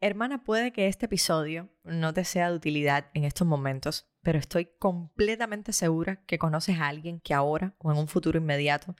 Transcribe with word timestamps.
Hermana, 0.00 0.44
puede 0.44 0.72
que 0.72 0.86
este 0.86 1.06
episodio 1.06 1.68
no 1.82 2.14
te 2.14 2.22
sea 2.22 2.50
de 2.50 2.56
utilidad 2.56 3.10
en 3.14 3.24
estos 3.24 3.48
momentos, 3.48 4.08
pero 4.22 4.38
estoy 4.38 4.66
completamente 4.78 5.72
segura 5.72 6.22
que 6.24 6.38
conoces 6.38 6.78
a 6.78 6.86
alguien 6.86 7.18
que 7.18 7.34
ahora 7.34 7.74
o 7.78 7.90
en 7.90 7.98
un 7.98 8.06
futuro 8.06 8.38
inmediato 8.38 8.94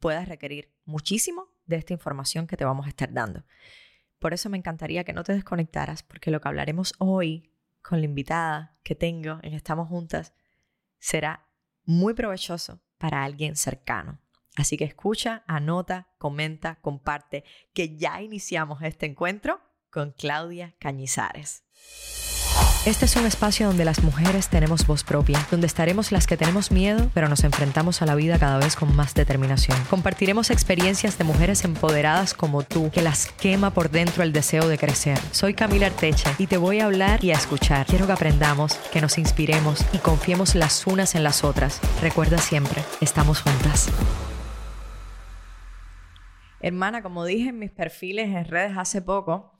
pueda 0.00 0.24
requerir 0.24 0.72
muchísimo 0.86 1.48
de 1.66 1.76
esta 1.76 1.92
información 1.92 2.46
que 2.46 2.56
te 2.56 2.64
vamos 2.64 2.86
a 2.86 2.88
estar 2.88 3.12
dando. 3.12 3.44
Por 4.18 4.32
eso 4.32 4.48
me 4.48 4.56
encantaría 4.56 5.04
que 5.04 5.12
no 5.12 5.22
te 5.22 5.34
desconectaras, 5.34 6.02
porque 6.02 6.30
lo 6.30 6.40
que 6.40 6.48
hablaremos 6.48 6.94
hoy 6.98 7.52
con 7.82 7.98
la 7.98 8.06
invitada 8.06 8.78
que 8.82 8.94
tengo 8.94 9.38
en 9.42 9.52
Estamos 9.52 9.88
Juntas 9.88 10.32
será 10.98 11.46
muy 11.84 12.14
provechoso 12.14 12.80
para 12.96 13.22
alguien 13.22 13.54
cercano. 13.54 14.18
Así 14.56 14.78
que 14.78 14.84
escucha, 14.84 15.44
anota, 15.46 16.08
comenta, 16.16 16.76
comparte, 16.76 17.44
que 17.74 17.98
ya 17.98 18.22
iniciamos 18.22 18.80
este 18.80 19.04
encuentro 19.04 19.60
con 19.92 20.10
Claudia 20.10 20.74
Cañizares. 20.80 21.62
Este 22.84 23.04
es 23.04 23.14
un 23.14 23.26
espacio 23.26 23.68
donde 23.68 23.84
las 23.84 24.02
mujeres 24.02 24.48
tenemos 24.48 24.88
voz 24.88 25.04
propia, 25.04 25.38
donde 25.52 25.68
estaremos 25.68 26.10
las 26.10 26.26
que 26.26 26.36
tenemos 26.36 26.72
miedo, 26.72 27.08
pero 27.14 27.28
nos 27.28 27.44
enfrentamos 27.44 28.02
a 28.02 28.06
la 28.06 28.16
vida 28.16 28.40
cada 28.40 28.58
vez 28.58 28.74
con 28.74 28.96
más 28.96 29.14
determinación. 29.14 29.78
Compartiremos 29.88 30.50
experiencias 30.50 31.16
de 31.16 31.22
mujeres 31.22 31.64
empoderadas 31.64 32.34
como 32.34 32.64
tú, 32.64 32.90
que 32.90 33.00
las 33.00 33.30
quema 33.30 33.72
por 33.72 33.90
dentro 33.90 34.24
el 34.24 34.32
deseo 34.32 34.66
de 34.66 34.78
crecer. 34.78 35.16
Soy 35.30 35.54
Camila 35.54 35.86
Artecha 35.86 36.34
y 36.38 36.48
te 36.48 36.56
voy 36.56 36.80
a 36.80 36.86
hablar 36.86 37.24
y 37.24 37.30
a 37.30 37.36
escuchar. 37.36 37.86
Quiero 37.86 38.06
que 38.06 38.12
aprendamos, 38.12 38.74
que 38.92 39.00
nos 39.00 39.16
inspiremos 39.16 39.84
y 39.92 39.98
confiemos 39.98 40.56
las 40.56 40.84
unas 40.84 41.14
en 41.14 41.22
las 41.22 41.44
otras. 41.44 41.80
Recuerda 42.00 42.38
siempre, 42.38 42.82
estamos 43.00 43.42
juntas. 43.42 43.90
Hermana, 46.62 47.02
como 47.02 47.24
dije 47.24 47.50
en 47.50 47.58
mis 47.58 47.70
perfiles 47.70 48.28
en 48.28 48.44
redes 48.44 48.76
hace 48.76 49.02
poco, 49.02 49.52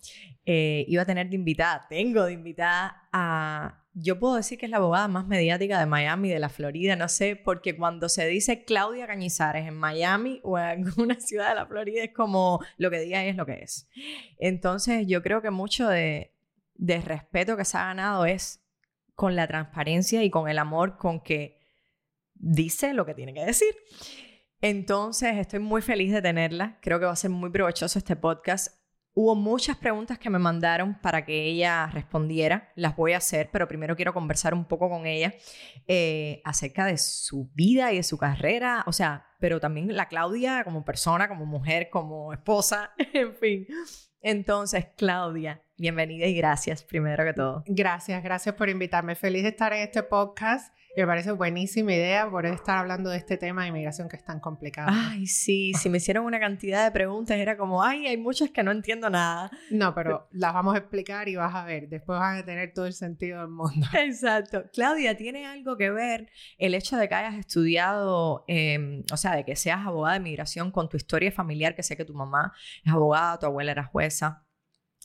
eh, 0.44 0.84
iba 0.88 1.02
a 1.02 1.06
tener 1.06 1.28
de 1.28 1.36
invitada, 1.36 1.86
tengo 1.88 2.24
de 2.24 2.32
invitada 2.32 3.08
a, 3.12 3.84
yo 3.94 4.18
puedo 4.18 4.36
decir 4.36 4.58
que 4.58 4.66
es 4.66 4.70
la 4.70 4.78
abogada 4.78 5.06
más 5.06 5.26
mediática 5.26 5.78
de 5.78 5.86
Miami, 5.86 6.30
de 6.30 6.38
la 6.38 6.48
Florida, 6.48 6.96
no 6.96 7.08
sé, 7.08 7.36
porque 7.36 7.76
cuando 7.76 8.08
se 8.08 8.26
dice 8.26 8.64
Claudia 8.64 9.06
Cañizares 9.06 9.68
en 9.68 9.74
Miami 9.74 10.40
o 10.44 10.58
en 10.58 10.86
alguna 10.86 11.20
ciudad 11.20 11.50
de 11.50 11.54
la 11.56 11.66
Florida 11.66 12.04
es 12.04 12.12
como 12.12 12.60
lo 12.76 12.90
que 12.90 13.00
diga 13.00 13.24
es 13.24 13.36
lo 13.36 13.46
que 13.46 13.60
es. 13.62 13.88
Entonces 14.38 15.06
yo 15.06 15.22
creo 15.22 15.42
que 15.42 15.50
mucho 15.50 15.88
de, 15.88 16.32
de 16.74 17.00
respeto 17.00 17.56
que 17.56 17.64
se 17.64 17.76
ha 17.76 17.86
ganado 17.86 18.26
es 18.26 18.60
con 19.14 19.36
la 19.36 19.46
transparencia 19.46 20.24
y 20.24 20.30
con 20.30 20.48
el 20.48 20.58
amor 20.58 20.96
con 20.96 21.20
que 21.20 21.60
dice 22.34 22.92
lo 22.94 23.06
que 23.06 23.14
tiene 23.14 23.32
que 23.32 23.44
decir. 23.44 23.74
Entonces, 24.60 25.36
estoy 25.36 25.58
muy 25.58 25.82
feliz 25.82 26.12
de 26.12 26.22
tenerla. 26.22 26.78
Creo 26.80 27.00
que 27.00 27.06
va 27.06 27.12
a 27.12 27.16
ser 27.16 27.30
muy 27.30 27.50
provechoso 27.50 27.98
este 27.98 28.16
podcast. 28.16 28.81
Hubo 29.14 29.34
muchas 29.34 29.76
preguntas 29.76 30.18
que 30.18 30.30
me 30.30 30.38
mandaron 30.38 30.94
para 30.94 31.26
que 31.26 31.44
ella 31.44 31.86
respondiera. 31.88 32.72
Las 32.76 32.96
voy 32.96 33.12
a 33.12 33.18
hacer, 33.18 33.50
pero 33.52 33.68
primero 33.68 33.94
quiero 33.94 34.14
conversar 34.14 34.54
un 34.54 34.64
poco 34.64 34.88
con 34.88 35.06
ella 35.06 35.34
eh, 35.86 36.40
acerca 36.44 36.86
de 36.86 36.96
su 36.96 37.50
vida 37.54 37.92
y 37.92 37.96
de 37.96 38.04
su 38.04 38.16
carrera. 38.16 38.82
O 38.86 38.92
sea, 38.92 39.26
pero 39.38 39.60
también 39.60 39.94
la 39.94 40.08
Claudia 40.08 40.64
como 40.64 40.82
persona, 40.82 41.28
como 41.28 41.44
mujer, 41.44 41.90
como 41.90 42.32
esposa, 42.32 42.92
en 43.12 43.36
fin. 43.36 43.66
Entonces, 44.22 44.86
Claudia, 44.96 45.62
bienvenida 45.76 46.26
y 46.26 46.34
gracias 46.34 46.82
primero 46.82 47.22
que 47.22 47.34
todo. 47.34 47.64
Gracias, 47.66 48.22
gracias 48.22 48.54
por 48.54 48.70
invitarme. 48.70 49.14
Feliz 49.14 49.42
de 49.42 49.50
estar 49.50 49.74
en 49.74 49.80
este 49.80 50.02
podcast 50.04 50.74
me 50.94 51.06
parece 51.06 51.32
buenísima 51.32 51.92
idea 51.94 52.30
por 52.30 52.44
estar 52.44 52.78
hablando 52.78 53.08
de 53.08 53.16
este 53.16 53.38
tema 53.38 53.62
de 53.62 53.68
inmigración 53.68 54.08
que 54.08 54.16
es 54.16 54.24
tan 54.24 54.40
complicado. 54.40 54.90
Ay, 54.92 55.26
sí, 55.26 55.72
si 55.74 55.88
me 55.88 55.96
hicieron 55.96 56.26
una 56.26 56.38
cantidad 56.38 56.84
de 56.84 56.90
preguntas 56.90 57.38
era 57.38 57.56
como, 57.56 57.82
ay, 57.82 58.06
hay 58.06 58.18
muchas 58.18 58.50
que 58.50 58.62
no 58.62 58.72
entiendo 58.72 59.08
nada. 59.08 59.50
No, 59.70 59.94
pero 59.94 60.28
las 60.32 60.52
vamos 60.52 60.74
a 60.74 60.78
explicar 60.78 61.28
y 61.28 61.36
vas 61.36 61.54
a 61.54 61.64
ver, 61.64 61.88
después 61.88 62.18
van 62.18 62.38
a 62.38 62.44
tener 62.44 62.74
todo 62.74 62.86
el 62.86 62.92
sentido 62.92 63.40
del 63.40 63.48
mundo. 63.48 63.86
Exacto. 63.94 64.64
Claudia, 64.72 65.16
¿tiene 65.16 65.46
algo 65.46 65.78
que 65.78 65.90
ver 65.90 66.28
el 66.58 66.74
hecho 66.74 66.98
de 66.98 67.08
que 67.08 67.14
hayas 67.14 67.36
estudiado, 67.36 68.44
em, 68.46 69.02
o 69.10 69.16
sea, 69.16 69.34
de 69.34 69.44
que 69.44 69.56
seas 69.56 69.86
abogada 69.86 70.14
de 70.14 70.20
inmigración 70.20 70.70
con 70.70 70.90
tu 70.90 70.98
historia 70.98 71.32
familiar, 71.32 71.74
que 71.74 71.82
sé 71.82 71.96
que 71.96 72.04
tu 72.04 72.14
mamá 72.14 72.52
es 72.84 72.92
abogada, 72.92 73.38
tu 73.38 73.46
abuela 73.46 73.72
era 73.72 73.84
jueza? 73.84 74.44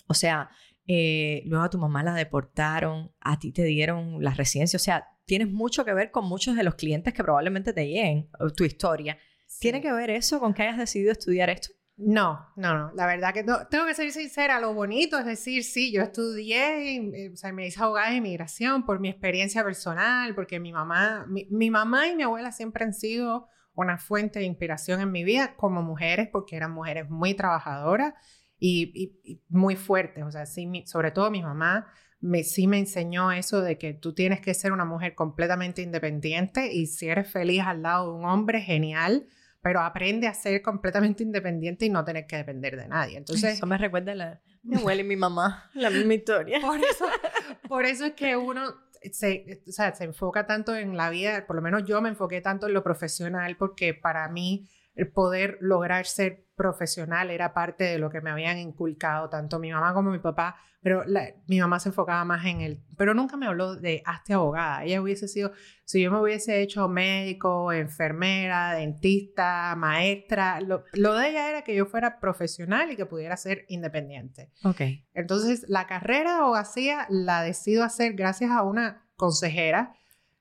O 0.08 0.14
sea, 0.14 0.50
eh, 0.86 1.44
luego 1.46 1.64
a 1.64 1.70
tu 1.70 1.78
mamá 1.78 2.03
la 2.03 2.14
deportaron, 2.14 3.14
a 3.22 3.40
ti 3.40 3.53
te 3.53 3.64
dieron 3.64 4.22
la 4.24 4.31
residencia, 4.31 4.78
o 4.78 4.80
sea, 4.80 5.06
tienes 5.28 5.52
mucho 5.52 5.86
que 5.86 5.94
ver 5.94 6.10
con 6.10 6.26
muchos 6.26 6.56
de 6.56 6.64
los 6.64 6.76
clientes 6.76 7.14
que 7.14 7.24
probablemente 7.24 7.74
te 7.74 7.86
lleguen, 7.86 8.30
tu 8.56 8.64
historia. 8.64 9.18
¿Tiene 9.60 9.82
que 9.82 9.92
ver 9.92 10.10
eso 10.10 10.40
con 10.40 10.54
que 10.54 10.64
hayas 10.64 10.78
decidido 10.78 11.12
estudiar 11.12 11.50
esto? 11.50 11.70
No, 11.98 12.48
no, 12.56 12.78
no. 12.78 12.92
La 12.96 13.06
verdad 13.06 13.34
que 13.34 13.44
no. 13.44 13.68
Tengo 13.68 13.86
que 13.86 13.94
ser 13.94 14.12
sincera. 14.12 14.60
Lo 14.60 14.74
bonito 14.74 15.18
es 15.20 15.26
decir, 15.26 15.64
sí, 15.64 15.92
yo 15.92 16.02
estudié, 16.02 16.96
eh, 16.96 17.32
o 17.34 17.36
sea, 17.36 17.52
me 17.52 17.68
hice 17.68 17.84
abogada 17.84 18.12
de 18.12 18.18
inmigración 18.18 18.86
por 18.86 19.00
mi 19.00 19.10
experiencia 19.10 19.64
personal, 19.64 20.34
porque 20.34 20.60
mi 20.60 20.72
mamá, 20.72 21.26
mi, 21.28 21.70
mamá 21.70 22.08
y 22.08 22.16
mi 22.16 22.24
abuela 22.24 22.52
siempre 22.52 22.86
han 22.86 22.94
sido 22.94 23.48
una 23.74 23.98
fuente 23.98 24.40
de 24.40 24.46
inspiración 24.46 25.02
en 25.02 25.12
mi 25.12 25.24
vida 25.24 25.56
como 25.56 25.82
mujeres, 25.82 26.30
porque 26.32 26.56
eran 26.56 26.72
mujeres 26.72 27.09
muy 27.09 27.34
trabajadoras 27.34 28.14
y, 28.59 29.20
y 29.24 29.42
muy 29.50 29.76
fuertes. 29.76 30.24
O 30.24 30.32
sea, 30.32 30.46
sí, 30.46 30.84
sobre 30.86 31.12
todo 31.12 31.30
mi 31.32 31.42
mamá 31.42 31.88
me, 32.19 32.44
sí 32.44 32.67
me 32.67 32.79
enseñó 32.79 33.31
eso 33.31 33.61
de 33.61 33.78
que 33.78 33.94
tú 33.94 34.13
tienes 34.13 34.41
que 34.41 34.53
ser 34.53 34.72
una 34.72 34.85
mujer 34.85 35.16
completamente 35.16 35.81
independiente 35.81 36.73
y 36.73 36.88
si 36.88 37.07
eres 37.07 37.31
feliz 37.31 37.61
al 37.63 37.83
lado 37.83 38.11
de 38.11 38.19
un 38.19 38.25
hombre, 38.25 38.61
genial, 38.61 39.28
pero 39.61 39.81
aprende 39.81 40.28
a 40.28 40.33
ser 40.33 40.61
completamente 40.61 41.23
independiente 41.23 41.85
y 41.85 41.89
no 41.89 42.03
tener 42.03 42.25
que 42.25 42.38
depender 42.38 42.78
de 42.78 42.88
nadie. 42.88 43.17
Entonces, 43.17 43.55
eso 43.55 43.67
me 43.67 43.78
recuerda 43.78 44.13
a 44.13 44.16
la, 44.16 44.41
mi 44.63 44.78
abuela 44.78 45.01
y 45.01 45.05
mi 45.05 45.16
mamá, 45.16 45.69
la 45.73 45.89
misma 45.89 46.13
historia. 46.16 46.59
Por 46.61 46.79
eso, 46.79 47.05
por 47.67 47.85
eso 47.85 48.05
es 48.05 48.13
que 48.13 48.35
uno 48.35 48.73
se, 49.11 49.61
o 49.67 49.72
sea, 49.72 49.94
se 49.94 50.05
enfoca 50.05 50.45
tanto 50.45 50.75
en 50.75 50.97
la 50.97 51.09
vida, 51.09 51.45
por 51.45 51.55
lo 51.55 51.61
menos 51.61 51.84
yo 51.85 52.01
me 52.01 52.09
enfoqué 52.09 52.41
tanto 52.41 52.67
en 52.67 52.73
lo 52.73 52.84
profesional 52.84 53.57
porque 53.57 53.94
para 53.94 54.28
mí 54.29 54.67
el 54.97 55.12
poder 55.12 55.59
lograr 55.62 56.08
ser 56.08 56.47
profesional 56.56 57.30
era 57.30 57.53
parte 57.53 57.84
de 57.84 58.00
lo 58.00 58.09
que 58.09 58.19
me 58.19 58.31
habían 58.31 58.58
inculcado 58.58 59.30
tanto 59.30 59.59
mi 59.59 59.72
mamá 59.72 59.94
como 59.94 60.09
mi 60.09 60.18
papá, 60.18 60.56
pero 60.81 61.03
mi 61.46 61.59
mamá 61.59 61.80
se 61.80 61.90
enfocaba 61.90 62.25
más 62.25 62.44
en 62.46 62.62
él, 62.62 62.84
pero 62.97 63.13
nunca 63.13 63.38
me 63.38 63.46
habló 63.46 63.75
de 63.75 64.02
hazte 64.06 64.34
abogada. 64.34 64.84
Ella 64.84 65.00
hubiese 65.00 65.28
sido, 65.28 65.52
si 65.85 66.02
yo 66.02 66.12
me 66.12 66.19
hubiese 66.19 66.63
hecho 66.63 66.90
médico, 66.90 67.72
enfermera, 67.72 68.74
dentista, 68.74 69.75
maestra, 69.78 70.59
lo, 70.62 70.84
lo 70.94 71.14
de 71.14 71.29
ella 71.29 71.47
era 71.47 71.62
que 71.62 71.75
yo 71.75 71.85
fuera 71.85 72.19
profesional 72.19 72.91
y 72.91 72.96
que 72.96 73.06
pudiera 73.06 73.38
ser 73.38 73.66
independiente. 73.68 74.52
Ok. 74.64 74.81
Entonces, 75.14 75.64
la 75.68 75.85
carrera 75.85 76.34
de 76.34 76.40
abogacía 76.40 77.06
la 77.09 77.44
decido 77.44 77.84
hacer 77.84 78.14
gracias 78.14 78.50
a 78.50 78.64
una 78.64 79.08
consejera 79.16 79.94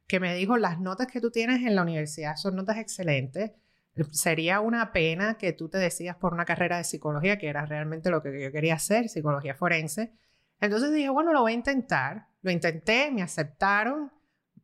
que 0.07 0.19
me 0.19 0.35
dijo, 0.35 0.57
las 0.57 0.81
notas 0.81 1.09
que 1.09 1.21
tú 1.21 1.31
tienes 1.31 1.67
en 1.67 1.75
la 1.75 1.83
universidad 1.83 2.37
son 2.37 2.57
notas 2.57 2.79
excelentes 2.79 3.53
Sería 4.11 4.61
una 4.61 4.93
pena 4.93 5.39
que 5.39 5.53
tú 5.53 5.69
te 5.69 5.79
decidas 5.79 6.17
por 6.17 6.35
una 6.35 6.45
carrera 6.45 6.77
de 6.79 6.85
psicología, 6.85 7.39
que 7.39 7.49
era 7.49 7.65
realmente 7.65 8.11
lo 8.11 8.23
que 8.23 8.43
yo 8.43 8.53
quería 8.53 8.75
hacer, 8.75 9.09
psicología 9.09 9.55
forense. 9.55 10.13
Entonces 10.61 10.93
dije, 10.93 11.09
bueno, 11.09 11.33
lo 11.33 11.43
voy 11.43 11.53
a 11.53 11.57
intentar. 11.57 12.29
Lo 12.43 12.51
intenté, 12.51 13.11
me 13.11 13.23
aceptaron, 13.23 14.13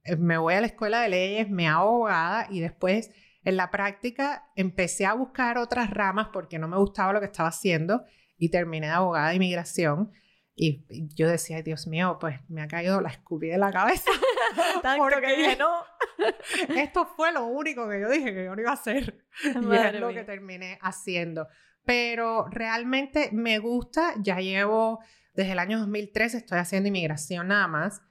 eh, 0.05 0.17
me 0.17 0.39
voy 0.39 0.55
a 0.55 0.61
la 0.61 0.67
escuela 0.67 1.01
de 1.01 1.09
leyes, 1.09 1.51
me 1.51 1.69
abogada 1.69 2.47
y 2.51 2.61
después 2.61 3.11
en 3.45 3.57
la 3.57 3.71
práctica 3.71 4.45
empecé 4.55 5.07
a 5.07 5.15
buscar 5.15 5.59
otras 5.59 5.91
ramas 5.91 6.29
porque 6.33 6.59
no 6.59 6.69
me 6.69 6.77
gustaba 6.77 7.13
lo 7.13 7.21
que 7.21 7.27
estaba 7.27 7.49
haciendo 7.49 8.05
y 8.39 8.51
terminé 8.51 8.87
de 8.87 8.93
abogada 8.93 9.31
de 9.31 9.37
inmigración. 9.37 10.13
Y, 10.55 10.85
yo 11.15 11.29
decía, 11.29 11.63
Dios 11.63 11.87
mío, 11.87 12.19
pues 12.21 12.39
me 12.49 12.63
ha 12.63 12.69
caído 12.69 13.01
la 13.01 13.09
escupí 13.09 13.49
de 13.49 13.59
la 13.59 13.73
cabeza. 13.73 14.11
Tanto 14.83 15.21
que 15.21 15.37
dije, 15.37 15.57
no. 15.57 15.85
Esto 16.77 17.07
fue 17.07 17.33
lo 17.33 17.47
único 17.47 17.89
que 17.89 18.01
yo 18.01 18.09
dije 18.09 18.33
que 18.33 18.45
yo 18.45 18.55
no 18.55 18.61
iba 18.61 18.71
a 18.71 18.75
hacer. 18.75 19.25
y 19.45 19.77
es 19.77 19.95
lo 19.95 20.09
que 20.09 20.25
terminé 20.25 20.79
haciendo. 20.83 21.49
Pero 21.85 22.47
realmente 22.51 23.31
me 23.33 23.59
gusta, 23.59 24.15
ya 24.19 24.39
llevo 24.39 25.01
desde 25.35 25.53
el 25.53 25.59
año 25.59 25.79
2013, 25.79 26.39
estoy 26.39 26.59
haciendo 26.59 26.89
inmigración 26.89 27.49
nada 27.49 27.67
más. 27.67 28.03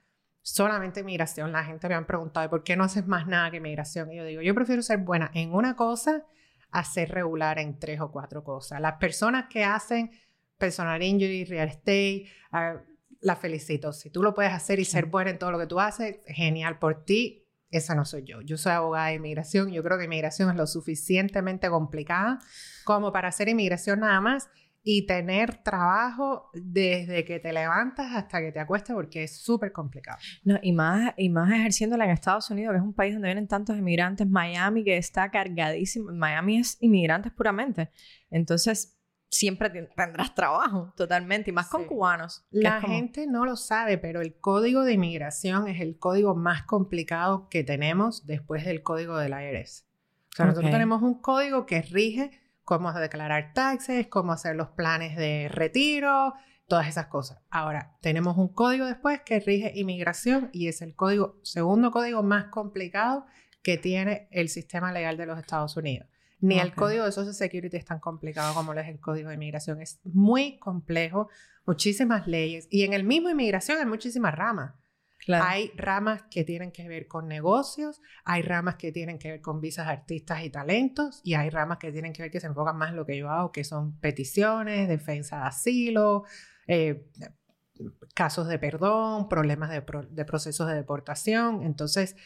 Solamente 0.42 1.00
inmigración. 1.00 1.52
La 1.52 1.64
gente 1.64 1.88
me 1.88 1.94
han 1.94 2.06
preguntado, 2.06 2.50
¿por 2.50 2.64
qué 2.64 2.76
no 2.76 2.84
haces 2.84 3.06
más 3.06 3.26
nada 3.26 3.50
que 3.50 3.58
inmigración? 3.58 4.10
Y 4.10 4.16
yo 4.16 4.24
digo, 4.24 4.42
yo 4.42 4.54
prefiero 4.54 4.82
ser 4.82 4.98
buena 4.98 5.30
en 5.34 5.54
una 5.54 5.76
cosa 5.76 6.24
a 6.72 6.84
ser 6.84 7.10
regular 7.10 7.58
en 7.58 7.78
tres 7.78 8.00
o 8.00 8.10
cuatro 8.10 8.42
cosas. 8.42 8.80
Las 8.80 8.94
personas 8.94 9.46
que 9.48 9.62
hacen 9.62 10.10
personal 10.58 11.02
injury, 11.02 11.44
real 11.44 11.68
estate, 11.68 12.26
ah, 12.50 12.80
la 13.22 13.36
felicito. 13.36 13.92
Si 13.92 14.10
tú 14.10 14.22
lo 14.22 14.34
puedes 14.34 14.52
hacer 14.52 14.78
y 14.80 14.84
ser 14.84 15.06
buena 15.06 15.30
en 15.30 15.38
todo 15.38 15.50
lo 15.50 15.58
que 15.58 15.66
tú 15.66 15.80
haces, 15.80 16.16
genial 16.26 16.78
por 16.78 17.04
ti. 17.04 17.48
Esa 17.70 17.94
no 17.94 18.04
soy 18.04 18.24
yo. 18.24 18.42
Yo 18.42 18.58
soy 18.58 18.72
abogada 18.72 19.06
de 19.06 19.14
inmigración. 19.14 19.72
Yo 19.72 19.82
creo 19.82 19.96
que 19.96 20.04
inmigración 20.04 20.50
es 20.50 20.56
lo 20.56 20.66
suficientemente 20.66 21.70
complicada 21.70 22.38
como 22.84 23.12
para 23.12 23.28
hacer 23.28 23.48
inmigración 23.48 24.00
nada 24.00 24.20
más 24.20 24.50
y 24.84 25.06
tener 25.06 25.62
trabajo 25.62 26.50
desde 26.54 27.24
que 27.24 27.38
te 27.38 27.52
levantas 27.52 28.14
hasta 28.14 28.40
que 28.40 28.50
te 28.50 28.58
acuestas 28.58 28.94
porque 28.94 29.24
es 29.24 29.36
súper 29.38 29.72
complicado. 29.72 30.18
No, 30.44 30.58
y 30.60 30.72
más, 30.72 31.14
y 31.16 31.28
más 31.28 31.52
ejerciéndola 31.52 32.04
en 32.04 32.10
Estados 32.10 32.50
Unidos, 32.50 32.72
que 32.72 32.78
es 32.78 32.82
un 32.82 32.92
país 32.92 33.14
donde 33.14 33.28
vienen 33.28 33.46
tantos 33.46 33.76
inmigrantes, 33.76 34.28
Miami 34.28 34.82
que 34.82 34.96
está 34.96 35.30
cargadísimo, 35.30 36.12
Miami 36.12 36.58
es 36.58 36.78
inmigrantes 36.80 37.32
puramente. 37.32 37.90
Entonces, 38.30 38.91
siempre 39.32 39.70
tendrás 39.70 40.34
trabajo, 40.34 40.92
totalmente, 40.94 41.50
y 41.50 41.52
más 41.52 41.68
con 41.68 41.86
cubanos. 41.86 42.44
La 42.50 42.80
gente 42.80 43.26
no 43.26 43.46
lo 43.46 43.56
sabe, 43.56 43.96
pero 43.98 44.20
el 44.20 44.38
código 44.38 44.84
de 44.84 44.92
inmigración 44.92 45.66
es 45.66 45.80
el 45.80 45.98
código 45.98 46.34
más 46.34 46.64
complicado 46.64 47.48
que 47.48 47.64
tenemos 47.64 48.26
después 48.26 48.64
del 48.64 48.82
código 48.82 49.16
del 49.16 49.32
IRS. 49.32 49.86
O 50.32 50.36
sea, 50.36 50.46
nosotros 50.46 50.70
tenemos 50.70 51.02
un 51.02 51.20
código 51.20 51.66
que 51.66 51.82
rige 51.82 52.30
cómo 52.62 52.92
declarar 52.92 53.52
taxes, 53.54 54.06
cómo 54.06 54.32
hacer 54.32 54.54
los 54.54 54.68
planes 54.68 55.16
de 55.16 55.48
retiro, 55.50 56.34
todas 56.68 56.86
esas 56.86 57.06
cosas. 57.06 57.38
Ahora, 57.50 57.96
tenemos 58.02 58.36
un 58.36 58.48
código 58.48 58.84
después 58.84 59.22
que 59.22 59.40
rige 59.40 59.72
inmigración 59.74 60.50
y 60.52 60.68
es 60.68 60.82
el 60.82 60.94
código, 60.94 61.38
segundo 61.42 61.90
código 61.90 62.22
más 62.22 62.46
complicado 62.46 63.26
que 63.62 63.78
tiene 63.78 64.28
el 64.30 64.50
sistema 64.50 64.92
legal 64.92 65.16
de 65.16 65.26
los 65.26 65.38
Estados 65.38 65.76
Unidos. 65.76 66.08
Ni 66.42 66.58
el 66.58 66.74
código 66.74 67.04
de 67.04 67.12
Social 67.12 67.34
Security 67.34 67.76
es 67.76 67.84
tan 67.84 68.00
complicado 68.00 68.52
como 68.52 68.74
lo 68.74 68.80
es 68.80 68.88
el 68.88 68.98
código 68.98 69.28
de 69.28 69.36
inmigración. 69.36 69.80
Es 69.80 70.00
muy 70.04 70.58
complejo, 70.58 71.28
muchísimas 71.64 72.26
leyes. 72.26 72.66
Y 72.68 72.82
en 72.82 72.92
el 72.92 73.04
mismo 73.04 73.30
inmigración 73.30 73.78
hay 73.78 73.86
muchísimas 73.86 74.34
ramas. 74.34 74.74
Hay 75.28 75.70
ramas 75.76 76.24
que 76.30 76.42
tienen 76.42 76.72
que 76.72 76.88
ver 76.88 77.06
con 77.06 77.28
negocios, 77.28 78.00
hay 78.24 78.42
ramas 78.42 78.74
que 78.74 78.90
tienen 78.90 79.20
que 79.20 79.30
ver 79.30 79.40
con 79.40 79.60
visas 79.60 79.86
artistas 79.86 80.42
y 80.42 80.50
talentos, 80.50 81.20
y 81.22 81.34
hay 81.34 81.48
ramas 81.48 81.78
que 81.78 81.92
tienen 81.92 82.12
que 82.12 82.22
ver 82.22 82.30
que 82.32 82.40
se 82.40 82.48
enfocan 82.48 82.76
más 82.76 82.90
en 82.90 82.96
lo 82.96 83.06
que 83.06 83.16
yo 83.16 83.30
hago, 83.30 83.52
que 83.52 83.62
son 83.62 83.98
peticiones, 84.00 84.88
defensa 84.88 85.36
de 85.36 85.46
asilo, 85.46 86.24
eh, 86.66 87.08
casos 88.14 88.48
de 88.48 88.58
perdón, 88.58 89.28
problemas 89.28 89.70
de, 89.70 89.84
de 90.10 90.24
procesos 90.24 90.66
de 90.66 90.74
deportación. 90.74 91.62
Entonces, 91.62 92.16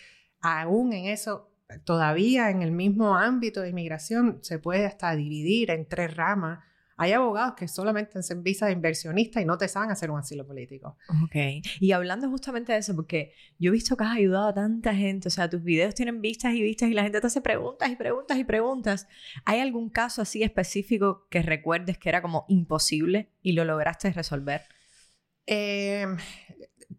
aún 0.41 0.95
en 0.95 1.07
eso, 1.07 1.51
todavía 1.85 2.51
en 2.51 2.63
el 2.63 2.73
mismo 2.73 3.17
ámbito 3.17 3.61
de 3.61 3.71
inmigración, 3.71 4.39
se 4.43 4.59
puede 4.59 4.87
hasta 4.87 5.15
dividir 5.15 5.71
en 5.71 5.87
tres 5.87 6.17
ramas 6.17 6.61
hay 6.99 7.13
abogados 7.13 7.55
que 7.57 7.69
solamente 7.69 8.19
hacen 8.19 8.43
visa 8.43 8.67
de 8.67 8.73
inversionista 8.73 9.41
y 9.41 9.45
no 9.45 9.59
te 9.59 9.69
saben 9.69 9.91
hacer 9.91 10.11
un 10.11 10.19
asilo 10.19 10.47
político. 10.47 10.97
Ok. 11.25 11.37
Y 11.81 11.93
hablando 11.93 12.29
justamente 12.31 12.73
de 12.73 12.79
eso, 12.79 12.97
porque 12.97 13.35
yo 13.59 13.69
he 13.69 13.73
visto 13.73 13.97
que 13.97 14.05
has 14.05 14.17
ayudado 14.17 14.49
a 14.49 14.55
tanta 14.55 14.95
gente, 14.95 15.29
o 15.29 15.31
sea, 15.31 15.51
tus 15.51 15.63
videos 15.63 15.95
tienen 15.95 16.23
vistas 16.23 16.55
y 16.55 16.63
vistas 16.63 16.89
y 16.89 16.95
la 16.95 17.03
gente 17.03 17.21
te 17.21 17.27
hace 17.27 17.43
preguntas 17.43 17.91
y 17.91 17.97
preguntas 17.97 18.39
y 18.39 18.45
preguntas. 18.45 19.09
¿Hay 19.45 19.61
algún 19.61 19.91
caso 19.91 20.23
así 20.23 20.43
específico 20.43 21.27
que 21.31 21.43
recuerdes 21.43 21.99
que 21.99 22.09
era 22.09 22.23
como 22.23 22.47
imposible 22.49 23.31
y 23.43 23.53
lo 23.53 23.65
lograste 23.65 24.11
resolver? 24.13 24.63
Em, 25.45 26.17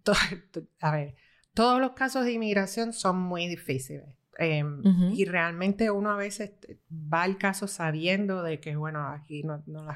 a 0.82 0.92
ver, 0.92 1.16
todos 1.56 1.82
los 1.82 1.94
casos 1.94 2.24
de 2.24 2.34
inmigración 2.34 2.94
son 2.94 3.20
muy 3.20 3.48
difíciles. 3.48 4.17
Em, 4.40 4.84
y 5.14 5.26
realmente 5.26 5.90
uno 5.90 6.12
a 6.12 6.16
veces 6.16 6.52
va 6.92 7.24
al 7.24 7.40
caso 7.40 7.68
sabiendo 7.68 8.44
de 8.44 8.60
que, 8.60 8.76
bueno, 8.76 9.08
aquí 9.08 9.42
no, 9.42 9.64
no 9.66 9.88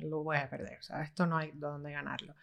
lo 0.00 0.22
voy 0.22 0.36
a 0.36 0.48
perder, 0.48 0.78
o 0.78 0.82
sea, 0.82 1.02
esto 1.02 1.26
no 1.26 1.36
hay 1.36 1.50
dónde 1.54 1.90
ganarlo. 1.90 2.34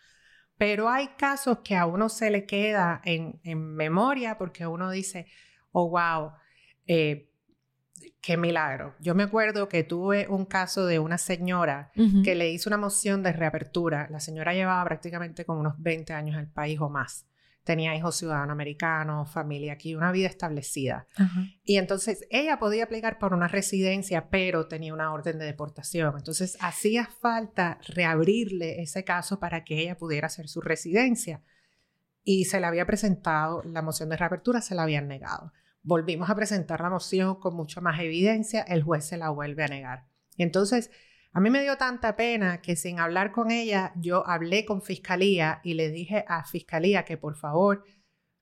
Pero 0.57 0.89
hay 0.89 1.09
casos 1.17 1.59
que 1.59 1.77
a 1.77 1.85
uno 1.85 2.09
se 2.09 2.31
le 2.31 2.45
queda 2.45 3.01
en, 3.05 3.39
en 3.43 3.75
memoria 3.75 4.37
porque 4.37 4.67
uno 4.67 4.89
dice, 4.89 5.27
oh, 5.71 5.89
wow, 5.89 6.31
eh, 6.85 7.29
qué 8.19 8.35
milagro. 8.35 8.95
Yo 8.99 9.15
me 9.15 9.23
acuerdo 9.23 9.69
que 9.69 9.83
tuve 9.83 10.27
un 10.27 10.45
caso 10.45 10.85
de 10.85 10.99
una 10.99 11.17
señora 11.17 11.91
que 12.23 12.35
le 12.35 12.49
hizo 12.49 12.69
una 12.69 12.77
moción 12.77 13.23
de 13.23 13.31
reapertura. 13.31 14.07
La 14.09 14.19
señora 14.19 14.53
llevaba 14.53 14.83
prácticamente 14.83 15.45
como 15.45 15.61
unos 15.61 15.75
20 15.77 16.13
años 16.13 16.37
el 16.37 16.47
país 16.47 16.79
o 16.81 16.89
más 16.89 17.25
tenía 17.67 17.93
hijos 17.97 18.15
ciudadanos 18.15 18.53
americanos, 18.53 19.29
familia 19.29 19.73
aquí, 19.73 19.93
una 19.93 20.13
vida 20.13 20.27
establecida. 20.27 21.05
Y 21.65 21.75
entonces 21.75 22.25
ella 22.29 22.59
podía 22.59 22.85
aplicar 22.85 23.19
por 23.19 23.33
una 23.33 23.49
residencia, 23.49 24.29
pero 24.29 24.69
tenía 24.69 24.93
una 24.93 25.11
orden 25.11 25.37
de 25.37 25.45
deportación. 25.45 26.13
Entonces 26.17 26.57
hacía 26.61 27.07
falta 27.07 27.77
reabrirle 27.85 28.81
ese 28.81 29.03
caso 29.03 29.41
para 29.41 29.65
que 29.65 29.81
ella 29.81 29.97
pudiera 29.97 30.27
hacer 30.27 30.47
su 30.47 30.61
residencia. 30.61 31.43
Y 32.23 32.45
se 32.45 32.61
le 32.61 32.67
había 32.67 32.85
presentado 32.85 33.61
la 33.63 33.81
moción 33.81 34.07
de 34.07 34.15
reapertura, 34.15 34.61
se 34.61 34.73
la 34.73 34.83
habían 34.83 35.09
negado. 35.09 35.51
Volvimos 35.83 36.29
a 36.29 36.35
presentar 36.35 36.79
la 36.79 36.89
moción 36.89 37.35
con 37.35 37.53
mucha 37.53 37.81
más 37.81 37.99
evidencia, 37.99 38.61
el 38.61 38.81
juez 38.81 39.05
se 39.05 39.17
la 39.17 39.29
vuelve 39.29 39.65
a 39.65 39.67
negar. 39.67 40.07
Y 40.37 40.43
entonces 40.43 40.89
a 41.31 41.39
mí 41.39 41.49
me 41.49 41.61
dio 41.61 41.77
tanta 41.77 42.15
pena 42.15 42.61
que 42.61 42.75
sin 42.75 42.99
hablar 42.99 43.31
con 43.31 43.51
ella, 43.51 43.93
yo 43.95 44.27
hablé 44.27 44.65
con 44.65 44.81
fiscalía 44.81 45.61
y 45.63 45.73
le 45.75 45.89
dije 45.91 46.25
a 46.27 46.43
fiscalía 46.45 47.05
que 47.05 47.17
por 47.17 47.35
favor 47.35 47.83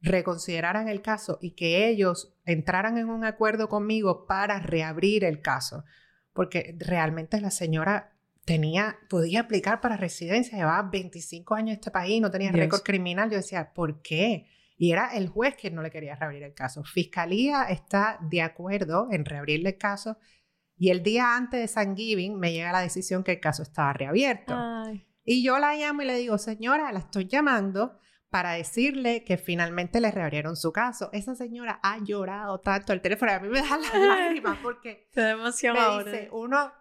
reconsideraran 0.02 0.88
el 0.88 1.02
caso 1.02 1.40
y 1.42 1.56
que 1.56 1.90
ellos 1.90 2.36
entraran 2.46 2.98
en 2.98 3.10
un 3.10 3.26
acuerdo 3.26 3.68
conmigo 3.70 4.26
para 4.28 4.60
reabrir 4.60 5.24
el 5.24 5.42
caso, 5.42 5.84
porque 6.32 6.76
realmente 6.78 7.42
la 7.42 7.52
señora 7.52 8.16
tenía, 8.46 8.98
podía 9.10 9.42
aplicar 9.42 9.82
para 9.82 9.98
residencia, 9.98 10.58
llevaba 10.58 10.90
25 10.90 11.56
años 11.56 11.70
en 11.70 11.80
este 11.80 11.92
país, 11.92 12.22
no 12.22 12.32
tenía 12.32 12.52
récord 12.52 12.82
criminal. 12.84 13.30
Yo 13.30 13.38
decía, 13.38 13.74
¿por 13.74 14.02
qué? 14.02 14.46
Y 14.78 14.92
era 14.92 15.16
el 15.16 15.28
juez 15.30 15.56
quien 15.56 15.74
no 15.74 15.82
le 15.82 15.90
quería 15.90 16.16
reabrir 16.16 16.44
el 16.44 16.54
caso. 16.54 16.84
Fiscalía 16.84 17.64
está 17.64 18.20
de 18.22 18.42
acuerdo 18.42 19.08
en 19.12 19.26
reabrirle 19.26 19.70
el 19.70 19.78
caso 19.78 20.18
y 20.78 20.90
el 20.90 21.04
día 21.04 21.36
antes 21.36 21.60
de 21.60 21.68
San 21.68 21.96
Giving 21.96 22.38
me 22.38 22.52
llega 22.52 22.72
la 22.72 22.82
decisión 22.82 23.24
que 23.24 23.34
el 23.34 23.40
caso 23.40 23.64
estaba 23.64 23.94
reabierto. 23.94 24.56
Y 25.24 25.44
yo 25.44 25.58
la 25.58 25.76
llamo 25.76 26.02
y 26.02 26.06
le 26.06 26.16
digo, 26.18 26.38
señora, 26.38 26.92
la 26.92 27.00
estoy 27.00 27.28
llamando 27.28 28.00
para 28.30 28.52
decirle 28.52 29.24
que 29.24 29.38
finalmente 29.38 30.02
le 30.02 30.12
reabrieron 30.12 30.58
su 30.58 30.74
caso. 30.74 31.10
Esa 31.14 31.36
señora 31.36 31.80
ha 31.82 32.04
llorado 32.04 32.60
tanto 32.60 32.92
el 32.92 33.02
teléfono, 33.02 33.32
a 33.32 33.40
mí 33.40 33.48
me 33.48 33.62
da 33.62 33.78
las 33.78 33.94
lágrimas 33.94 34.58
porque 34.62 35.10
Te 35.14 35.36
me 35.36 35.46
dice, 35.46 36.30
uno, 36.32 36.72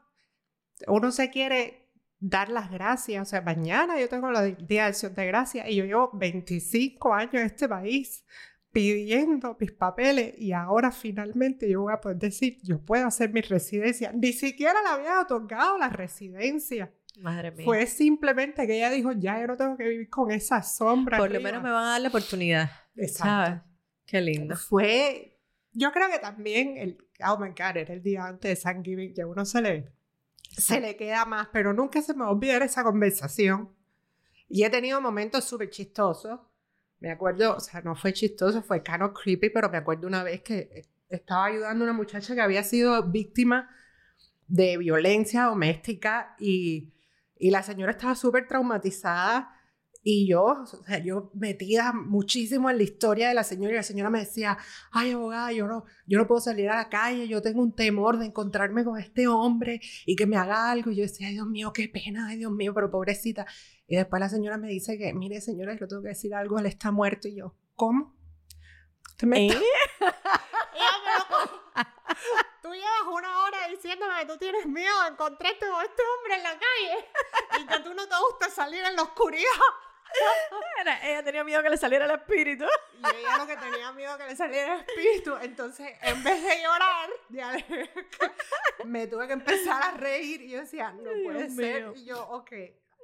uno 0.89 1.13
se 1.13 1.31
quiere 1.31 1.93
dar 2.19 2.49
las 2.49 2.71
gracias, 2.71 3.23
o 3.23 3.31
sea, 3.31 3.43
mañana 3.43 4.01
yo 4.01 4.09
tengo 4.09 4.31
la 4.33 4.43
día 4.43 4.83
de 4.85 4.89
acción 4.89 5.15
de 5.15 5.27
gracias 5.27 5.69
y 5.69 5.77
yo 5.77 5.85
llevo 5.85 6.11
25 6.15 7.15
años 7.15 7.35
en 7.35 7.47
este 7.47 7.69
país 7.69 8.25
pidiendo 8.75 9.57
mis 9.59 9.71
papeles 9.71 10.35
y 10.37 10.53
ahora 10.53 10.91
finalmente 10.91 11.71
yo 11.71 11.83
voy 11.83 11.93
a 11.93 12.01
poder 12.01 12.19
decir, 12.19 12.59
yo 12.65 12.85
puedo 12.85 13.07
hacer 13.07 13.33
mi 13.33 13.41
residencia. 13.41 14.13
Ni 14.13 14.33
siquiera 14.33 14.83
le 14.83 14.89
había 14.89 15.21
otorgado 15.21 15.79
la 15.79 15.89
residencia. 15.89 16.93
Madre 17.21 17.53
mía. 17.53 17.65
Fue 17.65 17.87
simplemente 17.87 18.67
que 18.67 18.77
ella 18.77 18.91
dijo, 18.91 19.13
ya 19.13 19.41
yo 19.41 19.47
no 19.47 19.57
tengo 19.57 19.77
que 19.77 19.89
vivir 19.89 20.11
con 20.11 20.33
esa 20.33 20.61
sombra. 20.61 21.19
Por 21.19 21.31
lo 21.31 21.41
menos 21.41 21.63
me 21.63 21.71
van 21.71 21.85
a 21.85 21.91
dar 21.93 22.01
la 22.01 22.09
oportunidad. 22.09 22.69
Exacto. 22.97 23.65
Qué 24.05 24.21
lindo. 24.21 24.57
Fue, 24.57 25.39
yo 25.71 25.93
creo 25.93 26.11
que 26.11 26.19
también 26.19 26.77
el, 26.77 26.99
oh 27.25 27.39
my 27.39 27.51
God, 27.51 27.77
era 27.77 27.95
el 27.95 28.03
día 28.03 28.27
antes 28.27 28.51
de 28.51 28.57
San 28.57 28.83
Giving, 28.83 29.15
que 29.15 29.25
uno 29.25 29.45
se 29.45 29.63
le, 29.63 29.93
se 30.51 30.81
le 30.81 30.97
queda 30.97 31.25
más, 31.27 31.49
pero 31.53 31.73
nunca 31.73 32.03
se 32.03 32.13
me 32.13 32.25
va 32.25 32.27
a 32.27 32.33
olvidar 32.33 32.63
esa 32.63 32.83
conversación. 32.83 33.73
Y 34.49 34.65
he 34.65 34.71
tenido 34.71 35.01
momentos 35.01 35.45
súper 35.45 35.71
chistosos 35.71 36.41
me 37.01 37.11
acuerdo, 37.11 37.57
o 37.57 37.61
sea, 37.61 37.81
no 37.83 37.95
fue 37.95 38.13
chistoso, 38.13 38.63
fue 38.63 38.83
kind 38.83 39.03
of 39.03 39.13
creepy, 39.13 39.51
pero 39.51 39.69
me 39.69 39.79
acuerdo 39.79 40.07
una 40.07 40.23
vez 40.23 40.43
que 40.43 40.87
estaba 41.09 41.47
ayudando 41.47 41.85
a 41.85 41.89
una 41.89 41.97
muchacha 41.97 42.35
que 42.35 42.41
había 42.41 42.63
sido 42.63 43.11
víctima 43.11 43.69
de 44.49 44.77
violencia 44.79 45.45
doméstica 45.45 46.35
y, 46.39 46.93
y 47.37 47.51
la 47.51 47.63
señora 47.63 47.93
estaba 47.93 48.15
súper 48.15 48.47
traumatizada 48.47 49.55
y 50.07 50.27
yo, 50.29 50.45
o 50.45 50.67
sea, 50.67 50.99
yo 50.99 51.31
metida 51.33 51.95
muchísimo 51.95 52.69
en 52.69 52.77
la 52.77 52.83
historia 52.83 53.29
de 53.29 53.35
la 53.35 53.43
señora 53.43 53.73
y 53.73 53.77
la 53.77 53.83
señora 53.83 54.11
me 54.11 54.19
decía, 54.19 54.59
ay 54.93 55.13
abogada, 55.13 55.51
yo 55.51 55.67
no, 55.67 55.87
yo 56.07 56.19
no 56.19 56.27
puedo 56.27 56.43
salir 56.43 56.69
a 56.69 56.77
la 56.77 56.91
calle, 56.91 57.27
yo 57.27 57.41
tengo 57.41 57.63
un 57.63 57.75
temor 57.75 58.19
de 58.19 58.27
encontrarme 58.27 58.85
con 58.85 58.99
este 59.01 59.27
hombre 59.29 59.81
y 60.05 60.15
que 60.15 60.27
me 60.27 60.37
haga 60.37 60.71
algo. 60.71 60.91
Y 60.91 60.97
yo 60.97 61.03
decía, 61.05 61.29
ay 61.29 61.33
Dios 61.33 61.47
mío, 61.47 61.73
qué 61.73 61.89
pena, 61.89 62.27
ay 62.29 62.37
Dios 62.37 62.53
mío, 62.53 62.75
pero 62.75 62.91
pobrecita. 62.91 63.47
Y 63.87 63.97
después 63.97 64.21
la 64.21 64.29
señora 64.29 64.57
me 64.57 64.69
dice 64.69 64.99
que, 64.99 65.13
mire 65.13 65.41
señora, 65.41 65.77
yo 65.79 65.87
tengo 65.87 66.03
que 66.03 66.09
decir 66.09 66.35
algo, 66.35 66.59
él 66.59 66.67
está 66.67 66.91
muerto. 66.91 67.29
Y 67.29 67.37
yo, 67.37 67.55
¿cómo? 67.75 68.17
¿Usted 69.11 69.27
me 69.27 69.47
¿Eh? 69.47 69.55
tú 72.63 72.73
llevas 72.73 73.07
una 73.13 73.45
hora 73.45 73.69
diciéndome 73.69 74.21
que 74.21 74.27
tú 74.27 74.39
tienes 74.39 74.67
miedo 74.67 75.03
de 75.03 75.09
encontrarte 75.09 75.69
con 75.69 75.85
este 75.85 76.03
hombre 76.03 76.37
en 76.37 76.43
la 76.43 76.59
calle 76.59 77.09
y 77.61 77.67
que 77.67 77.81
tú 77.81 77.95
no 77.95 78.09
te 78.09 78.15
gusta 78.31 78.49
salir 78.51 78.83
en 78.85 78.97
la 78.97 79.03
oscuridad. 79.03 79.45
ella 81.03 81.23
tenía 81.23 81.45
miedo 81.45 81.63
que 81.63 81.71
le 81.71 81.77
saliera 81.77 82.07
el 82.07 82.13
espíritu. 82.13 82.65
Y 82.99 83.17
ella 83.17 83.39
lo 83.39 83.47
que 83.47 83.57
tenía 83.57 83.93
miedo 83.93 84.17
que 84.17 84.27
le 84.27 84.37
saliera 84.37 84.75
el 84.75 84.81
espíritu. 84.81 85.37
Entonces, 85.43 85.93
en 86.03 86.23
vez 86.23 86.43
de 86.43 86.63
llorar, 86.63 87.11
me 88.85 89.07
tuve 89.07 89.27
que 89.27 89.33
empezar 89.35 89.83
a 89.83 89.91
reír. 89.93 90.43
Y 90.43 90.51
yo 90.51 90.61
decía, 90.61 90.93
no 90.93 91.11
puede 91.25 91.51
ser. 91.51 91.93
Y 91.97 92.05
yo, 92.05 92.27
ok, 92.29 92.53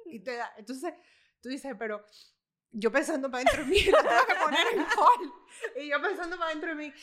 y 0.05 0.19
te 0.19 0.35
da, 0.35 0.53
entonces 0.57 0.93
tú 1.41 1.49
dices, 1.49 1.73
pero 1.77 2.05
yo 2.73 2.91
pensando 2.91 3.29
para 3.29 3.43
dentro 3.43 3.63
de 3.65 3.69
mí, 3.69 3.79
no 3.91 3.97
tengo 3.97 4.25
que 4.25 4.35
poner 4.35 4.67
en 4.73 4.83
call. 4.85 5.33
Y 5.77 5.89
yo 5.89 6.01
pensando 6.01 6.37
para 6.37 6.51
dentro 6.51 6.69
de 6.69 6.75
mí, 6.75 6.93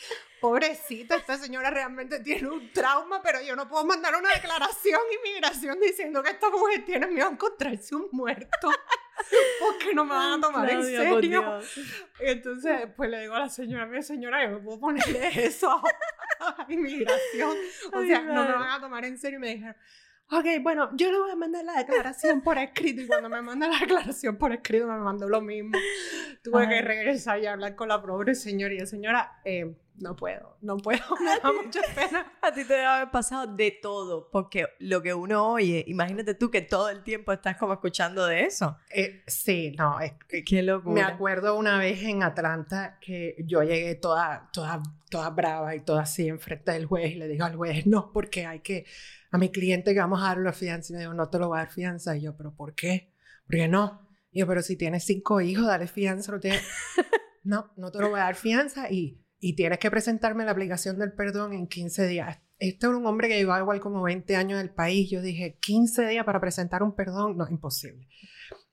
pobrecita, 0.41 1.15
esta 1.15 1.37
señora 1.37 1.69
realmente 1.69 2.19
tiene 2.21 2.49
un 2.49 2.73
trauma, 2.73 3.21
pero 3.21 3.41
yo 3.41 3.55
no 3.55 3.67
puedo 3.67 3.85
mandar 3.85 4.15
una 4.15 4.29
declaración 4.33 4.99
inmigración 5.19 5.79
diciendo 5.79 6.23
que 6.23 6.31
esta 6.31 6.49
mujer 6.49 6.83
tiene 6.85 7.07
miedo 7.07 7.27
a 7.27 7.31
encontrarse 7.31 7.95
un 7.95 8.09
muerto. 8.11 8.71
Porque 9.59 9.93
no 9.93 10.05
me 10.05 10.15
van 10.15 10.39
a 10.39 10.41
tomar 10.41 10.69
en 10.69 10.83
serio. 10.83 11.59
Y 12.21 12.25
entonces, 12.25 12.87
pues 12.95 13.09
le 13.09 13.21
digo 13.21 13.35
a 13.35 13.39
la 13.39 13.49
señora, 13.49 13.85
mi 13.85 14.01
señora, 14.01 14.43
yo 14.45 14.51
no 14.51 14.63
puedo 14.63 14.79
ponerle 14.79 15.45
eso 15.45 15.69
a, 16.39 16.65
inmigración. 16.69 17.57
O 17.91 18.01
sea, 18.05 18.21
no 18.21 18.45
me 18.45 18.53
van 18.53 18.71
a 18.71 18.79
tomar 18.79 19.03
en 19.03 19.17
serio. 19.17 19.37
Y 19.37 19.41
me 19.41 19.49
dijeron, 19.49 19.75
ok, 20.31 20.45
bueno, 20.61 20.89
yo 20.95 21.11
le 21.11 21.19
voy 21.19 21.31
a 21.31 21.35
mandar 21.35 21.65
la 21.65 21.77
declaración 21.77 22.41
por 22.41 22.57
escrito 22.57 23.01
y 23.01 23.07
cuando 23.07 23.29
me 23.29 23.41
manda 23.41 23.67
la 23.67 23.79
declaración 23.79 24.37
por 24.37 24.53
escrito 24.53 24.87
me 24.87 24.97
mandó 24.97 25.27
lo 25.27 25.41
mismo. 25.41 25.77
Tuve 26.43 26.67
que 26.67 26.81
regresar 26.81 27.39
y 27.39 27.47
hablar 27.47 27.75
con 27.75 27.89
la 27.89 28.01
pobre 28.01 28.35
señora 28.35 28.73
y 28.73 28.85
señora, 28.85 29.41
eh, 29.43 29.75
no 30.01 30.15
puedo, 30.15 30.57
no 30.61 30.77
puedo, 30.77 31.01
me 31.19 31.39
da 31.39 31.51
mucha 31.51 31.81
pena. 31.95 32.31
A 32.41 32.53
ti 32.53 32.63
te 32.63 32.73
debe 32.73 32.85
haber 32.85 33.11
pasado 33.11 33.47
de 33.47 33.71
todo, 33.81 34.29
porque 34.31 34.67
lo 34.79 35.01
que 35.01 35.13
uno 35.13 35.51
oye, 35.51 35.83
imagínate 35.87 36.33
tú 36.35 36.49
que 36.49 36.61
todo 36.61 36.89
el 36.89 37.03
tiempo 37.03 37.31
estás 37.33 37.57
como 37.57 37.73
escuchando 37.73 38.25
de 38.25 38.43
eso. 38.43 38.77
Eh, 38.89 39.23
sí, 39.27 39.75
no, 39.77 39.99
es 39.99 40.13
Qué 40.45 40.63
locura. 40.63 40.93
Me 40.93 41.01
acuerdo 41.01 41.57
una 41.57 41.77
vez 41.77 42.01
en 42.03 42.23
Atlanta 42.23 42.97
que 43.01 43.35
yo 43.45 43.61
llegué 43.63 43.95
toda, 43.95 44.49
toda, 44.53 44.81
toda 45.09 45.29
brava 45.29 45.75
y 45.75 45.81
toda 45.81 46.03
así 46.03 46.27
enfrente 46.27 46.71
del 46.71 46.85
juez 46.85 47.11
y 47.11 47.15
le 47.15 47.27
digo 47.27 47.45
al 47.45 47.55
juez, 47.55 47.85
no, 47.85 48.11
porque 48.13 48.45
hay 48.45 48.61
que, 48.61 48.85
a 49.31 49.37
mi 49.37 49.49
cliente 49.49 49.93
que 49.93 49.99
vamos 49.99 50.21
a 50.21 50.27
darle 50.27 50.51
fianza, 50.53 50.93
y 50.93 50.95
me 50.95 50.99
dijo, 51.01 51.13
no 51.13 51.29
te 51.29 51.39
lo 51.39 51.49
voy 51.49 51.57
a 51.57 51.61
dar 51.61 51.71
fianza. 51.71 52.15
Y 52.17 52.21
yo, 52.21 52.35
¿pero 52.35 52.55
por 52.55 52.75
qué? 52.75 53.13
Porque 53.45 53.67
no. 53.67 54.07
Y 54.31 54.39
yo, 54.39 54.47
pero 54.47 54.61
si 54.61 54.75
tienes 54.75 55.05
cinco 55.05 55.41
hijos, 55.41 55.65
dale 55.65 55.87
fianza. 55.87 56.31
No, 56.31 56.39
no, 57.43 57.73
no 57.77 57.91
te 57.91 57.99
lo 57.99 58.09
voy 58.09 58.19
a 58.19 58.23
dar 58.23 58.35
fianza 58.35 58.91
y 58.91 59.23
y 59.39 59.55
tienes 59.55 59.79
que 59.79 59.89
presentarme 59.89 60.45
la 60.45 60.51
aplicación 60.51 60.99
del 60.99 61.13
perdón 61.13 61.53
en 61.53 61.67
15 61.67 62.07
días. 62.07 62.39
Este 62.57 62.85
era 62.85 62.97
un 62.97 63.05
hombre 63.05 63.29
que 63.29 63.37
llevaba 63.37 63.61
igual 63.61 63.79
como 63.79 64.01
20 64.03 64.35
años 64.35 64.59
en 64.59 64.67
el 64.67 64.73
país. 64.73 65.09
Yo 65.09 65.21
dije, 65.21 65.57
15 65.61 66.07
días 66.07 66.25
para 66.25 66.41
presentar 66.41 66.83
un 66.83 66.93
perdón, 66.93 67.37
no, 67.37 67.45
es 67.45 67.51
imposible. 67.51 68.07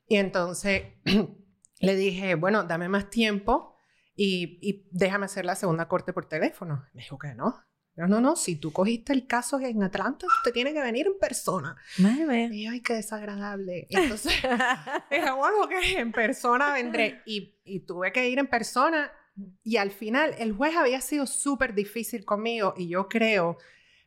Y 0.08 0.16
entonces 0.16 0.82
le 1.80 1.96
dije, 1.96 2.34
bueno, 2.34 2.64
dame 2.64 2.88
más 2.88 3.10
tiempo 3.10 3.76
y, 4.16 4.58
y, 4.60 4.88
déjame 4.90 5.26
hacer 5.26 5.44
la 5.44 5.54
segunda 5.54 5.86
corte 5.86 6.12
por 6.12 6.28
teléfono. 6.28 6.84
Me 6.94 7.02
dijo 7.02 7.16
que 7.18 7.34
no. 7.34 7.54
Pero 7.96 8.06
no, 8.06 8.20
no, 8.20 8.36
si 8.36 8.56
tú 8.56 8.72
cogiste 8.72 9.12
el 9.12 9.26
caso 9.26 9.58
en 9.58 9.82
Atlanta, 9.82 10.26
usted 10.26 10.52
tiene 10.52 10.72
que 10.72 10.82
venir 10.82 11.06
en 11.06 11.18
persona. 11.18 11.74
Madre 11.98 12.50
Y 12.52 12.64
yo, 12.64 12.70
ay, 12.70 12.82
qué 12.82 12.92
desagradable. 12.92 13.88
entonces 13.90 14.32
dije, 15.10 15.30
bueno, 15.32 15.66
que 15.68 15.98
en 15.98 16.12
persona 16.12 16.72
vendré. 16.72 17.22
Y, 17.26 17.56
y 17.64 17.80
tuve 17.80 18.12
que 18.12 18.28
ir 18.28 18.38
en 18.38 18.46
persona 18.46 19.10
y 19.62 19.76
al 19.76 19.90
final, 19.90 20.34
el 20.38 20.52
juez 20.52 20.76
había 20.76 21.00
sido 21.00 21.26
súper 21.26 21.74
difícil 21.74 22.24
conmigo 22.24 22.74
y 22.76 22.88
yo 22.88 23.08
creo 23.08 23.58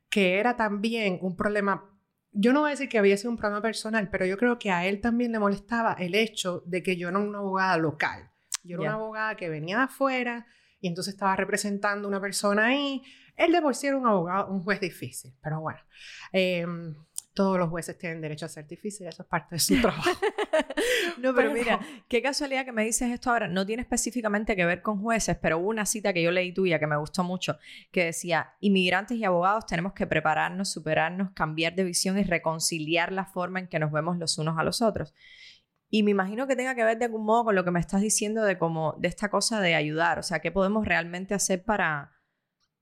que 0.10 0.39
era 0.39 0.55
también 0.55 1.19
un 1.22 1.36
problema, 1.36 1.86
yo 2.31 2.51
no 2.51 2.62
voy 2.62 2.69
a 2.69 2.72
decir 2.72 2.89
que 2.89 2.98
había 2.98 3.17
sido 3.17 3.31
un 3.31 3.38
problema 3.38 3.62
personal, 3.62 4.10
pero 4.10 4.25
yo 4.25 4.38
creo 4.38 4.58
que 4.58 4.72
a 4.72 4.88
él 4.88 5.01
también 5.01 5.31
le 5.31 5.39
molestaba 5.39 5.93
el 5.93 6.15
hecho 6.15 6.63
de 6.65 6.81
que 6.81 6.98
yo 6.98 7.12
no 7.12 7.19
era 7.19 7.29
una 7.29 7.38
abogada 7.39 7.77
local. 7.77 8.31
Yo 8.63 8.75
era 8.75 8.96
una 8.96 9.03
abogada 9.03 9.36
que 9.36 9.50
venía 9.50 9.77
de 9.77 9.84
afuera 9.84 10.48
y 10.79 10.88
entonces 10.88 11.13
estaba 11.13 11.36
representando 11.36 12.08
a 12.08 12.10
una 12.10 12.22
persona 12.22 12.67
ahí. 12.67 13.03
Él 13.39 13.51
de 13.51 13.62
por 13.62 13.74
sí 13.74 13.88
era 13.88 13.98
un 13.98 14.05
abogado, 14.05 14.51
un 14.51 14.62
juez 14.62 14.79
difícil, 14.79 15.34
pero 15.41 15.62
bueno. 15.62 15.79
Eh, 16.34 16.65
todos 17.39 17.58
los 17.58 17.69
jueces 17.69 17.98
tienen 17.98 18.19
derecho 18.19 18.48
a 18.48 18.50
ser 18.50 18.67
difíciles, 18.67 19.13
eso 19.13 19.24
es 19.24 19.29
parte 19.29 19.55
de 19.55 19.60
su 19.60 19.74
trabajo. 19.81 20.10
no, 21.19 21.34
pero, 21.36 21.53
mira, 21.53 21.79
qué 22.10 22.22
casualidad 22.22 22.65
que 22.65 22.74
me 22.74 22.84
dices 22.84 23.10
esto 23.12 23.31
ahora. 23.31 23.48
No 23.48 23.65
tiene 23.65 23.81
específicamente 23.81 24.58
que 24.58 24.65
ver 24.65 24.81
con 24.81 25.01
jueces, 25.01 25.38
pero 25.38 25.58
hubo 25.58 25.69
una 25.69 25.86
cita 25.86 26.12
que 26.12 26.22
yo 26.22 26.31
leí 26.31 26.53
tuya 26.53 26.79
que 26.79 26.88
me 26.88 26.98
gustó 26.98 27.24
mucho, 27.24 27.58
que 27.93 28.03
decía, 28.03 28.55
inmigrantes 28.60 29.17
y 29.17 29.24
abogados 29.24 29.65
tenemos 29.67 29.93
que 29.93 30.05
prepararnos, 30.05 30.69
superarnos, 30.69 31.31
cambiar 31.31 31.75
de 31.75 31.86
visión 31.86 32.17
y 32.17 32.24
reconciliar 32.24 33.13
la 33.13 33.24
forma 33.24 33.62
en 33.62 33.67
que 33.69 33.79
nos 33.79 33.93
vemos 33.93 34.17
los 34.17 34.38
unos 34.38 34.58
a 34.58 34.63
los 34.63 34.81
otros. 34.81 35.13
Y 35.89 36.03
me 36.03 36.12
imagino 36.12 36.46
que 36.46 36.58
tenga 36.58 36.75
que 36.75 36.84
ver 36.84 36.98
de 36.98 37.05
algún 37.05 37.24
modo 37.24 37.46
con 37.46 37.55
lo 37.55 37.63
que 37.63 37.72
me 37.72 37.79
estás 37.79 38.01
diciendo 38.01 38.43
de 38.43 38.58
como 38.58 38.96
de 39.00 39.08
esta 39.08 39.29
cosa 39.29 39.62
de 39.62 39.75
ayudar, 39.75 40.19
o 40.19 40.24
sea, 40.24 40.39
qué 40.39 40.51
podemos 40.51 40.86
realmente 40.86 41.34
hacer 41.34 41.63
para, 41.63 42.19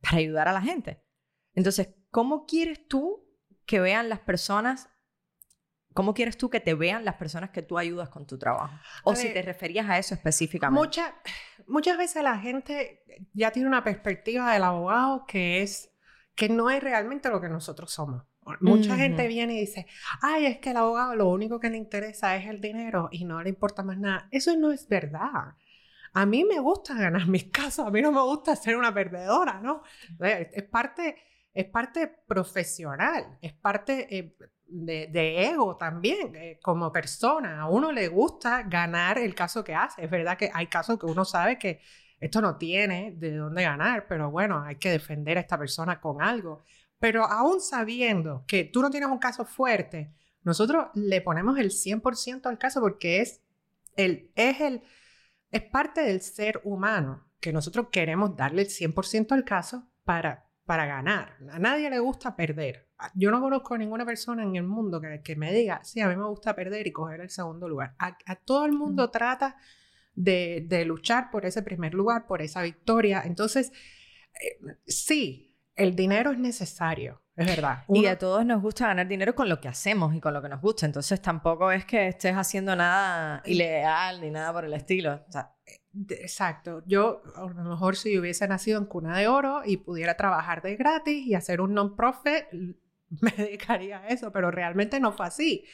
para 0.01 0.17
ayudar 0.17 0.47
a 0.47 0.53
la 0.53 0.61
gente. 0.61 1.03
Entonces, 1.53 1.89
¿cómo 2.11 2.45
quieres 2.45 2.87
tú 2.87 3.25
que 3.65 3.79
vean 3.79 4.09
las 4.09 4.19
personas, 4.19 4.89
¿cómo 5.93 6.13
quieres 6.13 6.37
tú 6.37 6.49
que 6.49 6.59
te 6.59 6.73
vean 6.73 7.03
las 7.05 7.15
personas 7.15 7.49
que 7.49 7.61
tú 7.61 7.77
ayudas 7.77 8.09
con 8.09 8.25
tu 8.25 8.37
trabajo? 8.37 8.75
O 9.03 9.15
si 9.15 9.33
te 9.33 9.41
referías 9.41 9.89
a 9.89 9.97
eso 9.97 10.13
específicamente. 10.13 11.01
muchas 11.67 11.97
veces 11.97 12.23
la 12.23 12.37
gente 12.37 13.03
ya 13.33 13.51
tiene 13.51 13.67
una 13.67 13.83
perspectiva 13.83 14.53
del 14.53 14.63
abogado 14.63 15.25
que 15.27 15.61
es 15.61 15.91
que 16.35 16.49
no 16.49 16.69
es 16.69 16.81
realmente 16.81 17.29
lo 17.29 17.41
que 17.41 17.49
nosotros 17.49 17.91
somos. 17.91 18.23
Mucha 18.61 18.95
gente 18.95 19.27
viene 19.27 19.55
y 19.55 19.61
dice, 19.61 19.87
ay, 20.21 20.45
es 20.45 20.59
que 20.59 20.71
el 20.71 20.77
abogado 20.77 21.15
lo 21.15 21.27
único 21.27 21.59
que 21.59 21.69
le 21.69 21.77
interesa 21.77 22.35
es 22.37 22.47
el 22.47 22.61
dinero 22.61 23.09
y 23.11 23.25
no 23.25 23.41
le 23.41 23.49
importa 23.49 23.83
más 23.83 23.97
nada. 23.97 24.29
Eso 24.31 24.55
no 24.55 24.71
es 24.71 24.87
verdad. 24.87 25.55
A 26.13 26.25
mí 26.25 26.43
me 26.45 26.59
gusta 26.59 26.93
ganar 26.95 27.27
mis 27.27 27.45
casos, 27.45 27.85
a 27.85 27.91
mí 27.91 28.01
no 28.01 28.11
me 28.11 28.21
gusta 28.21 28.55
ser 28.55 28.77
una 28.77 28.93
perdedora, 28.93 29.59
¿no? 29.61 29.83
Es 30.19 30.63
parte 30.63 31.15
es 31.57 31.65
parte 31.65 32.07
profesional, 32.27 33.39
es 33.41 33.51
parte 33.51 34.15
eh, 34.15 34.37
de, 34.67 35.49
ego 35.49 35.75
también, 35.75 36.35
eh, 36.35 36.59
como 36.61 36.91
persona. 36.91 37.61
A 37.61 37.67
uno 37.67 37.91
le 37.91 38.09
gusta 38.09 38.61
ganar 38.61 39.17
el 39.17 39.33
caso 39.33 39.63
que 39.63 39.73
hace. 39.73 40.05
Es 40.05 40.11
verdad 40.11 40.37
que 40.37 40.51
hay 40.53 40.67
casos 40.67 40.99
que 40.99 41.07
uno 41.07 41.25
sabe 41.25 41.57
que 41.57 41.81
esto 42.19 42.41
no 42.41 42.57
tiene 42.57 43.13
de 43.17 43.35
dónde 43.35 43.63
ganar, 43.63 44.05
pero 44.07 44.29
bueno, 44.29 44.61
hay 44.61 44.75
que 44.75 44.91
defender 44.91 45.39
a 45.39 45.41
esta 45.41 45.57
persona 45.57 45.99
con 45.99 46.21
algo. 46.21 46.63
Pero 46.99 47.25
aún 47.25 47.59
sabiendo 47.59 48.43
que 48.45 48.65
tú 48.65 48.83
no 48.83 48.91
tienes 48.91 49.09
un 49.09 49.17
caso 49.17 49.43
fuerte, 49.43 50.13
nosotros 50.43 50.89
le 50.93 51.21
ponemos 51.21 51.57
el 51.57 51.71
100% 51.71 52.45
al 52.45 52.59
caso 52.59 52.81
porque 52.81 53.21
es, 53.21 53.41
el, 53.95 54.29
es, 54.35 54.61
el, 54.61 54.83
es 55.51 55.63
parte 55.63 56.01
del 56.01 56.21
ser 56.21 56.61
humano 56.63 57.27
que 57.39 57.53
nosotros 57.53 57.87
queremos 57.91 58.35
darle 58.35 58.63
el 58.63 58.67
100% 58.67 59.31
al 59.31 59.43
caso 59.43 59.87
para 60.03 60.47
para 60.67 60.85
ganar. 60.85 61.37
A 61.49 61.57
nadie 61.57 61.89
le 61.89 61.97
gusta 61.97 62.35
perder. 62.35 62.89
Yo 63.15 63.31
no 63.31 63.39
conozco 63.39 63.73
a 63.73 63.77
ninguna 63.77 64.05
persona 64.05 64.43
en 64.43 64.57
el 64.57 64.63
mundo 64.63 64.99
que, 64.99 65.21
que 65.23 65.35
me 65.35 65.53
diga, 65.53 65.83
sí, 65.83 66.01
a 66.01 66.09
mí 66.09 66.15
me 66.15 66.27
gusta 66.27 66.55
perder 66.55 66.85
y 66.85 66.91
coger 66.91 67.21
el 67.21 67.29
segundo 67.29 67.69
lugar. 67.69 67.95
A, 67.97 68.17
todo 68.35 68.65
el 68.65 68.73
mundo 68.73 69.09
trata 69.09 69.55
de, 70.13 70.65
de, 70.67 70.83
luchar 70.83 71.31
por 71.31 71.45
ese 71.45 71.63
primer 71.63 71.93
lugar, 71.93 72.27
por 72.27 72.41
esa 72.41 72.61
victoria. 72.63 73.23
Entonces, 73.25 73.71
eh, 74.33 74.77
sí, 74.85 75.57
el 75.75 75.95
dinero 75.95 76.31
es 76.31 76.37
necesario. 76.37 77.21
Es 77.37 77.45
verdad. 77.45 77.83
Y 77.87 78.07
a 78.07 78.17
todos 78.17 78.45
nos 78.45 78.61
gusta 78.61 78.87
ganar 78.87 79.07
dinero 79.07 79.35
con 79.35 79.47
lo 79.47 79.61
que 79.61 79.67
hacemos 79.67 80.13
y 80.15 80.19
con 80.19 80.33
lo 80.33 80.41
que 80.41 80.49
nos 80.49 80.59
gusta. 80.59 80.87
Entonces 80.87 81.21
tampoco 81.21 81.71
es 81.71 81.85
que 81.85 82.07
estés 82.07 82.35
haciendo 82.35 82.75
nada 82.75 83.43
ilegal 83.45 84.19
ni 84.19 84.31
nada 84.31 84.51
por 84.51 84.65
el 84.65 84.73
estilo. 84.73 85.23
O 85.27 85.31
sea, 85.31 85.53
Exacto. 86.09 86.83
Yo, 86.85 87.21
a 87.35 87.41
lo 87.41 87.63
mejor 87.63 87.95
si 87.95 88.17
hubiese 88.17 88.47
nacido 88.47 88.77
en 88.79 88.85
cuna 88.85 89.17
de 89.17 89.27
oro 89.27 89.61
y 89.65 89.77
pudiera 89.77 90.15
trabajar 90.15 90.61
de 90.61 90.75
gratis 90.75 91.25
y 91.25 91.33
hacer 91.33 91.61
un 91.61 91.73
non-profit, 91.73 92.45
me 93.21 93.31
dedicaría 93.31 93.99
a 93.99 94.07
eso, 94.07 94.31
pero 94.31 94.51
realmente 94.51 94.99
no 94.99 95.11
fue 95.11 95.27
así. 95.27 95.65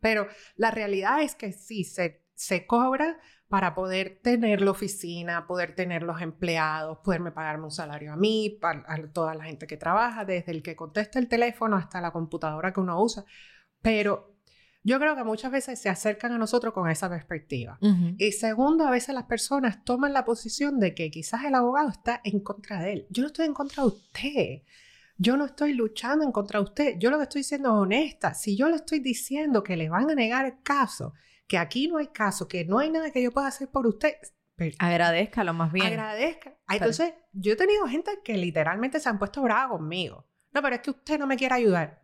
Pero 0.00 0.28
la 0.56 0.70
realidad 0.70 1.22
es 1.22 1.34
que 1.34 1.52
sí, 1.52 1.84
se, 1.84 2.24
se 2.34 2.66
cobra 2.66 3.18
para 3.48 3.74
poder 3.74 4.18
tener 4.22 4.60
la 4.60 4.72
oficina, 4.72 5.46
poder 5.46 5.74
tener 5.74 6.02
los 6.02 6.20
empleados, 6.20 6.98
poderme 6.98 7.30
pagarme 7.30 7.64
un 7.64 7.70
salario 7.70 8.12
a 8.12 8.16
mí, 8.16 8.58
para 8.60 8.84
a 8.88 9.12
toda 9.12 9.34
la 9.34 9.44
gente 9.44 9.66
que 9.66 9.76
trabaja, 9.76 10.24
desde 10.24 10.52
el 10.52 10.62
que 10.62 10.74
contesta 10.74 11.18
el 11.18 11.28
teléfono 11.28 11.76
hasta 11.76 12.00
la 12.00 12.10
computadora 12.10 12.72
que 12.72 12.80
uno 12.80 13.00
usa. 13.00 13.24
Pero 13.82 14.36
yo 14.82 14.98
creo 14.98 15.16
que 15.16 15.24
muchas 15.24 15.52
veces 15.52 15.80
se 15.80 15.88
acercan 15.88 16.32
a 16.32 16.38
nosotros 16.38 16.72
con 16.72 16.88
esa 16.88 17.08
perspectiva. 17.08 17.78
Y 18.18 18.32
segundo, 18.32 18.86
a 18.86 18.90
veces 18.90 19.14
las 19.14 19.24
personas 19.24 19.84
toman 19.84 20.12
la 20.12 20.24
posición 20.24 20.78
de 20.78 20.94
que 20.94 21.10
quizás 21.10 21.44
el 21.44 21.54
abogado 21.54 21.88
está 21.88 22.20
en 22.22 22.40
contra 22.40 22.80
de 22.80 22.92
él. 22.92 23.06
Yo 23.10 23.22
no 23.22 23.26
estoy 23.28 23.46
en 23.46 23.54
contra 23.54 23.82
de 23.82 23.88
usted. 23.88 24.62
Yo 25.18 25.36
no 25.36 25.46
estoy 25.46 25.72
luchando 25.72 26.24
en 26.24 26.30
contra 26.30 26.60
de 26.60 26.64
usted. 26.64 26.94
Yo 26.98 27.10
lo 27.10 27.16
que 27.16 27.24
estoy 27.24 27.42
siendo 27.42 27.74
honesta. 27.74 28.34
Si 28.34 28.56
yo 28.56 28.68
le 28.68 28.76
estoy 28.76 29.00
diciendo 29.00 29.64
que 29.64 29.76
le 29.76 29.88
van 29.88 30.08
a 30.08 30.14
negar 30.14 30.46
el 30.46 30.62
caso, 30.62 31.14
que 31.46 31.58
aquí 31.58 31.88
no 31.88 31.98
hay 31.98 32.08
caso, 32.08 32.48
que 32.48 32.64
no 32.64 32.78
hay 32.78 32.90
nada 32.90 33.10
que 33.10 33.22
yo 33.22 33.30
pueda 33.30 33.46
hacer 33.46 33.68
por 33.68 33.86
usted, 33.86 34.14
agradezcalo 34.78 35.52
más 35.52 35.72
bien. 35.72 35.86
Agradezca. 35.86 36.54
Entonces, 36.68 37.14
yo 37.32 37.52
he 37.52 37.56
tenido 37.56 37.86
gente 37.86 38.10
que 38.24 38.36
literalmente 38.36 39.00
se 39.00 39.08
han 39.08 39.18
puesto 39.18 39.42
brava 39.42 39.70
conmigo. 39.70 40.26
No, 40.52 40.62
pero 40.62 40.76
es 40.76 40.80
que 40.80 40.90
usted 40.90 41.18
no 41.18 41.26
me 41.26 41.36
quiere 41.36 41.54
ayudar. 41.54 42.02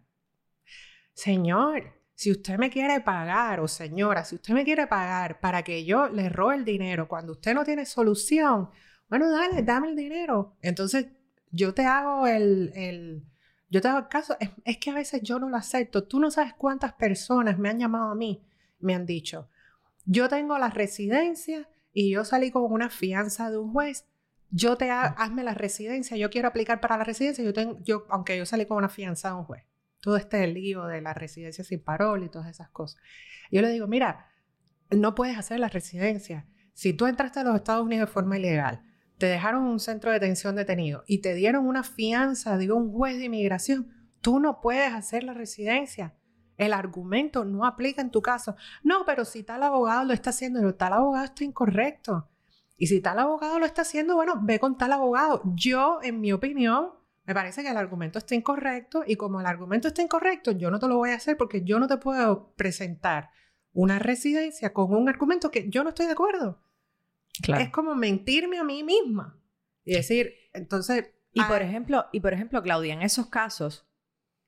Señor, 1.15 1.95
si 2.15 2.31
usted 2.31 2.59
me 2.59 2.71
quiere 2.71 3.01
pagar, 3.01 3.61
o 3.61 3.69
señora, 3.69 4.25
si 4.25 4.37
usted 4.37 4.55
me 4.55 4.65
quiere 4.65 4.87
pagar 4.87 5.41
para 5.41 5.63
que 5.63 5.85
yo 5.85 6.09
le 6.09 6.29
robe 6.29 6.57
el 6.57 6.65
dinero 6.65 7.09
cuando 7.09 7.33
usted 7.33 7.55
no 7.55 7.65
tiene 7.65 7.87
solución, 7.87 8.71
bueno, 9.09 9.31
dale, 9.31 9.63
dame 9.63 9.89
el 9.89 9.97
dinero. 9.97 10.57
Entonces, 10.63 11.07
yo 11.51 11.75
te 11.75 11.85
hago 11.85 12.27
el, 12.27 12.73
el 12.75 13.25
yo 13.69 13.81
te 13.81 13.89
hago 13.89 13.99
el 13.99 14.09
caso. 14.09 14.37
Es, 14.39 14.51
es, 14.65 14.79
que 14.79 14.91
a 14.91 14.95
veces 14.95 15.23
yo 15.23 15.39
no 15.39 15.49
lo 15.49 15.57
acepto. 15.57 16.05
Tú 16.05 16.21
no 16.21 16.31
sabes 16.31 16.55
cuántas 16.55 16.93
personas 16.93 17.59
me 17.59 17.71
han 17.71 17.79
llamado 17.79 18.11
a 18.11 18.15
mí, 18.15 18.43
me 18.83 18.95
han 18.95 19.07
dicho, 19.07 19.49
yo 20.05 20.29
tengo 20.29 20.59
la 20.59 20.71
residencia 20.71 21.69
y 21.93 22.11
yo 22.13 22.25
salí 22.25 22.51
con 22.51 22.71
una 22.71 22.91
fianza 22.91 23.51
de 23.51 23.59
un 23.59 23.73
juez. 23.73 24.07
Yo 24.51 24.77
te 24.77 24.91
ha, 24.91 25.05
hazme 25.05 25.45
la 25.45 25.55
residencia, 25.55 26.17
yo 26.17 26.29
quiero 26.29 26.49
aplicar 26.49 26.81
para 26.81 26.99
la 26.99 27.05
residencia, 27.05 27.43
yo 27.43 27.55
tengo, 27.55 27.79
yo, 27.83 28.07
aunque 28.11 28.37
yo 28.37 28.45
salí 28.45 28.67
con 28.67 28.77
una 28.77 28.91
fianza 28.91 29.29
de 29.29 29.35
un 29.37 29.45
juez 29.45 29.65
todo 30.03 30.17
este 30.17 30.47
lío 30.49 30.85
de 30.87 31.01
la 31.01 31.15
residencia 31.15 31.65
sin 31.65 31.81
parol 31.81 32.25
y 32.25 32.29
todas 32.29 32.49
esas 32.49 32.69
cosas. 32.69 33.01
Yo 33.51 33.63
le 33.63 33.71
digo, 33.71 33.87
mira, 33.87 34.27
no 34.91 35.15
puedes 35.15 35.39
hacer 35.39 35.61
la 35.61 35.69
residencia. 35.69 36.47
Si 36.75 36.93
tú 36.93 37.07
entraste 37.07 37.41
a 37.41 37.45
los 37.45 37.55
Estados 37.55 37.87
Unidos 37.87 38.09
de 38.09 38.13
forma 38.13 38.37
ilegal, 38.37 38.83
te 39.19 39.27
dejaron 39.27 39.63
un 39.63 39.79
centro 39.79 40.11
de 40.11 40.19
detención 40.19 40.57
detenido 40.57 41.05
y 41.07 41.19
te 41.19 41.35
dieron 41.35 41.67
una 41.69 41.85
fianza 41.85 42.59
de 42.59 42.73
un 42.73 42.93
juez 42.93 43.19
de 43.19 43.27
inmigración, 43.27 43.93
tú 44.21 44.41
no 44.41 44.61
puedes 44.61 44.93
hacer 44.93 45.23
la 45.23 45.35
residencia. 45.35 46.17
El 46.63 46.73
argumento 46.73 47.45
no 47.45 47.67
aplica 47.67 48.01
en 48.01 48.11
tu 48.11 48.23
caso. 48.23 48.55
No, 48.85 49.05
pero 49.05 49.25
si 49.25 49.43
tal 49.43 49.65
abogado 49.65 50.05
lo 50.05 50.13
está 50.13 50.31
haciendo, 50.31 50.61
pero 50.61 50.77
tal 50.77 50.93
abogado 50.93 51.25
está 51.25 51.43
incorrecto. 51.43 52.29
Y 52.77 52.87
si 52.87 53.01
tal 53.01 53.19
abogado 53.19 53.59
lo 53.59 53.67
está 53.67 53.83
haciendo, 53.83 54.15
bueno, 54.15 54.35
ve 54.43 54.61
con 54.61 54.79
tal 54.79 54.93
abogado. 54.93 55.43
Yo, 55.57 55.99
en 56.03 56.21
mi 56.21 56.33
opinión, 56.33 56.91
me 57.25 57.35
parece 57.35 57.63
que 57.63 57.71
el 57.71 57.77
argumento 57.77 58.19
está 58.19 58.37
incorrecto 58.37 59.03
y 59.05 59.17
como 59.17 59.41
el 59.41 59.47
argumento 59.47 59.89
está 59.89 60.03
incorrecto, 60.03 60.53
yo 60.53 60.71
no 60.71 60.79
te 60.79 60.87
lo 60.87 60.97
voy 60.97 61.11
a 61.11 61.17
hacer 61.17 61.37
porque 61.37 61.63
yo 61.65 61.81
no 61.81 61.89
te 61.89 61.97
puedo 61.97 62.53
presentar 62.55 63.31
una 63.73 63.99
residencia 63.99 64.73
con 64.73 64.95
un 64.95 65.09
argumento 65.09 65.51
que 65.51 65.69
yo 65.69 65.83
no 65.83 65.89
estoy 65.89 66.07
de 66.07 66.13
acuerdo. 66.13 66.63
Es 67.59 67.71
como 67.71 67.97
mentirme 67.97 68.59
a 68.59 68.65
mí 68.65 68.85
misma 68.85 69.37
y 69.85 69.95
decir, 69.95 70.33
entonces... 70.53 71.11
Y 71.33 71.43
por, 71.43 71.63
ejemplo, 71.63 72.07
y 72.13 72.21
por 72.21 72.35
ejemplo, 72.35 72.63
Claudia, 72.63 72.93
en 72.93 73.03
esos 73.03 73.27
casos, 73.29 73.87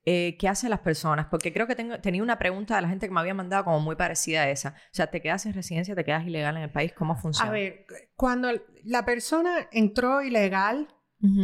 eh, 0.07 0.37
¿qué 0.37 0.47
hacen 0.47 0.69
las 0.69 0.81
personas? 0.81 1.25
Porque 1.31 1.51
creo 1.51 1.65
que 1.65 1.75
tengo, 1.75 1.99
tenía 1.99 2.21
una 2.21 2.37
pregunta 2.37 2.75
de 2.75 2.83
la 2.83 2.89
gente 2.89 3.07
que 3.07 3.13
me 3.13 3.19
había 3.19 3.33
mandado 3.33 3.63
como 3.63 3.79
muy 3.79 3.95
parecida 3.95 4.43
a 4.43 4.49
esa. 4.49 4.69
O 4.69 4.93
sea, 4.93 5.07
¿te 5.07 5.19
quedas 5.19 5.41
sin 5.41 5.53
residencia, 5.53 5.95
te 5.95 6.05
quedas 6.05 6.25
ilegal 6.25 6.55
en 6.57 6.63
el 6.63 6.69
país? 6.69 6.93
¿Cómo 6.93 7.15
funciona? 7.15 7.49
A 7.49 7.53
ver, 7.53 7.87
cuando 8.15 8.49
la 8.83 9.03
persona 9.03 9.67
entró 9.71 10.21
ilegal, 10.21 10.87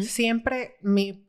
siempre 0.02 0.76
mi... 0.82 1.26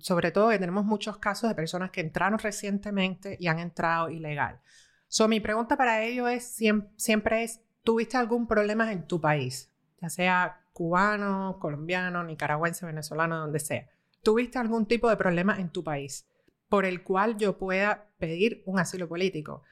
Sobre 0.00 0.32
todo 0.32 0.50
que 0.50 0.58
tenemos 0.58 0.84
muchos 0.84 1.18
casos 1.18 1.48
de 1.48 1.54
personas 1.54 1.90
que 1.90 2.00
entraron 2.00 2.38
recientemente 2.38 3.36
y 3.40 3.46
han 3.46 3.60
entrado 3.60 4.10
ilegal. 4.10 4.60
So, 5.06 5.28
mi 5.28 5.40
pregunta 5.40 5.76
para 5.76 6.02
ellos 6.02 6.28
es, 6.28 6.58
siempre 6.96 7.44
es, 7.44 7.62
¿tuviste 7.84 8.16
algún 8.16 8.46
problema 8.46 8.92
en 8.92 9.06
tu 9.06 9.20
país? 9.20 9.72
Ya 10.02 10.10
sea 10.10 10.60
cubano, 10.72 11.58
colombiano, 11.60 12.24
nicaragüense, 12.24 12.84
venezolano, 12.84 13.38
donde 13.38 13.60
sea. 13.60 13.88
¿Tuviste 14.22 14.58
algún 14.58 14.84
tipo 14.84 15.08
de 15.08 15.16
problema 15.16 15.58
en 15.58 15.70
tu 15.70 15.82
país 15.84 16.28
por 16.68 16.84
el 16.84 17.02
cual 17.02 17.36
yo 17.36 17.58
pueda 17.58 18.10
pedir 18.18 18.62
un 18.66 18.78
asilo 18.78 19.08
político? 19.08 19.62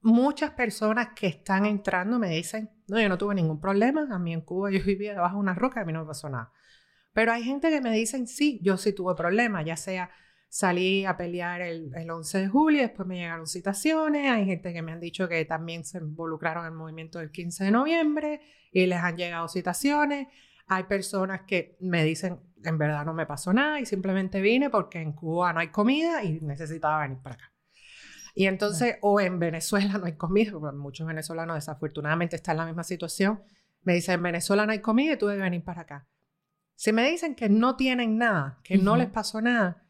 Muchas 0.00 0.50
personas 0.50 1.08
que 1.16 1.26
están 1.26 1.64
entrando 1.66 2.18
me 2.18 2.28
dicen, 2.28 2.70
no, 2.88 3.00
yo 3.00 3.08
no 3.08 3.16
tuve 3.16 3.34
ningún 3.34 3.60
problema, 3.60 4.06
a 4.10 4.18
mí 4.18 4.32
en 4.32 4.42
Cuba 4.42 4.70
yo 4.70 4.80
vivía 4.84 5.12
debajo 5.12 5.36
de 5.36 5.40
una 5.40 5.54
roca, 5.54 5.80
a 5.80 5.84
mí 5.84 5.92
no 5.92 6.00
me 6.00 6.06
pasó 6.06 6.28
nada. 6.28 6.52
Pero 7.12 7.32
hay 7.32 7.44
gente 7.44 7.70
que 7.70 7.80
me 7.80 7.92
dicen, 7.92 8.26
sí, 8.26 8.60
yo 8.62 8.76
sí 8.76 8.92
tuve 8.92 9.14
problemas, 9.14 9.64
ya 9.64 9.76
sea 9.76 10.10
salí 10.54 11.04
a 11.04 11.16
pelear 11.16 11.62
el, 11.62 11.90
el, 11.96 12.08
11 12.08 12.38
de 12.38 12.48
julio, 12.48 12.82
después 12.82 13.08
me 13.08 13.16
llegaron 13.16 13.48
citaciones, 13.48 14.30
hay 14.30 14.44
gente 14.44 14.72
que 14.72 14.82
me 14.82 14.92
han 14.92 15.00
dicho 15.00 15.28
que 15.28 15.44
también 15.44 15.84
se 15.84 15.98
involucraron 15.98 16.64
en 16.64 16.72
el 16.72 16.78
movimiento 16.78 17.18
del 17.18 17.32
15 17.32 17.64
de 17.64 17.70
noviembre 17.72 18.40
y 18.70 18.86
les 18.86 19.00
han 19.00 19.16
llegado 19.16 19.48
citaciones. 19.48 20.28
Hay 20.68 20.84
personas 20.84 21.42
que 21.42 21.76
me 21.80 22.04
dicen, 22.04 22.38
en 22.64 22.78
verdad 22.78 23.04
no 23.04 23.14
me 23.14 23.26
pasó 23.26 23.52
nada 23.52 23.80
y 23.80 23.86
simplemente 23.86 24.40
vine 24.40 24.70
porque 24.70 25.00
en 25.00 25.12
Cuba 25.12 25.52
no 25.52 25.60
hay 25.60 25.68
comida 25.68 26.22
y 26.22 26.40
necesitaba 26.40 27.02
venir 27.02 27.18
para 27.18 27.36
acá. 27.36 27.52
Y 28.34 28.46
entonces, 28.46 28.96
o 29.00 29.20
en 29.20 29.38
Venezuela 29.38 29.98
no 29.98 30.06
hay 30.06 30.16
comida, 30.16 30.52
porque 30.52 30.76
muchos 30.76 31.06
venezolanos 31.06 31.56
desafortunadamente 31.56 32.36
están 32.36 32.54
en 32.54 32.58
la 32.58 32.66
misma 32.66 32.84
situación. 32.84 33.42
Me 33.82 33.94
dicen, 33.94 34.14
en 34.14 34.22
Venezuela 34.22 34.66
no 34.66 34.72
hay 34.72 34.80
comida 34.80 35.12
y 35.12 35.18
tuve 35.18 35.36
que 35.36 35.42
venir 35.42 35.62
para 35.62 35.82
acá. 35.82 36.08
Si 36.74 36.92
me 36.92 37.08
dicen 37.08 37.34
que 37.34 37.48
no 37.48 37.76
tienen 37.76 38.18
nada, 38.18 38.58
que 38.64 38.76
no 38.78 38.96
les 38.96 39.08
pasó 39.08 39.40
nada, 39.40 39.86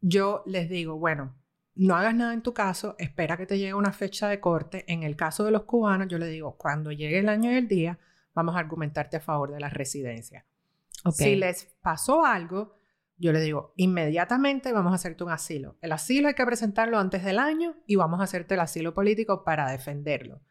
yo 0.00 0.42
les 0.46 0.68
digo, 0.68 0.98
bueno, 0.98 1.34
no 1.74 1.96
hagas 1.96 2.14
nada 2.14 2.34
en 2.34 2.42
tu 2.42 2.52
caso, 2.52 2.94
espera 2.98 3.36
que 3.36 3.46
te 3.46 3.58
llegue 3.58 3.74
una 3.74 3.92
fecha 3.92 4.28
de 4.28 4.40
corte. 4.40 4.84
En 4.92 5.02
el 5.02 5.16
caso 5.16 5.44
de 5.44 5.50
los 5.50 5.62
cubanos, 5.62 6.08
yo 6.08 6.18
les 6.18 6.30
digo, 6.30 6.56
cuando 6.58 6.92
llegue 6.92 7.18
el 7.18 7.28
año 7.28 7.50
y 7.50 7.54
el 7.54 7.68
día, 7.68 7.98
vamos 8.34 8.56
a 8.56 8.58
argumentarte 8.58 9.16
a 9.16 9.20
favor 9.20 9.52
de 9.52 9.60
la 9.60 9.70
residencia. 9.70 10.44
Si 11.12 11.36
les 11.36 11.64
pasó 11.80 12.24
algo, 12.24 12.74
yo 13.18 13.32
les 13.32 13.42
digo, 13.42 13.72
inmediatamente 13.76 14.72
vamos 14.72 14.92
a 14.92 14.96
hacerte 14.96 15.24
un 15.24 15.30
asilo. 15.30 15.76
El 15.80 15.92
asilo 15.92 16.28
hay 16.28 16.34
que 16.34 16.44
presentarlo 16.44 16.98
antes 16.98 17.24
del 17.24 17.38
año 17.38 17.76
y 17.86 17.96
vamos 17.96 18.20
a 18.20 18.24
hacerte 18.24 18.54
el 18.54 18.60
asilo 18.60 18.94
político 18.94 19.44
para 19.44 19.70
defenderlo. 19.70 20.42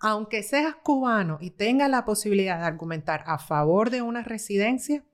Aunque 0.00 0.42
seas 0.42 0.76
cubano 0.76 1.38
y 1.40 1.50
tengas 1.50 1.90
la 1.90 2.04
posibilidad 2.04 2.58
de 2.58 2.66
argumentar 2.66 3.24
a 3.26 3.38
favor 3.38 3.90
de 3.90 4.02
una 4.02 4.22
residencia, 4.22 5.04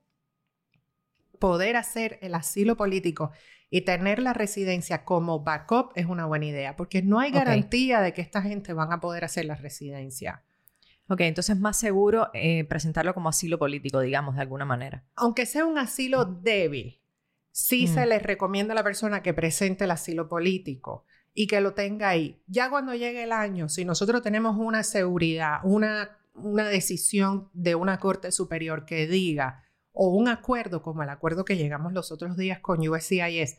poder 1.38 1.76
hacer 1.76 2.18
el 2.22 2.34
asilo 2.34 2.76
político 2.76 3.30
y 3.70 3.82
tener 3.82 4.18
la 4.18 4.32
residencia 4.32 5.04
como 5.04 5.40
backup 5.40 5.92
es 5.94 6.06
una 6.06 6.26
buena 6.26 6.46
idea, 6.46 6.76
porque 6.76 7.02
no 7.02 7.18
hay 7.18 7.32
garantía 7.32 8.00
de 8.00 8.12
que 8.12 8.22
esta 8.22 8.40
gente 8.40 8.72
van 8.72 8.92
a 8.92 9.00
poder 9.00 9.24
hacer 9.24 9.44
la 9.44 9.56
residencia. 9.56 10.44
Ok, 11.08 11.20
entonces 11.20 11.56
es 11.56 11.60
más 11.60 11.78
seguro 11.78 12.30
eh, 12.32 12.64
presentarlo 12.64 13.12
como 13.12 13.28
asilo 13.28 13.58
político, 13.58 14.00
digamos, 14.00 14.36
de 14.36 14.40
alguna 14.40 14.64
manera. 14.64 15.04
Aunque 15.16 15.44
sea 15.44 15.66
un 15.66 15.76
asilo 15.76 16.24
débil, 16.24 17.00
sí 17.50 17.86
se 17.86 18.06
les 18.06 18.22
recomienda 18.22 18.72
a 18.72 18.74
la 18.74 18.82
persona 18.82 19.22
que 19.22 19.34
presente 19.34 19.84
el 19.84 19.90
asilo 19.90 20.28
político 20.28 21.04
y 21.34 21.46
que 21.46 21.60
lo 21.60 21.74
tenga 21.74 22.08
ahí. 22.08 22.40
Ya 22.46 22.70
cuando 22.70 22.94
llegue 22.94 23.24
el 23.24 23.32
año, 23.32 23.68
si 23.68 23.84
nosotros 23.84 24.22
tenemos 24.22 24.56
una 24.56 24.82
seguridad, 24.82 25.58
una, 25.62 26.16
una 26.34 26.64
decisión 26.64 27.50
de 27.52 27.74
una 27.74 27.98
corte 27.98 28.32
superior 28.32 28.86
que 28.86 29.06
diga 29.06 29.64
o 29.92 30.08
un 30.08 30.28
acuerdo 30.28 30.82
como 30.82 31.02
el 31.02 31.08
acuerdo 31.10 31.44
que 31.44 31.56
llegamos 31.56 31.92
los 31.92 32.10
otros 32.12 32.36
días 32.36 32.60
con 32.60 32.86
USCIS, 32.86 33.58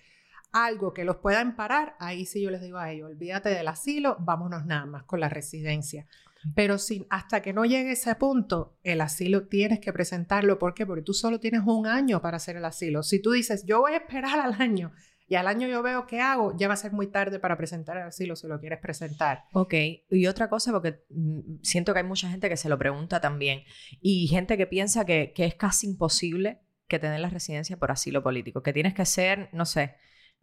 algo 0.52 0.94
que 0.94 1.04
los 1.04 1.18
pueda 1.18 1.42
emparar, 1.42 1.96
ahí 2.00 2.26
sí 2.26 2.42
yo 2.42 2.50
les 2.50 2.62
digo 2.62 2.78
a 2.78 2.92
ellos, 2.92 3.10
olvídate 3.10 3.50
del 3.50 3.68
asilo, 3.68 4.18
vámonos 4.20 4.66
nada 4.66 4.86
más 4.86 5.04
con 5.04 5.20
la 5.20 5.30
residencia. 5.30 6.08
Pero 6.54 6.78
sin, 6.78 7.08
hasta 7.10 7.42
que 7.42 7.54
no 7.54 7.66
llegue 7.66 7.94
ese 7.94 8.14
punto, 8.16 8.78
el 8.84 9.02
asilo 9.02 9.48
tienes 9.48 9.80
que 9.80 9.92
presentarlo. 9.92 10.60
¿Por 10.60 10.74
qué? 10.74 10.86
Porque 10.86 11.02
tú 11.02 11.14
solo 11.14 11.40
tienes 11.40 11.62
un 11.66 11.88
año 11.88 12.22
para 12.22 12.38
hacer 12.38 12.58
el 12.58 12.66
asilo. 12.66 13.02
Si 13.02 13.22
tú 13.22 13.32
dices, 13.32 13.66
yo 13.66 13.80
voy 13.82 13.94
a 13.94 13.98
esperar 13.98 14.40
al 14.40 14.54
año 14.62 14.92
y 15.28 15.36
al 15.36 15.48
año 15.48 15.68
yo 15.68 15.82
veo 15.82 16.06
qué 16.06 16.22
hago, 16.22 16.56
ya 16.56 16.68
va 16.68 16.76
a 16.76 16.78
ser 16.78 16.92
muy 16.92 17.08
tarde 17.08 17.40
para 17.40 17.58
presentar 17.58 17.98
el 17.98 18.04
asilo 18.04 18.36
si 18.36 18.48
lo 18.48 18.60
quieres 18.60 18.80
presentar. 18.80 19.46
Ok, 19.54 19.74
y 20.10 20.28
otra 20.28 20.50
cosa, 20.50 20.72
porque 20.72 21.04
mm, 21.10 21.64
siento 21.64 21.94
que 21.94 22.00
hay 22.00 22.06
mucha 22.06 22.30
gente 22.30 22.50
que 22.50 22.58
se 22.58 22.70
lo 22.70 22.78
pregunta 22.78 23.20
también, 23.20 23.64
y 24.02 24.28
gente 24.28 24.58
que 24.58 24.68
piensa 24.68 25.06
que, 25.06 25.34
es 25.36 25.56
casi 25.56 25.88
imposible 25.88 26.62
que 26.88 27.00
tener 27.00 27.20
la 27.20 27.30
residencia 27.30 27.78
por 27.78 27.92
asilo 27.92 28.22
político, 28.22 28.62
que 28.62 28.74
tienes 28.74 28.94
que 28.94 29.06
ser, 29.06 29.50
no 29.52 29.66
sé, 29.66 29.96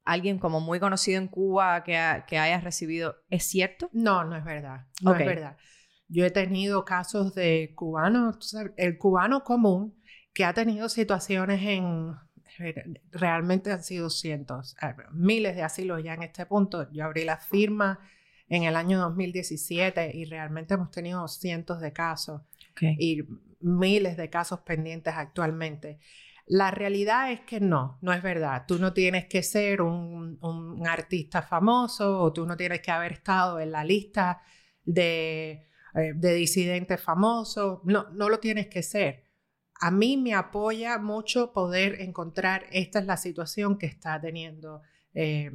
alguien 0.04 0.38
como 0.38 0.60
muy 0.60 0.80
conocido 0.80 1.20
en 1.20 1.28
Cuba 1.28 1.84
que, 1.84 2.24
que 2.26 2.38
hayas 2.38 2.64
recibido, 2.64 3.16
¿es 3.30 3.44
cierto? 3.44 3.88
No, 3.92 4.24
no 4.24 4.36
es 4.36 4.44
verdad, 4.44 4.86
no 5.00 5.14
es 5.14 5.24
verdad. 5.24 5.56
Yo 6.12 6.26
he 6.26 6.30
tenido 6.30 6.84
casos 6.84 7.34
de 7.34 7.72
cubanos, 7.74 8.54
el 8.76 8.98
cubano 8.98 9.44
común 9.44 9.94
que 10.34 10.44
ha 10.44 10.52
tenido 10.52 10.88
situaciones 10.88 11.62
en 11.62 12.14
realmente 13.10 13.72
han 13.72 13.82
sido 13.82 14.10
cientos, 14.10 14.76
miles 15.12 15.56
de 15.56 15.62
asilos 15.62 16.02
ya 16.04 16.12
en 16.12 16.22
este 16.22 16.44
punto. 16.44 16.90
Yo 16.92 17.04
abrí 17.04 17.24
la 17.24 17.38
firma 17.38 17.98
en 18.46 18.64
el 18.64 18.76
año 18.76 18.98
2017 19.00 20.14
y 20.14 20.26
realmente 20.26 20.74
hemos 20.74 20.90
tenido 20.90 21.26
cientos 21.28 21.80
de 21.80 21.94
casos 21.94 22.42
y 22.80 23.22
miles 23.60 24.18
de 24.18 24.28
casos 24.28 24.60
pendientes 24.60 25.14
actualmente. 25.16 25.98
La 26.46 26.70
realidad 26.70 27.32
es 27.32 27.40
que 27.40 27.60
no, 27.60 27.98
no 28.02 28.12
es 28.12 28.22
verdad. 28.22 28.64
Tú 28.68 28.78
no 28.78 28.92
tienes 28.92 29.26
que 29.26 29.42
ser 29.42 29.80
un, 29.80 30.38
artista 30.86 31.40
famoso 31.40 32.20
o 32.20 32.32
tú 32.32 32.44
no 32.44 32.56
tienes 32.56 32.82
que 32.82 32.90
haber 32.90 33.12
estado 33.12 33.60
en 33.60 33.72
la 33.72 33.84
lista 33.84 34.42
de, 34.84 35.68
eh, 35.94 36.12
de 36.14 36.34
disidentes 36.34 37.00
famosos. 37.00 37.80
No, 37.84 38.10
no 38.10 38.28
lo 38.28 38.38
tienes 38.38 38.68
que 38.68 38.82
ser 38.82 39.32
a 39.82 39.90
mí 39.90 40.16
me 40.16 40.32
apoya 40.32 40.98
mucho 40.98 41.52
poder 41.52 42.00
encontrar, 42.02 42.66
esta 42.70 43.00
es 43.00 43.06
la 43.06 43.16
situación 43.16 43.78
que 43.78 43.86
está 43.86 44.20
teniendo 44.20 44.80
eh, 45.12 45.50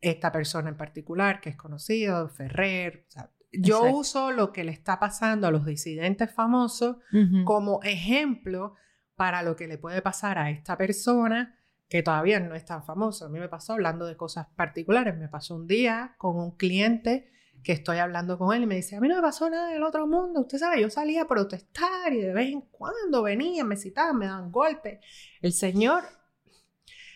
esta 0.00 0.30
persona 0.30 0.68
en 0.68 0.76
particular, 0.76 1.40
que 1.40 1.50
es 1.50 1.56
conocido, 1.56 2.28
Ferrer. 2.28 3.08
yo 3.50 3.82
uso 3.82 4.30
lo 4.30 4.52
que 4.52 4.62
le 4.62 4.70
está 4.70 5.00
pasando 5.00 5.48
a 5.48 5.50
los 5.50 5.66
disidentes 5.66 6.32
famosos 6.32 6.98
como 7.44 7.80
ejemplo 7.82 8.76
para 9.16 9.42
lo 9.42 9.56
que 9.56 9.66
le 9.66 9.76
puede 9.76 10.02
pasar 10.02 10.38
a 10.38 10.50
esta 10.50 10.78
persona 10.78 11.58
que 11.88 12.04
todavía 12.04 12.38
no 12.38 12.54
es 12.54 12.64
tan 12.64 12.84
famoso. 12.84 13.26
A 13.26 13.28
mí 13.28 13.40
me 13.40 13.48
pasó 13.48 13.72
hablando 13.72 14.06
de 14.06 14.16
cosas 14.16 14.46
particulares. 14.54 15.18
Me 15.18 15.26
pasó 15.26 15.56
un 15.56 15.66
día 15.66 16.14
con 16.16 16.36
un 16.36 16.52
cliente 16.52 17.28
que 17.62 17.72
estoy 17.72 17.98
hablando 17.98 18.38
con 18.38 18.54
él 18.54 18.62
y 18.62 18.66
me 18.66 18.76
dice, 18.76 18.96
a 18.96 19.00
mí 19.00 19.08
no 19.08 19.16
me 19.16 19.22
pasó 19.22 19.48
nada 19.50 19.70
del 19.72 19.82
otro 19.82 20.06
mundo, 20.06 20.40
usted 20.40 20.58
sabe, 20.58 20.80
yo 20.80 20.90
salía 20.90 21.22
a 21.22 21.28
protestar 21.28 22.12
y 22.12 22.20
de 22.20 22.32
vez 22.32 22.52
en 22.52 22.62
cuando 22.62 23.22
venían, 23.22 23.68
me 23.68 23.76
citaban, 23.76 24.18
me 24.18 24.26
daban 24.26 24.50
golpes. 24.50 25.00
El 25.40 25.52
señor, 25.52 26.04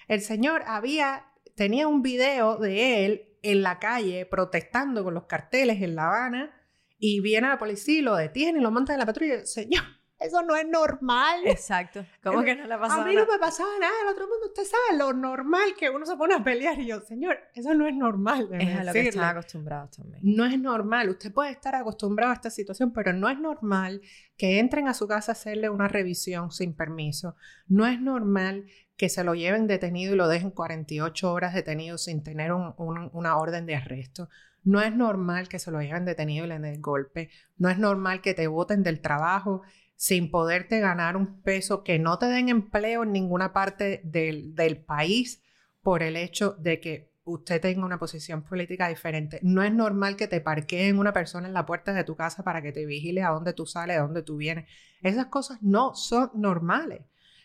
el 0.08 0.20
señor 0.20 0.62
había, 0.66 1.26
tenía 1.54 1.88
un 1.88 2.02
video 2.02 2.58
de 2.58 3.06
él 3.06 3.28
en 3.42 3.62
la 3.62 3.78
calle 3.78 4.26
protestando 4.26 5.04
con 5.04 5.14
los 5.14 5.24
carteles 5.24 5.82
en 5.82 5.94
La 5.94 6.06
Habana 6.06 6.54
y 6.98 7.20
viene 7.20 7.48
la 7.48 7.58
policía 7.58 7.98
y 7.98 8.02
lo 8.02 8.14
detiene 8.14 8.58
y 8.58 8.62
lo 8.62 8.70
monta 8.70 8.92
en 8.92 9.00
la 9.00 9.06
patrulla. 9.06 9.44
Señor, 9.44 9.82
eso 10.24 10.42
no 10.42 10.56
es 10.56 10.66
normal. 10.66 11.40
Exacto. 11.46 12.04
¿Cómo 12.22 12.42
que 12.42 12.54
no 12.54 12.66
le 12.66 12.78
pasaba 12.78 13.02
A 13.02 13.06
mí 13.06 13.14
no 13.14 13.26
me 13.26 13.38
pasaba 13.38 13.70
nada 13.80 13.92
el 14.02 14.08
otro 14.08 14.26
mundo. 14.28 14.46
Usted 14.46 14.64
sabe 14.64 14.98
lo 14.98 15.12
normal 15.12 15.74
que 15.78 15.90
uno 15.90 16.06
se 16.06 16.16
pone 16.16 16.34
a 16.34 16.42
pelear. 16.42 16.78
Y 16.78 16.86
yo, 16.86 17.00
señor, 17.00 17.38
eso 17.54 17.74
no 17.74 17.86
es 17.86 17.94
normal. 17.94 18.48
Es 18.52 18.78
a 18.78 18.84
lo 18.84 18.92
que 18.92 19.08
están 19.08 19.36
acostumbrados 19.36 19.90
también. 19.90 20.20
No 20.22 20.44
es 20.44 20.58
normal. 20.58 21.08
Usted 21.10 21.32
puede 21.32 21.50
estar 21.50 21.74
acostumbrado 21.74 22.32
a 22.32 22.34
esta 22.34 22.50
situación, 22.50 22.92
pero 22.92 23.12
no 23.12 23.28
es 23.28 23.38
normal 23.38 24.00
que 24.36 24.58
entren 24.58 24.88
a 24.88 24.94
su 24.94 25.06
casa 25.06 25.32
a 25.32 25.34
hacerle 25.34 25.68
una 25.68 25.88
revisión 25.88 26.50
sin 26.50 26.74
permiso. 26.74 27.36
No 27.68 27.86
es 27.86 28.00
normal 28.00 28.66
que 28.96 29.08
se 29.08 29.24
lo 29.24 29.34
lleven 29.34 29.66
detenido 29.66 30.14
y 30.14 30.16
lo 30.16 30.28
dejen 30.28 30.50
48 30.50 31.32
horas 31.32 31.54
detenido 31.54 31.98
sin 31.98 32.22
tener 32.22 32.52
una 32.52 33.36
orden 33.36 33.66
de 33.66 33.74
arresto. 33.74 34.28
No 34.64 34.80
es 34.80 34.94
normal 34.94 35.48
que 35.48 35.58
se 35.58 35.70
lo 35.70 35.78
hayan 35.78 36.04
detenido 36.04 36.44
y 36.44 36.48
le 36.48 36.54
den 36.54 36.66
el 36.66 36.80
golpe. 36.80 37.30
No 37.56 37.68
es 37.68 37.78
normal 37.78 38.20
que 38.20 38.34
te 38.34 38.46
voten 38.46 38.82
del 38.82 39.00
trabajo 39.00 39.62
sin 40.02 40.32
poderte 40.32 40.80
ganar 40.80 41.16
un 41.16 41.42
peso, 41.42 41.84
que 41.84 42.00
no 42.00 42.18
te 42.18 42.26
den 42.26 42.48
empleo 42.48 43.04
en 43.04 43.12
ninguna 43.12 43.52
parte 43.52 44.00
del, 44.02 44.52
del 44.56 44.84
país 44.84 45.44
por 45.80 46.02
el 46.02 46.16
hecho 46.16 46.56
de 46.58 46.80
que 46.80 47.12
usted 47.22 47.60
tenga 47.60 47.86
una 47.86 48.00
posición 48.00 48.42
política 48.42 48.88
diferente. 48.88 49.38
No 49.44 49.62
es 49.62 49.72
normal 49.72 50.16
que 50.16 50.26
te 50.26 50.40
parqueen 50.40 50.98
una 50.98 51.12
persona 51.12 51.46
en 51.46 51.54
la 51.54 51.66
puerta 51.66 51.92
de 51.92 52.02
tu 52.02 52.16
casa 52.16 52.42
para 52.42 52.62
que 52.62 52.72
te 52.72 52.84
vigile 52.84 53.22
a 53.22 53.30
dónde 53.30 53.52
tú 53.52 53.64
sales, 53.64 53.96
a 53.96 54.02
dónde 54.02 54.24
tú 54.24 54.38
vienes. 54.38 54.68
Esas 55.02 55.26
cosas 55.26 55.62
no 55.62 55.94
son 55.94 56.32
normales. 56.34 57.02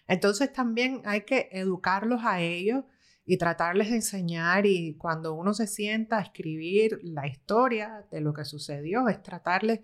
Entonces 0.08 0.52
también 0.52 1.04
hay 1.06 1.26
que 1.26 1.50
educarlos 1.52 2.22
a 2.24 2.41
ellos 2.41 2.86
y 3.24 3.38
tratarles 3.38 3.89
de 3.89 3.98
enseñar 3.98 4.65
y 4.65 4.96
cuando 4.98 5.36
uno 5.36 5.54
se 5.54 5.67
sienta 5.67 6.17
a 6.17 6.22
escribir 6.22 6.98
la 7.04 7.28
historia 7.28 8.08
de 8.10 8.20
lo 8.20 8.34
que 8.34 8.46
sucedió, 8.46 9.08
es 9.10 9.22
tratarles 9.22 9.82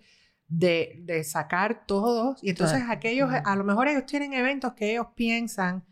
de, 0.48 1.00
de 1.04 1.24
sacar 1.24 1.86
todos. 1.86 2.42
Y 2.42 2.50
entonces 2.50 2.82
aquellos, 2.88 3.30
a 3.32 3.56
lo 3.56 3.64
mejor 3.64 3.88
ellos 3.88 4.06
tienen 4.06 4.32
eventos 4.32 4.74
que 4.74 4.92
ellos 4.92 5.08
piensan 5.14 5.84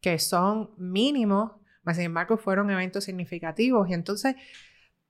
que 0.00 0.18
son 0.18 0.70
mínimos, 0.76 1.52
mas 1.82 1.96
sin 1.96 2.06
embargo 2.06 2.36
fueron 2.36 2.70
eventos 2.70 3.04
significativos. 3.04 3.88
Y 3.88 3.94
entonces 3.94 4.36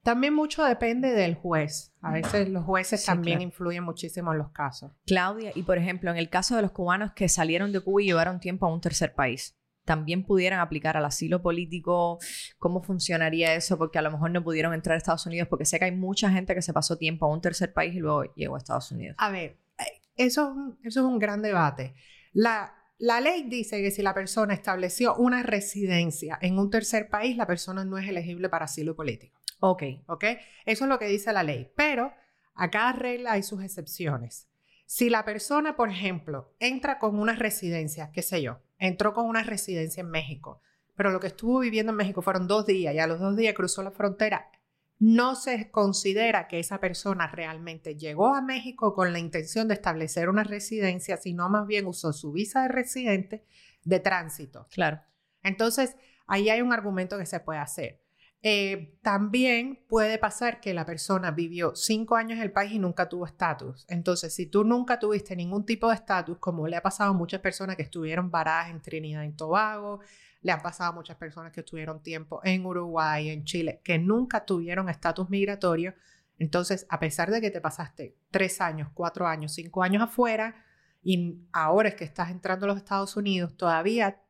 también 0.05 0.35
mucho 0.35 0.63
depende 0.63 1.13
del 1.13 1.35
juez. 1.35 1.93
A 2.03 2.13
veces 2.13 2.49
los 2.51 2.65
jueces 2.65 3.05
también 3.05 3.41
influyen 3.41 3.83
muchísimo 3.83 4.33
en 4.33 4.39
los 4.39 4.51
casos. 4.51 4.93
Claudia, 5.07 5.51
y 5.55 5.63
por 5.63 5.79
ejemplo, 5.79 6.11
en 6.11 6.19
el 6.19 6.29
caso 6.29 6.55
de 6.55 6.63
los 6.63 6.73
cubanos 6.73 7.13
que 7.13 7.29
salieron 7.29 7.73
de 7.73 7.81
Cuba 7.81 8.03
y 8.03 8.07
llevaron 8.07 8.39
tiempo 8.39 8.67
a 8.67 8.73
un 8.73 8.83
tercer 8.83 9.15
país, 9.15 9.57
también 9.85 10.25
pudieran 10.25 10.61
aplicar 10.61 10.97
al 10.97 11.05
asilo 11.05 11.43
político, 11.43 12.19
¿cómo 12.59 12.83
funcionaría 12.83 13.55
eso? 13.55 13.79
Porque 13.79 13.99
a 13.99 14.03
lo 14.03 14.11
mejor 14.11 14.31
no 14.31 14.43
pudieron 14.43 14.75
entrar 14.75 14.95
a 14.95 14.99
Estados 14.99 15.27
Unidos, 15.27 15.49
porque 15.49 15.65
sé 15.65 15.79
que 15.79 15.87
hay 15.87 15.93
mucha 15.93 16.31
gente 16.31 16.55
que 16.55 16.63
se 16.63 16.73
pasó 16.73 16.97
tiempo 16.97 17.27
a 17.27 17.31
un 17.31 17.41
tercer 17.41 17.73
país 17.73 17.95
y 17.95 17.99
luego 17.99 18.25
llegó 18.35 18.55
a 18.55 18.59
Estados 18.59 18.91
Unidos. 18.93 19.17
A 19.19 19.31
ver, 19.31 19.59
eh, 19.79 19.85
eso, 20.17 20.77
eso 20.83 21.01
es 21.01 21.07
un 21.07 21.19
gran 21.19 21.43
debate. 21.43 21.95
La, 22.33 22.75
la 22.99 23.21
ley 23.21 23.45
dice 23.49 23.83
que 23.83 23.91
si 23.91 24.03
la 24.03 24.15
persona 24.15 24.55
estableció 24.55 25.17
una 25.17 25.43
residencia 25.43 26.39
en 26.41 26.59
un 26.59 26.71
tercer 26.71 27.09
país, 27.09 27.37
la 27.37 27.47
persona 27.47 27.85
no 27.85 27.99
es 27.99 28.09
elegible 28.09 28.49
para 28.49 28.65
asilo 28.65 28.97
político. 28.97 29.41
Ok. 29.61 29.83
Ok. 30.07 30.25
Eso 30.65 30.85
es 30.85 30.89
lo 30.89 30.99
que 30.99 31.07
dice 31.07 31.33
la 31.33 31.43
ley. 31.43 31.71
Pero 31.77 32.13
a 32.55 32.71
cada 32.71 32.93
regla 32.93 33.33
hay 33.33 33.43
sus 33.43 33.63
excepciones. 33.63 34.49
Si 34.87 35.11
la 35.11 35.25
persona, 35.25 35.77
por 35.77 35.91
ejemplo, 35.91 36.55
entra 36.61 36.99
con 36.99 37.19
una 37.19 37.35
residencia, 37.35 38.11
qué 38.13 38.23
sé 38.23 38.43
yo, 38.43 38.61
entró 38.79 39.15
con 39.15 39.27
una 39.27 39.43
residencia 39.43 40.01
en 40.01 40.11
México, 40.11 40.61
pero 40.97 41.11
lo 41.11 41.21
que 41.21 41.29
estuvo 41.29 41.61
viviendo 41.61 41.91
en 41.93 41.97
México 41.97 42.23
fueron 42.23 42.47
dos 42.47 42.67
días 42.67 42.95
y 42.95 42.99
a 42.99 43.07
los 43.07 43.21
dos 43.21 43.37
días 43.37 43.55
cruzó 43.55 43.83
la 43.83 43.91
frontera, 43.91 44.51
no 44.99 45.35
se 45.35 45.71
considera 45.71 46.47
que 46.47 46.61
esa 46.61 46.79
persona 46.79 47.27
realmente 47.27 47.97
llegó 47.97 48.35
a 48.35 48.41
México 48.41 48.95
con 48.95 49.13
la 49.13 49.19
intención 49.19 49.69
de 49.69 49.75
establecer 49.75 50.29
una 50.29 50.45
residencia, 50.45 51.17
sino 51.17 51.49
más 51.49 51.67
bien 51.67 51.87
usó 51.87 52.13
su 52.13 52.33
visa 52.33 52.63
de 52.63 52.69
residente 52.69 53.45
de 53.83 54.01
tránsito. 54.01 54.69
Claro. 54.71 55.01
Entonces, 55.43 55.97
ahí 56.27 56.49
hay 56.49 56.63
un 56.63 56.73
argumento 56.73 57.19
que 57.19 57.27
se 57.27 57.41
puede 57.41 57.59
hacer. 57.59 58.04
Eh, 58.47 58.99
también 59.01 59.83
puede 59.89 60.19
pasar 60.19 60.61
que 60.61 60.75
la 60.75 60.85
persona 60.85 61.31
vivió 61.31 61.75
cinco 61.75 62.15
años 62.15 62.37
en 62.37 62.43
el 62.43 62.53
país 62.53 62.73
y 62.73 62.79
nunca 62.79 63.09
tuvo 63.09 63.25
estatus. 63.25 63.87
Entonces, 63.89 64.35
si 64.35 64.45
tú 64.45 64.65
nunca 64.65 64.99
tuviste 64.99 65.35
ningún 65.35 65.65
tipo 65.65 65.89
de 65.89 65.95
estatus, 65.95 66.37
como 66.37 66.69
le 66.69 66.77
ha 66.77 66.83
pasado 66.83 67.13
a 67.13 67.15
muchas 67.15 67.41
personas 67.41 67.75
que 67.75 67.85
estuvieron 67.85 68.31
varadas 68.31 68.69
en 68.69 68.83
Trinidad 68.83 69.23
y 69.23 69.33
Tobago, 69.33 70.01
le 70.43 70.53
han 70.53 70.61
pasado 70.61 70.91
a 70.91 70.95
muchas 70.95 71.17
personas 71.17 71.53
que 71.53 71.61
estuvieron 71.61 72.03
tiempo 72.03 72.43
en 72.45 72.67
Uruguay, 72.67 73.31
en 73.31 73.45
Chile, 73.45 73.81
que 73.83 73.99
nunca 73.99 74.45
tuvieron 74.45 74.91
estatus 74.91 75.31
migratorio. 75.31 75.95
Entonces, 76.39 76.87
a 76.91 77.01
pesar 77.01 77.31
de 77.31 77.41
que 77.41 77.51
te 77.51 77.63
pasaste 77.63 78.15
tres 78.31 78.61
años, 78.61 78.91
cuatro 78.93 79.27
años, 79.27 79.53
cinco 79.53 79.83
años 79.83 80.03
afuera 80.03 80.55
y 81.03 81.39
ahora 81.51 81.89
es 81.89 81.95
que 81.95 82.05
estás 82.05 82.31
entrando 82.31 82.67
a 82.67 82.69
los 82.69 82.77
Estados 82.77 83.17
Unidos, 83.17 83.57
todavía 83.57 84.21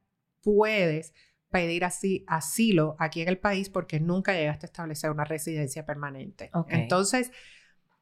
puedes 0.41 1.15
pedir 1.55 1.85
así 1.85 2.25
asilo 2.27 2.97
aquí 2.99 3.23
en 3.23 3.29
el 3.29 3.39
país 3.39 3.71
porque 3.71 4.01
nunca 4.01 4.33
llegaste 4.33 4.67
a 4.67 4.71
establecer 4.71 5.13
una 5.13 5.23
residencia 5.23 5.87
permanente. 5.87 6.51
Entonces, 6.67 7.31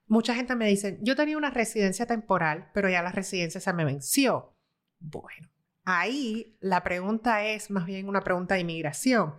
mucha 0.07 0.35
gente 0.35 0.57
me 0.57 0.67
dice, 0.67 0.99
yo 1.03 1.15
tenía 1.17 1.37
una 1.37 1.51
residencia 1.51 2.07
temporal, 2.07 2.71
pero 2.73 2.89
ya 2.89 3.03
la 3.03 3.13
residencia 3.13 3.61
se 3.61 3.71
me 3.75 3.85
venció. 3.85 4.57
Bueno, 5.01 5.51
ahí 5.85 6.57
la 6.61 6.83
pregunta 6.83 7.45
es 7.45 7.71
más 7.71 7.85
bien 7.85 8.09
una 8.09 8.23
pregunta 8.23 8.55
de 8.55 8.63
inmigración. 8.63 9.35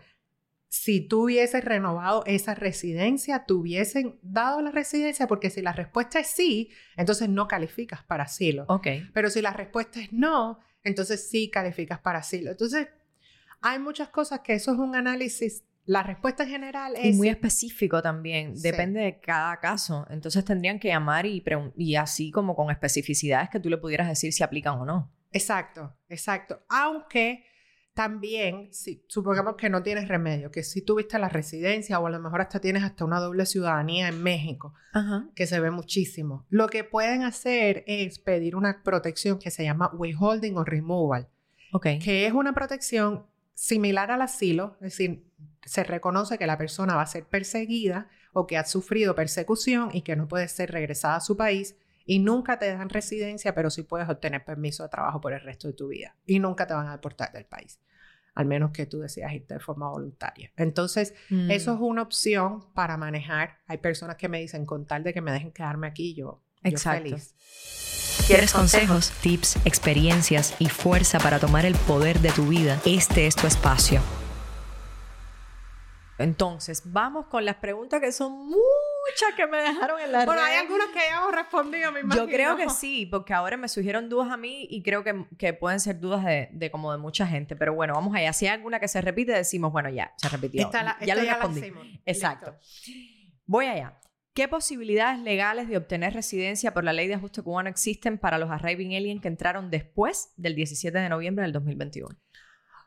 Si 0.67 1.01
tú 1.01 1.23
hubieses 1.23 1.65
renovado 1.65 2.23
esa 2.27 2.53
residencia, 2.53 3.45
¿te 3.45 3.53
hubiesen 3.53 4.19
dado 4.21 4.61
la 4.61 4.69
residencia? 4.69 5.25
Porque 5.25 5.49
si 5.49 5.63
la 5.63 5.73
respuesta 5.73 6.19
es 6.19 6.27
sí, 6.27 6.69
entonces 6.97 7.29
no 7.29 7.47
calificas 7.47 8.03
para 8.03 8.25
asilo. 8.25 8.65
Ok. 8.67 8.87
Pero 9.11 9.31
si 9.31 9.41
la 9.41 9.53
respuesta 9.53 9.99
es 9.99 10.13
no, 10.13 10.59
entonces 10.83 11.27
sí 11.27 11.49
calificas 11.49 11.97
para 11.99 12.19
asilo. 12.19 12.51
Entonces, 12.51 12.89
hay 13.63 13.79
muchas 13.79 14.09
cosas 14.09 14.41
que 14.41 14.53
eso 14.53 14.73
es 14.73 14.77
un 14.77 14.95
análisis. 14.95 15.63
La 15.85 16.03
respuesta 16.03 16.43
en 16.43 16.49
general 16.49 16.93
es... 16.95 17.15
Y 17.15 17.17
muy 17.17 17.29
específico 17.29 18.01
también, 18.01 18.53
depende 18.61 18.99
de 18.99 19.19
cada 19.19 19.57
caso. 19.59 20.05
Entonces 20.09 20.45
tendrían 20.45 20.79
que 20.79 20.89
llamar 20.89 21.25
y, 21.25 21.43
y 21.75 21.95
así 21.95 22.29
como 22.31 22.55
con 22.55 22.69
especificidades 22.69 23.49
que 23.49 23.59
tú 23.59 23.69
le 23.69 23.77
pudieras 23.77 24.07
decir 24.07 24.31
si 24.31 24.43
aplican 24.43 24.79
o 24.79 24.85
no. 24.85 25.11
Exacto, 25.31 25.95
exacto. 26.09 26.61
Aunque 26.69 27.45
también, 27.93 28.73
si 28.73 29.05
supongamos 29.07 29.55
que 29.55 29.69
no 29.69 29.81
tienes 29.81 30.07
remedio, 30.07 30.51
que 30.51 30.63
si 30.63 30.81
tuviste 30.81 31.17
la 31.19 31.29
residencia 31.29 31.99
o 31.99 32.07
a 32.07 32.09
lo 32.09 32.19
mejor 32.19 32.41
hasta 32.41 32.59
tienes 32.59 32.83
hasta 32.83 33.05
una 33.05 33.19
doble 33.19 33.45
ciudadanía 33.45 34.07
en 34.07 34.21
México, 34.21 34.73
que 35.35 35.47
se 35.47 35.59
ve 35.59 35.71
muchísimo, 35.71 36.45
lo 36.49 36.67
que 36.67 36.83
pueden 36.83 37.23
hacer 37.23 37.83
es 37.87 38.19
pedir 38.19 38.55
una 38.55 38.81
protección 38.83 39.39
que 39.39 39.51
se 39.51 39.63
llama 39.63 39.91
withholding 39.93 40.57
o 40.57 40.63
removal, 40.63 41.29
okay. 41.71 41.99
que 41.99 42.25
es 42.25 42.33
una 42.33 42.53
protección 42.53 43.27
similar 43.53 44.11
al 44.11 44.21
asilo, 44.21 44.77
es 44.81 44.97
decir, 44.97 45.25
se 45.65 45.83
reconoce 45.83 46.37
que 46.37 46.47
la 46.47 46.57
persona 46.57 46.95
va 46.95 47.03
a 47.03 47.07
ser 47.07 47.25
perseguida 47.25 48.09
o 48.33 48.47
que 48.47 48.57
ha 48.57 48.65
sufrido 48.65 49.15
persecución 49.15 49.89
y 49.93 50.01
que 50.01 50.15
no 50.15 50.27
puede 50.27 50.47
ser 50.47 50.71
regresada 50.71 51.17
a 51.17 51.21
su 51.21 51.37
país 51.37 51.75
y 52.05 52.19
nunca 52.19 52.59
te 52.59 52.67
dan 52.73 52.89
residencia, 52.89 53.55
pero 53.55 53.69
sí 53.69 53.83
puedes 53.83 54.09
obtener 54.09 54.43
permiso 54.43 54.83
de 54.83 54.89
trabajo 54.89 55.21
por 55.21 55.33
el 55.33 55.41
resto 55.41 55.67
de 55.67 55.73
tu 55.73 55.87
vida 55.87 56.15
y 56.25 56.39
nunca 56.39 56.67
te 56.67 56.73
van 56.73 56.87
a 56.87 56.93
deportar 56.93 57.31
del 57.31 57.45
país, 57.45 57.79
al 58.33 58.45
menos 58.45 58.71
que 58.71 58.85
tú 58.85 58.99
decidas 58.99 59.31
irte 59.33 59.53
de 59.53 59.59
forma 59.59 59.89
voluntaria. 59.89 60.51
Entonces, 60.57 61.13
eso 61.29 61.73
es 61.73 61.79
mm. 61.79 61.83
una 61.83 62.01
opción 62.01 62.73
para 62.73 62.97
manejar. 62.97 63.59
Hay 63.67 63.77
personas 63.77 64.17
que 64.17 64.27
me 64.27 64.39
dicen, 64.39 64.65
con 64.65 64.85
tal 64.85 65.03
de 65.03 65.13
que 65.13 65.21
me 65.21 65.31
dejen 65.31 65.51
quedarme 65.51 65.87
aquí, 65.87 66.13
yo, 66.13 66.41
yo 66.63 66.77
feliz. 66.77 67.35
¿Quieres 68.27 68.53
consejos, 68.53 69.11
tips, 69.21 69.57
experiencias 69.65 70.55
y 70.57 70.69
fuerza 70.69 71.19
para 71.19 71.39
tomar 71.39 71.65
el 71.65 71.75
poder 71.75 72.19
de 72.19 72.31
tu 72.31 72.47
vida? 72.47 72.79
Este 72.85 73.27
es 73.27 73.35
tu 73.35 73.47
espacio. 73.47 74.01
Entonces, 76.17 76.83
vamos 76.85 77.25
con 77.25 77.43
las 77.43 77.57
preguntas 77.57 77.99
que 77.99 78.13
son 78.13 78.47
muchas 78.47 79.35
que 79.35 79.45
me 79.45 79.57
dejaron 79.57 79.99
en 79.99 80.13
la 80.13 80.23
Bueno, 80.23 80.41
hay 80.41 80.55
algunas 80.55 80.87
que 80.87 80.99
ya 80.99 81.17
hemos 81.17 81.35
respondido, 81.35 81.91
mi 81.91 81.99
Yo 82.15 82.25
creo 82.27 82.55
que 82.55 82.69
sí, 82.69 83.05
porque 83.05 83.33
ahora 83.33 83.57
me 83.57 83.67
surgieron 83.67 84.07
dudas 84.07 84.31
a 84.31 84.37
mí 84.37 84.67
y 84.69 84.81
creo 84.83 85.03
que, 85.03 85.25
que 85.37 85.53
pueden 85.53 85.81
ser 85.81 85.99
dudas 85.99 86.23
de, 86.23 86.47
de, 86.53 86.71
como 86.71 86.93
de 86.93 86.99
mucha 86.99 87.27
gente. 87.27 87.57
Pero 87.57 87.73
bueno, 87.73 87.93
vamos 87.93 88.15
allá. 88.15 88.31
Si 88.31 88.47
hay 88.47 88.53
alguna 88.53 88.79
que 88.79 88.87
se 88.87 89.01
repite, 89.01 89.33
decimos, 89.33 89.73
bueno, 89.73 89.89
ya, 89.89 90.13
se 90.15 90.29
repitió. 90.29 90.71
ya 90.71 91.15
lo 91.15 91.21
respondí. 91.21 91.73
Exacto. 92.05 92.55
Voy 93.45 93.65
allá. 93.65 93.99
¿Qué 94.33 94.47
posibilidades 94.47 95.19
legales 95.19 95.69
de 95.69 95.77
obtener 95.77 96.13
residencia 96.13 96.73
por 96.73 96.83
la 96.83 96.91
ley 96.91 97.07
de 97.07 97.13
ajuste 97.13 97.43
cubano 97.43 97.69
existen 97.69 98.17
para 98.17 98.39
los 98.39 98.49
arriving 98.49 98.95
aliens 98.95 99.21
que 99.21 99.27
entraron 99.27 99.69
después 99.69 100.33
del 100.37 100.55
17 100.55 100.97
de 100.97 101.07
noviembre 101.07 101.43
del 101.43 101.53
2021? 101.53 102.09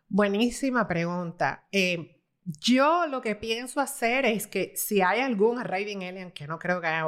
Buenísima 0.08 0.88
pregunta. 0.88 1.68
Eh, 1.70 2.20
yo 2.44 3.06
lo 3.06 3.22
que 3.22 3.36
pienso 3.36 3.80
hacer 3.80 4.24
es 4.24 4.48
que 4.48 4.72
si 4.74 5.02
hay 5.02 5.20
algún 5.20 5.60
arriving 5.60 6.02
alien, 6.02 6.32
que 6.32 6.48
no 6.48 6.58
creo 6.58 6.80
que 6.80 6.88
haya 6.88 7.06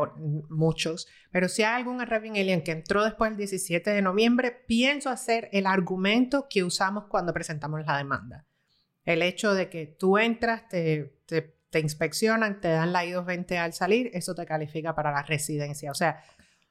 muchos, 0.49 1.09
pero 1.33 1.49
si 1.49 1.65
hay 1.65 1.77
algún 1.77 2.01
arriving 2.01 2.39
alien 2.39 2.63
que 2.63 2.73
entró 2.73 3.05
después 3.05 3.31
del 3.31 3.39
17 3.39 3.91
de 3.91 4.03
noviembre, 4.03 4.53
pienso 4.69 5.11
hacer 5.11 5.49
el 5.53 5.67
argumento 5.67 6.47
que 6.49 6.63
usamos 6.63 7.07
cuando 7.09 7.33
presentamos 7.33 7.85
la 7.85 7.99
demanda. 7.99 8.47
El 9.05 9.23
hecho 9.23 9.55
de 9.55 9.69
que 9.69 9.87
tú 9.87 10.19
entras, 10.19 10.69
te, 10.69 11.21
te 11.27 11.58
te 11.71 11.81
inspeccionan, 11.81 12.61
te 12.61 12.69
dan 12.69 12.93
la 12.93 13.05
I-220 13.05 13.57
al 13.59 13.73
salir, 13.73 14.11
eso 14.15 14.35
te 14.35 14.47
califica 14.47 14.95
para 14.95 15.13
la 15.13 15.23
residencia. 15.23 15.91
O 15.91 15.95
sea, 15.95 16.23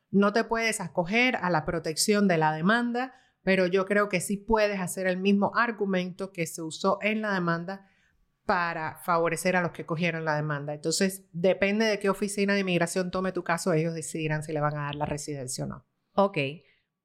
no 0.09 0.33
te 0.33 0.43
puedes 0.43 0.81
acoger 0.81 1.35
a 1.37 1.49
la 1.49 1.65
protección 1.65 2.27
de 2.27 2.37
la 2.37 2.53
demanda, 2.53 3.13
pero 3.43 3.67
yo 3.67 3.85
creo 3.85 4.09
que 4.09 4.21
sí 4.21 4.37
puedes 4.37 4.79
hacer 4.79 5.07
el 5.07 5.17
mismo 5.17 5.51
argumento 5.55 6.31
que 6.31 6.47
se 6.47 6.61
usó 6.61 6.99
en 7.01 7.21
la 7.21 7.33
demanda 7.33 7.87
para 8.45 8.97
favorecer 8.99 9.55
a 9.55 9.61
los 9.61 9.71
que 9.71 9.85
cogieron 9.85 10.25
la 10.25 10.35
demanda. 10.35 10.73
Entonces, 10.73 11.27
depende 11.33 11.85
de 11.85 11.99
qué 11.99 12.09
oficina 12.09 12.53
de 12.53 12.61
inmigración 12.61 13.11
tome 13.11 13.33
tu 13.33 13.43
caso, 13.43 13.73
ellos 13.73 13.93
decidirán 13.93 14.41
si 14.41 14.53
le 14.53 14.61
van 14.61 14.77
a 14.77 14.85
dar 14.85 14.95
la 14.95 15.05
residencia 15.05 15.65
o 15.65 15.67
no. 15.67 15.85
Ok. 16.13 16.37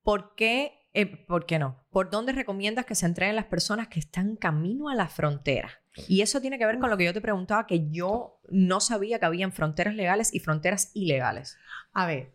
¿Por 0.03 0.35
qué, 0.37 0.89
eh, 0.95 1.27
¿por 1.27 1.47
qué 1.47 1.59
no? 1.59 1.85
¿Por 1.91 2.11
dónde 2.11 2.33
recomiendas 2.33 2.87
que 2.87 2.95
se 2.95 3.07
entreguen 3.07 3.37
las 3.37 3.47
personas 3.47 3.89
que 3.89 4.01
están 4.01 4.37
camino 4.37 4.89
a 4.89 4.95
la 4.95 5.09
frontera? 5.09 5.82
Y 6.09 6.23
eso 6.23 6.41
tiene 6.41 6.59
que 6.59 6.67
ver 6.67 6.79
con 6.79 6.91
lo 6.91 6.97
que 6.97 7.05
yo 7.05 7.13
te 7.13 7.21
preguntaba, 7.21 7.67
que 7.67 7.91
yo 7.91 8.41
no 8.49 8.81
sabía 8.81 9.19
que 9.19 9.27
habían 9.27 9.53
fronteras 9.53 9.95
legales 9.95 10.33
y 10.35 10.41
fronteras 10.41 10.91
ilegales. 10.95 11.59
A 11.93 12.07
ver, 12.07 12.35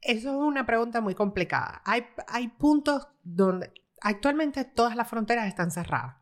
eso 0.00 0.30
es 0.30 0.36
una 0.36 0.66
pregunta 0.66 1.00
muy 1.00 1.14
complicada. 1.14 1.82
Hay, 1.84 2.04
hay 2.28 2.48
puntos 2.48 3.08
donde 3.22 3.72
actualmente 4.04 4.64
todas 4.64 4.96
las 4.96 5.08
fronteras 5.08 5.48
están 5.48 5.70
cerradas. 5.70 6.16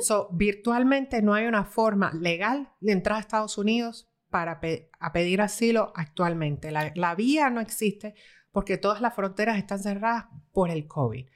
so, 0.00 0.28
virtualmente 0.32 1.22
no 1.22 1.34
hay 1.34 1.46
una 1.46 1.64
forma 1.64 2.12
legal 2.12 2.70
de 2.80 2.92
entrar 2.92 3.16
a 3.16 3.20
Estados 3.20 3.58
Unidos 3.58 4.08
para 4.28 4.60
a 5.00 5.12
pedir 5.12 5.40
asilo 5.40 5.92
actualmente. 5.96 6.70
La, 6.70 7.14
vía 7.14 7.50
no 7.50 7.60
existe 7.60 8.14
porque 8.50 8.76
todas 8.76 9.00
las 9.00 9.14
fronteras 9.14 9.56
están 9.56 9.78
cerradas 9.78 10.26
por 10.52 10.70
el 10.70 10.86
COVID. 10.86 11.26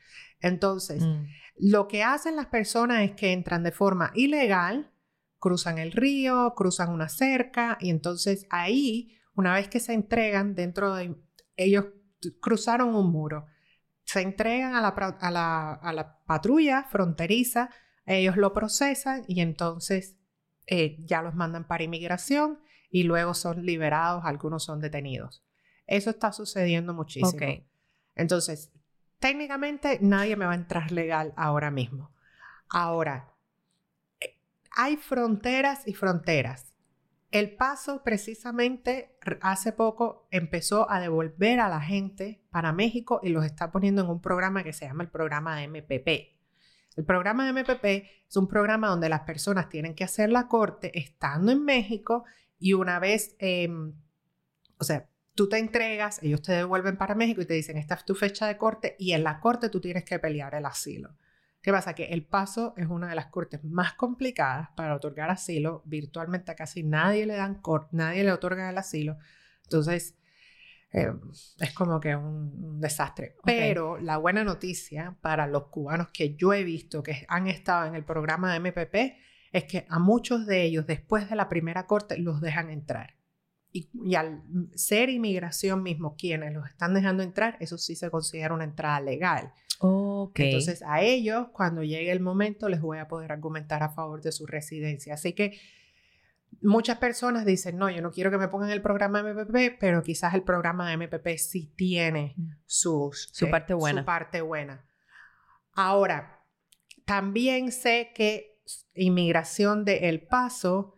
Entonces, 0.41 1.03
mm. 1.03 1.25
Lo 1.59 1.88
que 1.88 2.03
hacen 2.03 2.37
las 2.37 2.47
personas 2.47 3.03
es 3.03 3.12
que 3.12 3.33
entran 3.33 3.62
de 3.62 3.73
forma 3.73 4.12
ilegal, 4.14 4.92
cruzan 5.38 5.79
el 5.79 5.92
río, 5.92 6.55
cruzan 6.57 6.90
una 6.90 7.09
cerca 7.09 7.79
y 7.81 7.90
entonces 7.90 8.47
ahí, 8.51 9.16
una 9.35 9.55
vez 9.55 9.69
que 9.69 9.81
se 9.81 9.92
entregan 9.92 10.55
dentro 10.55 10.95
de... 10.95 11.14
Ellos 11.57 11.87
cruzaron 12.40 12.95
un 12.95 13.11
muro 13.11 13.47
se 14.07 14.21
entregan 14.21 14.75
a 14.77 14.81
la, 14.81 16.23
patrulla 16.27 16.85
fronteriza, 16.85 17.71
ellos 18.07 18.37
lo 18.37 18.55
procesan 18.55 19.25
y 19.27 19.40
entonces 19.40 20.16
eh, 20.69 20.97
ya 21.05 21.23
los 21.23 21.35
mandan 21.35 21.66
para 21.66 21.83
inmigración 21.83 22.61
y 22.88 23.03
luego 23.03 23.35
son 23.35 23.66
liberados, 23.66 24.25
algunos 24.25 24.64
son 24.64 24.81
detenidos. 24.81 25.45
Eso 25.88 26.11
está 26.11 26.33
sucediendo 26.33 26.95
muchísimo. 26.95 27.33
Entonces, 28.14 28.73
técnicamente 29.19 29.99
nadie 30.01 30.37
me 30.37 30.47
va 30.47 30.53
a 30.53 30.57
entrar 30.57 30.93
legal 30.93 31.33
ahora 31.37 31.71
mismo. 31.71 32.13
Ahora, 32.69 33.33
eh, 34.21 34.39
hay 34.77 34.97
fronteras 34.97 35.87
y 35.87 35.95
fronteras. 35.95 36.75
El 37.31 37.57
Paso 37.57 38.03
precisamente 38.05 39.19
hace 39.41 39.73
poco 39.73 40.29
empezó 40.31 40.91
a 40.91 41.01
devolver 41.01 41.61
a 41.61 41.69
la 41.69 41.81
gente 41.81 42.43
para 42.51 42.73
México 42.73 43.21
y 43.23 43.31
los 43.31 43.45
está 43.45 43.73
poniendo 43.73 44.03
en 44.03 44.09
un 44.09 44.21
programa 44.21 44.63
que 44.63 44.73
se 44.73 44.87
llama 44.87 45.03
el 45.03 45.11
programa 45.11 45.57
de 45.57 45.69
MPP. 45.69 46.37
El 46.97 47.05
programa 47.05 47.45
de 47.45 47.53
MPP 47.53 47.85
es 48.29 48.37
un 48.37 48.49
programa 48.49 48.89
donde 48.89 49.09
las 49.09 49.21
personas 49.23 49.69
tienen 49.69 49.95
que 49.95 50.05
hacer 50.05 50.31
la 50.31 50.49
corte 50.49 50.99
estando 50.99 51.53
en 51.53 51.63
México 51.65 52.25
y 52.59 52.73
una 52.73 52.99
vez, 52.99 53.37
em, 53.39 53.93
o 54.79 54.85
sea, 54.85 55.09
tú 55.37 55.49
te 55.49 55.59
entregas, 55.59 56.20
ellos 56.22 56.42
te 56.42 56.53
devuelven 56.53 56.96
para 56.96 57.14
México 57.14 57.42
y 57.42 57.46
te 57.46 57.55
dicen, 57.55 57.77
esta 57.77 57.94
es 57.94 58.05
tu 58.05 58.14
fecha 58.14 58.49
de 58.49 58.57
corte 58.57 58.96
y 58.99 59.12
en 59.12 59.22
la 59.22 59.38
corte 59.38 59.68
tú 59.68 59.81
tienes 59.81 60.05
que 60.05 60.18
pelear 60.18 60.55
el 60.55 60.66
asilo. 60.66 61.14
¿Qué 61.61 61.72
pasa? 61.72 61.94
Que 61.94 62.05
El 62.07 62.25
Paso 62.25 62.75
es 62.77 62.87
una 62.87 63.09
de 63.09 63.16
las 63.16 63.27
cortes 63.27 63.62
más 63.64 63.94
complicadas 63.94 64.70
para 64.77 64.94
otorgar 64.94 65.31
asilo. 65.31 65.83
Virtualmente 65.85 66.53
a 66.53 66.55
casi 66.55 66.85
nadie 66.85 67.27
le 67.27 67.35
dan 67.35 67.61
nadie 67.90 68.22
le 68.22 68.33
otorga 68.33 68.70
el 68.70 68.79
asilo. 68.79 69.18
Entonces, 69.64 70.16
eh, 70.92 71.12
es 71.59 71.75
como 71.75 71.99
que 71.99 72.14
un, 72.14 72.81
desastre. 72.81 73.35
Pero 73.44 73.99
la 73.99 74.16
buena 74.16 74.44
noticia 74.44 75.16
para 75.20 75.49
los 75.49 75.66
cubanos 75.66 76.09
que 76.12 76.37
yo 76.37 76.53
he 76.53 76.62
visto 76.62 77.03
que 77.03 77.27
han 77.29 77.49
estado 77.49 77.87
en 77.87 77.96
el 77.96 78.05
programa 78.05 78.53
de 78.53 78.61
MPP 78.61 79.18
es 79.51 79.64
que 79.64 79.87
a 79.88 79.99
muchos 79.99 80.46
de 80.46 80.62
ellos, 80.62 80.87
después 80.87 81.29
de 81.29 81.35
la 81.35 81.49
primera 81.49 81.87
corte, 81.87 82.16
los 82.16 82.40
dejan 82.40 82.70
entrar. 82.70 83.16
Y, 83.77 83.91
y, 84.05 84.15
al 84.15 84.43
ser 84.75 85.11
inmigración 85.11 85.83
mismo 85.83 86.17
quienes 86.17 86.55
los 86.55 86.67
están 86.67 86.95
dejando 86.95 87.23
entrar, 87.23 87.57
eso 87.61 87.77
sí 87.77 87.95
se 87.95 88.11
considera 88.11 88.55
una 88.55 88.65
entrada 88.65 89.01
legal. 89.01 89.53
Entonces 89.81 90.83
a 90.87 91.03
ellos, 91.03 91.49
cuando 91.53 91.83
llegue 91.83 92.11
el 92.11 92.21
momento, 92.21 92.69
les 92.69 92.81
voy 92.81 92.99
a 92.99 93.09
poder 93.09 93.33
argumentar 93.33 93.83
a 93.83 93.91
favor 93.91 94.23
de 94.23 94.33
su 94.33 94.47
residencia. 94.47 95.15
Así 95.15 95.33
que 95.35 95.59
muchas 96.62 96.99
personas 96.99 97.45
dicen, 97.45 97.77
no, 97.77 97.91
yo 97.91 98.01
no 98.01 98.11
quiero 98.11 98.31
que 98.31 98.39
me 98.39 98.49
pongan 98.49 98.71
el 98.71 98.83
programa 98.83 99.23
MPP, 99.23 99.79
pero 99.79 100.03
quizás 100.03 100.35
el 100.35 100.43
programa 100.43 100.89
de 100.89 100.97
MPP 100.97 101.37
sí 101.37 101.73
tiene 101.77 102.35
mm. 102.37 102.51
sus, 102.65 103.29
su, 103.33 103.51
parte 103.51 103.75
buena. 103.75 104.01
su 104.01 104.07
parte 104.07 104.41
buena. 104.41 104.85
Ahora, 105.73 106.43
también 107.05 107.71
sé 107.71 108.12
que 108.15 108.59
inmigración 108.95 109.85
de 109.85 110.09
El 110.09 110.27
Paso 110.27 110.95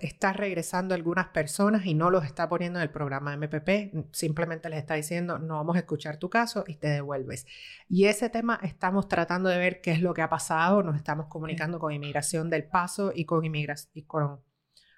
está 0.00 0.34
regresando 0.34 0.94
algunas 0.94 1.28
personas 1.28 1.86
y 1.86 1.94
no 1.94 2.10
los 2.10 2.24
está 2.24 2.48
poniendo 2.48 2.78
en 2.78 2.82
el 2.82 2.90
programa 2.90 3.34
MPP, 3.36 4.12
simplemente 4.12 4.68
les 4.68 4.78
está 4.78 4.94
diciendo, 4.94 5.38
no 5.38 5.54
vamos 5.54 5.76
a 5.76 5.78
escuchar 5.78 6.18
tu 6.18 6.28
caso 6.28 6.64
y 6.66 6.76
te 6.76 6.88
devuelves. 6.88 7.46
Y 7.88 8.04
ese 8.04 8.28
tema 8.28 8.60
estamos 8.62 9.08
tratando 9.08 9.48
de 9.48 9.58
ver 9.58 9.80
qué 9.80 9.92
es 9.92 10.02
lo 10.02 10.12
que 10.12 10.20
ha 10.20 10.28
pasado, 10.28 10.82
nos 10.82 10.96
estamos 10.96 11.28
comunicando 11.28 11.78
con 11.78 11.92
Inmigración 11.92 12.50
del 12.50 12.64
Paso 12.64 13.12
y 13.14 13.24
con, 13.24 13.42
y 13.44 14.02
con, 14.02 14.22
o 14.24 14.42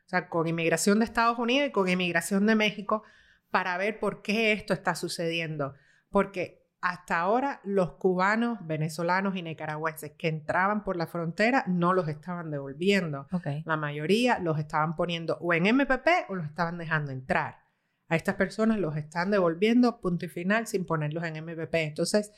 sea, 0.07 0.29
con 0.29 0.49
Inmigración 0.49 0.99
de 0.99 1.05
Estados 1.05 1.39
Unidos 1.39 1.69
y 1.69 1.73
con 1.73 1.89
Inmigración 1.89 2.45
de 2.47 2.57
México 2.57 3.05
para 3.53 3.79
ver 3.79 4.01
por 4.01 4.21
qué 4.23 4.53
esto 4.53 4.75
está 4.75 4.97
sucediendo. 4.97 5.75
Porque 6.11 6.66
hasta 6.89 7.19
ahora 7.19 7.61
los 7.65 7.95
cubanos, 7.95 8.65
venezolanos 8.65 9.35
y 9.35 9.43
nicaragüenses 9.43 10.13
que 10.13 10.29
entraban 10.29 10.85
por 10.85 10.97
la 10.97 11.09
frontera 11.09 11.65
no 11.67 11.93
los 11.93 12.07
estaban 12.07 12.51
devolviendo. 12.53 13.27
La 13.65 13.77
mayoría 13.77 14.39
los 14.39 14.57
estaban 14.61 14.95
poniendo 14.95 15.37
o 15.41 15.53
en 15.53 15.65
MPP 15.65 16.07
o 16.29 16.37
los 16.37 16.47
estaban 16.47 16.79
dejando 16.79 17.11
entrar. 17.11 17.65
A 18.09 18.15
estas 18.15 18.37
personas 18.37 18.79
los 18.79 18.97
están 18.97 19.33
devolviendo 19.33 20.01
punto 20.01 20.27
y 20.27 20.29
final 20.29 20.69
sin 20.69 20.87
ponerlos 20.87 21.25
en 21.25 21.45
MPP. 21.45 21.75
Entonces, 21.75 22.33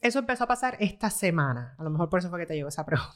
eso 0.00 0.18
empezó 0.18 0.44
a 0.44 0.48
pasar 0.48 0.78
esta 0.80 1.10
semana. 1.10 1.74
A 1.78 1.84
lo 1.84 1.90
mejor 1.90 2.08
por 2.08 2.20
eso 2.20 2.30
fue 2.30 2.38
que 2.38 2.46
te 2.46 2.54
llegó 2.54 2.70
esa 2.70 2.86
pregunta. 2.86 3.14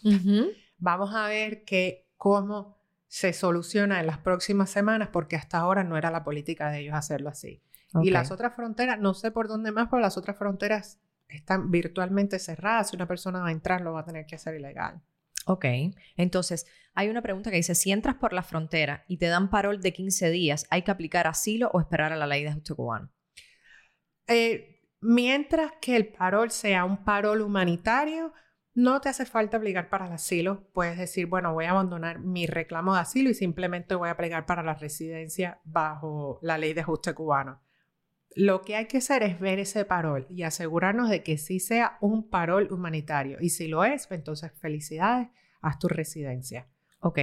Vamos 0.76 1.14
a 1.14 1.28
ver 1.28 1.64
que, 1.64 2.10
cómo 2.18 2.76
se 3.06 3.32
soluciona 3.32 4.00
en 4.00 4.06
las 4.06 4.18
próximas 4.18 4.68
semanas 4.68 5.08
porque 5.10 5.36
hasta 5.36 5.56
ahora 5.56 5.82
no 5.82 5.96
era 5.96 6.10
la 6.10 6.24
política 6.24 6.68
de 6.68 6.80
ellos 6.80 6.94
hacerlo 6.94 7.30
así. 7.30 7.62
Y 8.02 8.10
las 8.10 8.30
otras 8.30 8.54
fronteras, 8.54 8.98
no 8.98 9.14
sé 9.14 9.30
por 9.30 9.48
dónde 9.48 9.72
más, 9.72 9.88
pero 9.88 10.00
las 10.00 10.16
otras 10.18 10.36
fronteras 10.36 11.00
están 11.28 11.70
virtualmente 11.70 12.38
cerradas. 12.38 12.90
Si 12.90 12.96
una 12.96 13.08
persona 13.08 13.40
va 13.40 13.48
a 13.48 13.52
entrar, 13.52 13.80
lo 13.80 13.92
va 13.92 14.00
a 14.00 14.04
tener 14.04 14.26
que 14.26 14.34
hacer 14.34 14.54
ilegal. 14.54 15.00
Ok, 15.46 15.64
entonces 16.16 16.66
hay 16.94 17.08
una 17.08 17.22
pregunta 17.22 17.50
que 17.50 17.56
dice, 17.56 17.74
si 17.74 17.90
entras 17.90 18.16
por 18.16 18.34
la 18.34 18.42
frontera 18.42 19.04
y 19.08 19.16
te 19.16 19.26
dan 19.26 19.48
parol 19.48 19.80
de 19.80 19.94
15 19.94 20.30
días, 20.30 20.66
¿hay 20.68 20.82
que 20.82 20.90
aplicar 20.90 21.26
asilo 21.26 21.70
o 21.72 21.80
esperar 21.80 22.12
a 22.12 22.16
la 22.16 22.26
ley 22.26 22.42
de 22.42 22.50
ajuste 22.50 22.74
cubano? 22.74 23.10
Eh, 24.26 24.82
mientras 25.00 25.72
que 25.80 25.96
el 25.96 26.08
parol 26.08 26.50
sea 26.50 26.84
un 26.84 27.02
parol 27.02 27.40
humanitario, 27.40 28.34
no 28.74 29.00
te 29.00 29.08
hace 29.08 29.24
falta 29.24 29.56
aplicar 29.56 29.88
para 29.88 30.06
el 30.06 30.12
asilo. 30.12 30.68
Puedes 30.72 30.98
decir, 30.98 31.26
bueno, 31.26 31.54
voy 31.54 31.64
a 31.64 31.70
abandonar 31.70 32.20
mi 32.20 32.46
reclamo 32.46 32.94
de 32.94 33.00
asilo 33.00 33.30
y 33.30 33.34
simplemente 33.34 33.94
voy 33.94 34.08
a 34.08 34.12
aplicar 34.12 34.44
para 34.44 34.62
la 34.62 34.74
residencia 34.74 35.60
bajo 35.64 36.38
la 36.42 36.58
ley 36.58 36.74
de 36.74 36.82
ajuste 36.82 37.14
cubano. 37.14 37.62
Lo 38.40 38.62
que 38.62 38.76
hay 38.76 38.86
que 38.86 38.98
hacer 38.98 39.24
es 39.24 39.40
ver 39.40 39.58
ese 39.58 39.84
parol 39.84 40.24
y 40.30 40.44
asegurarnos 40.44 41.10
de 41.10 41.24
que 41.24 41.38
sí 41.38 41.58
sea 41.58 41.98
un 42.00 42.30
parol 42.30 42.68
humanitario. 42.70 43.38
Y 43.40 43.48
si 43.48 43.66
lo 43.66 43.84
es, 43.84 44.06
pues 44.06 44.18
entonces 44.18 44.52
felicidades, 44.60 45.26
haz 45.60 45.80
tu 45.80 45.88
residencia. 45.88 46.68
Ok. 47.00 47.18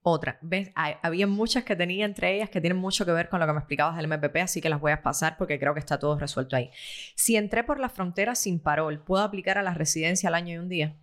Otra, 0.00 0.38
¿ves? 0.40 0.70
había 0.76 1.26
muchas 1.26 1.64
que 1.64 1.74
tenía 1.74 2.04
entre 2.04 2.36
ellas 2.36 2.50
que 2.50 2.60
tienen 2.60 2.78
mucho 2.78 3.04
que 3.04 3.10
ver 3.10 3.28
con 3.28 3.40
lo 3.40 3.46
que 3.46 3.52
me 3.52 3.58
explicabas 3.58 3.96
del 3.96 4.06
MPP, 4.06 4.36
así 4.36 4.60
que 4.60 4.68
las 4.68 4.80
voy 4.80 4.92
a 4.92 5.02
pasar 5.02 5.36
porque 5.36 5.58
creo 5.58 5.74
que 5.74 5.80
está 5.80 5.98
todo 5.98 6.16
resuelto 6.16 6.54
ahí. 6.54 6.70
Si 7.16 7.36
entré 7.36 7.64
por 7.64 7.80
la 7.80 7.88
frontera 7.88 8.36
sin 8.36 8.60
parol, 8.60 9.02
¿puedo 9.02 9.24
aplicar 9.24 9.58
a 9.58 9.64
la 9.64 9.74
residencia 9.74 10.28
al 10.28 10.36
año 10.36 10.54
y 10.54 10.58
un 10.58 10.68
día? 10.68 10.96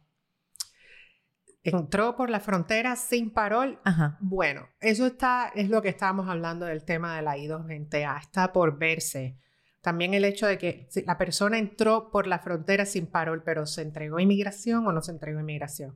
Entró 1.69 2.15
por 2.15 2.29
la 2.29 2.39
frontera 2.39 2.95
sin 2.95 3.31
parol. 3.31 3.79
Bueno, 4.19 4.67
eso 4.79 5.07
está, 5.07 5.51
es 5.55 5.69
lo 5.69 5.81
que 5.81 5.89
estábamos 5.89 6.29
hablando 6.29 6.65
del 6.65 6.83
tema 6.83 7.15
de 7.15 7.21
la 7.21 7.37
I-220A, 7.37 8.21
está 8.21 8.53
por 8.53 8.77
verse. 8.77 9.37
También 9.81 10.13
el 10.13 10.25
hecho 10.25 10.47
de 10.47 10.57
que 10.57 10.87
la 11.05 11.17
persona 11.17 11.59
entró 11.59 12.09
por 12.09 12.27
la 12.27 12.39
frontera 12.39 12.85
sin 12.85 13.05
parol, 13.05 13.43
pero 13.43 13.65
se 13.65 13.83
entregó 13.83 14.17
a 14.17 14.21
inmigración 14.21 14.87
o 14.87 14.91
no 14.91 15.01
se 15.01 15.11
entregó 15.11 15.37
a 15.37 15.41
inmigración. 15.41 15.95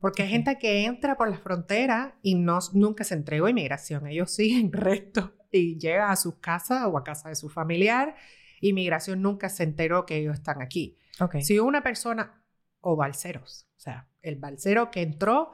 Porque 0.00 0.22
hay 0.22 0.28
gente 0.28 0.58
que 0.58 0.84
entra 0.84 1.16
por 1.16 1.28
la 1.28 1.38
frontera 1.38 2.18
y 2.22 2.34
no, 2.34 2.58
nunca 2.72 3.04
se 3.04 3.14
entregó 3.14 3.46
a 3.46 3.50
inmigración. 3.50 4.06
Ellos 4.06 4.30
siguen 4.30 4.72
recto 4.72 5.34
y 5.50 5.78
llega 5.78 6.10
a 6.10 6.16
su 6.16 6.40
casa 6.40 6.88
o 6.88 6.98
a 6.98 7.04
casa 7.04 7.28
de 7.28 7.34
su 7.34 7.48
familiar. 7.48 8.14
Inmigración 8.60 9.22
nunca 9.22 9.48
se 9.48 9.64
enteró 9.64 10.06
que 10.06 10.16
ellos 10.16 10.34
están 10.34 10.62
aquí. 10.62 10.96
Si 11.40 11.58
una 11.58 11.82
persona 11.82 12.42
o 12.80 12.96
balseros, 12.96 13.65
sea, 13.90 14.08
el 14.22 14.36
balsero 14.36 14.90
que 14.90 15.02
entró 15.02 15.52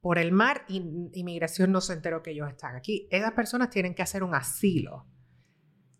por 0.00 0.18
el 0.18 0.32
mar 0.32 0.64
y 0.68 0.78
inmigración 1.12 1.70
no 1.70 1.80
se 1.80 1.92
enteró 1.92 2.22
que 2.22 2.32
ellos 2.32 2.48
están 2.48 2.74
aquí. 2.74 3.08
Esas 3.10 3.32
personas 3.32 3.70
tienen 3.70 3.94
que 3.94 4.02
hacer 4.02 4.22
un 4.22 4.34
asilo 4.34 5.06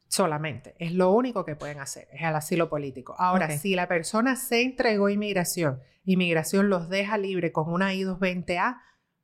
solamente. 0.09 0.75
Es 0.79 0.93
lo 0.93 1.13
único 1.13 1.45
que 1.45 1.57
pueden 1.57 1.81
hacer, 1.81 2.09
es 2.13 2.21
el 2.23 2.35
asilo 2.35 2.69
político. 2.69 3.15
Ahora, 3.19 3.49
si 3.51 3.75
la 3.75 3.89
persona 3.89 4.37
se 4.37 4.63
entregó 4.63 5.07
a 5.07 5.13
inmigración, 5.13 5.81
inmigración 6.05 6.69
los 6.69 6.89
deja 6.89 7.17
libre 7.17 7.53
con 7.53 7.73
una 7.73 7.95
I-220A, 7.95 8.81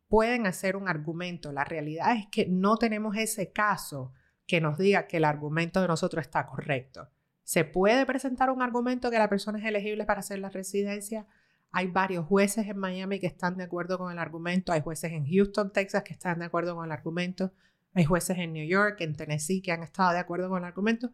pueden 0.09 0.47
hacer 0.47 0.77
un 0.77 0.89
argumento. 0.89 1.53
La 1.53 1.65
realidad 1.65 2.17
es 2.17 2.27
que 2.31 2.47
no 2.47 2.77
tenemos 2.77 3.17
ese 3.17 3.53
caso 3.53 4.13
que 4.47 4.61
nos 4.61 4.79
diga 4.79 5.07
que 5.07 5.19
el 5.19 5.25
argumento 5.25 5.83
de 5.83 5.89
nosotros 5.89 6.23
está 6.25 6.47
correcto. 6.47 7.11
¿Se 7.43 7.65
puede 7.65 8.07
presentar 8.07 8.51
un 8.51 8.63
argumento 8.63 9.11
que 9.11 9.19
la 9.19 9.29
persona 9.29 9.59
es 9.59 9.65
elegible 9.65 10.05
para 10.07 10.21
hacer 10.21 10.39
la 10.39 10.49
residencia? 10.49 11.27
Hay 11.71 11.89
varios 11.89 12.27
jueces 12.27 12.67
en 12.67 12.79
Miami 12.79 13.21
que 13.21 13.27
están 13.27 13.57
de 13.57 13.65
acuerdo 13.65 13.99
con 13.99 14.11
el 14.11 14.19
argumento, 14.19 14.73
hay 14.73 14.81
jueces 14.81 15.13
en 15.13 15.27
Houston, 15.27 15.73
Texas 15.73 16.03
que 16.03 16.15
están 16.15 16.39
de 16.39 16.47
acuerdo 16.47 16.75
con 16.75 16.87
el 16.87 16.93
argumento, 16.93 17.53
hay 17.95 18.05
jueces 18.05 18.39
en 18.39 18.53
New 18.53 18.67
York, 18.67 19.01
en 19.01 19.15
Tennessee 19.15 19.63
que 19.63 19.73
han 19.73 19.83
estado 19.83 20.13
de 20.13 20.19
acuerdo 20.19 20.49
con 20.49 20.59
el 20.59 20.65
argumento, 20.65 21.11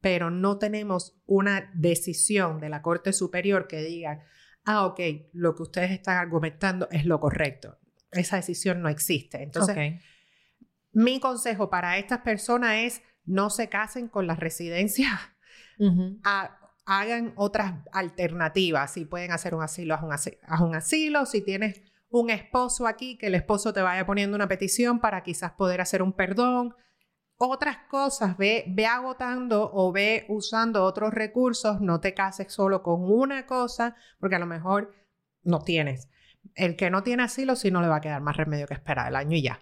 pero 0.00 0.30
no 0.30 0.58
tenemos 0.58 1.20
una 1.26 1.70
decisión 1.74 2.60
de 2.60 2.68
la 2.68 2.82
Corte 2.82 3.12
Superior 3.12 3.66
que 3.66 3.82
diga, 3.82 4.22
ah, 4.64 4.86
ok, 4.86 5.00
lo 5.32 5.54
que 5.54 5.62
ustedes 5.62 5.90
están 5.90 6.18
argumentando 6.18 6.88
es 6.90 7.04
lo 7.04 7.18
correcto. 7.18 7.78
Esa 8.10 8.36
decisión 8.36 8.80
no 8.82 8.88
existe. 8.88 9.42
Entonces, 9.42 10.00
mi 10.92 11.20
consejo 11.20 11.70
para 11.70 11.98
estas 11.98 12.20
personas 12.20 12.76
es 12.76 13.02
no 13.24 13.50
se 13.50 13.68
casen 13.68 14.08
con 14.08 14.26
las 14.26 14.38
residencias, 14.38 15.12
hagan 16.88 17.34
otras 17.36 17.74
alternativas. 17.92 18.92
Si 18.92 19.04
pueden 19.04 19.30
hacer 19.30 19.54
un 19.54 19.62
asilo, 19.62 19.94
haz 19.94 20.02
un, 20.02 20.12
haz 20.12 20.60
un 20.60 20.74
asilo. 20.74 21.26
Si 21.26 21.42
tienes 21.42 21.82
un 22.08 22.30
esposo 22.30 22.86
aquí, 22.86 23.18
que 23.18 23.26
el 23.26 23.34
esposo 23.34 23.74
te 23.74 23.82
vaya 23.82 24.06
poniendo 24.06 24.34
una 24.34 24.48
petición 24.48 24.98
para 24.98 25.22
quizás 25.22 25.52
poder 25.52 25.82
hacer 25.82 26.02
un 26.02 26.14
perdón 26.14 26.74
otras 27.38 27.76
cosas, 27.88 28.36
ve, 28.36 28.64
ve 28.66 28.86
agotando 28.86 29.70
o 29.72 29.92
ve 29.92 30.26
usando 30.28 30.82
otros 30.82 31.14
recursos, 31.14 31.80
no 31.80 32.00
te 32.00 32.12
cases 32.12 32.52
solo 32.52 32.82
con 32.82 33.04
una 33.04 33.46
cosa, 33.46 33.94
porque 34.18 34.34
a 34.34 34.40
lo 34.40 34.46
mejor 34.46 34.92
no 35.44 35.60
tienes. 35.60 36.08
El 36.56 36.74
que 36.74 36.90
no 36.90 37.04
tiene 37.04 37.22
asilo, 37.22 37.54
sí 37.54 37.70
no 37.70 37.80
le 37.80 37.86
va 37.86 37.96
a 37.96 38.00
quedar 38.00 38.22
más 38.22 38.36
remedio 38.36 38.66
que 38.66 38.74
esperar 38.74 39.08
el 39.08 39.16
año 39.16 39.36
y 39.36 39.42
ya. 39.42 39.60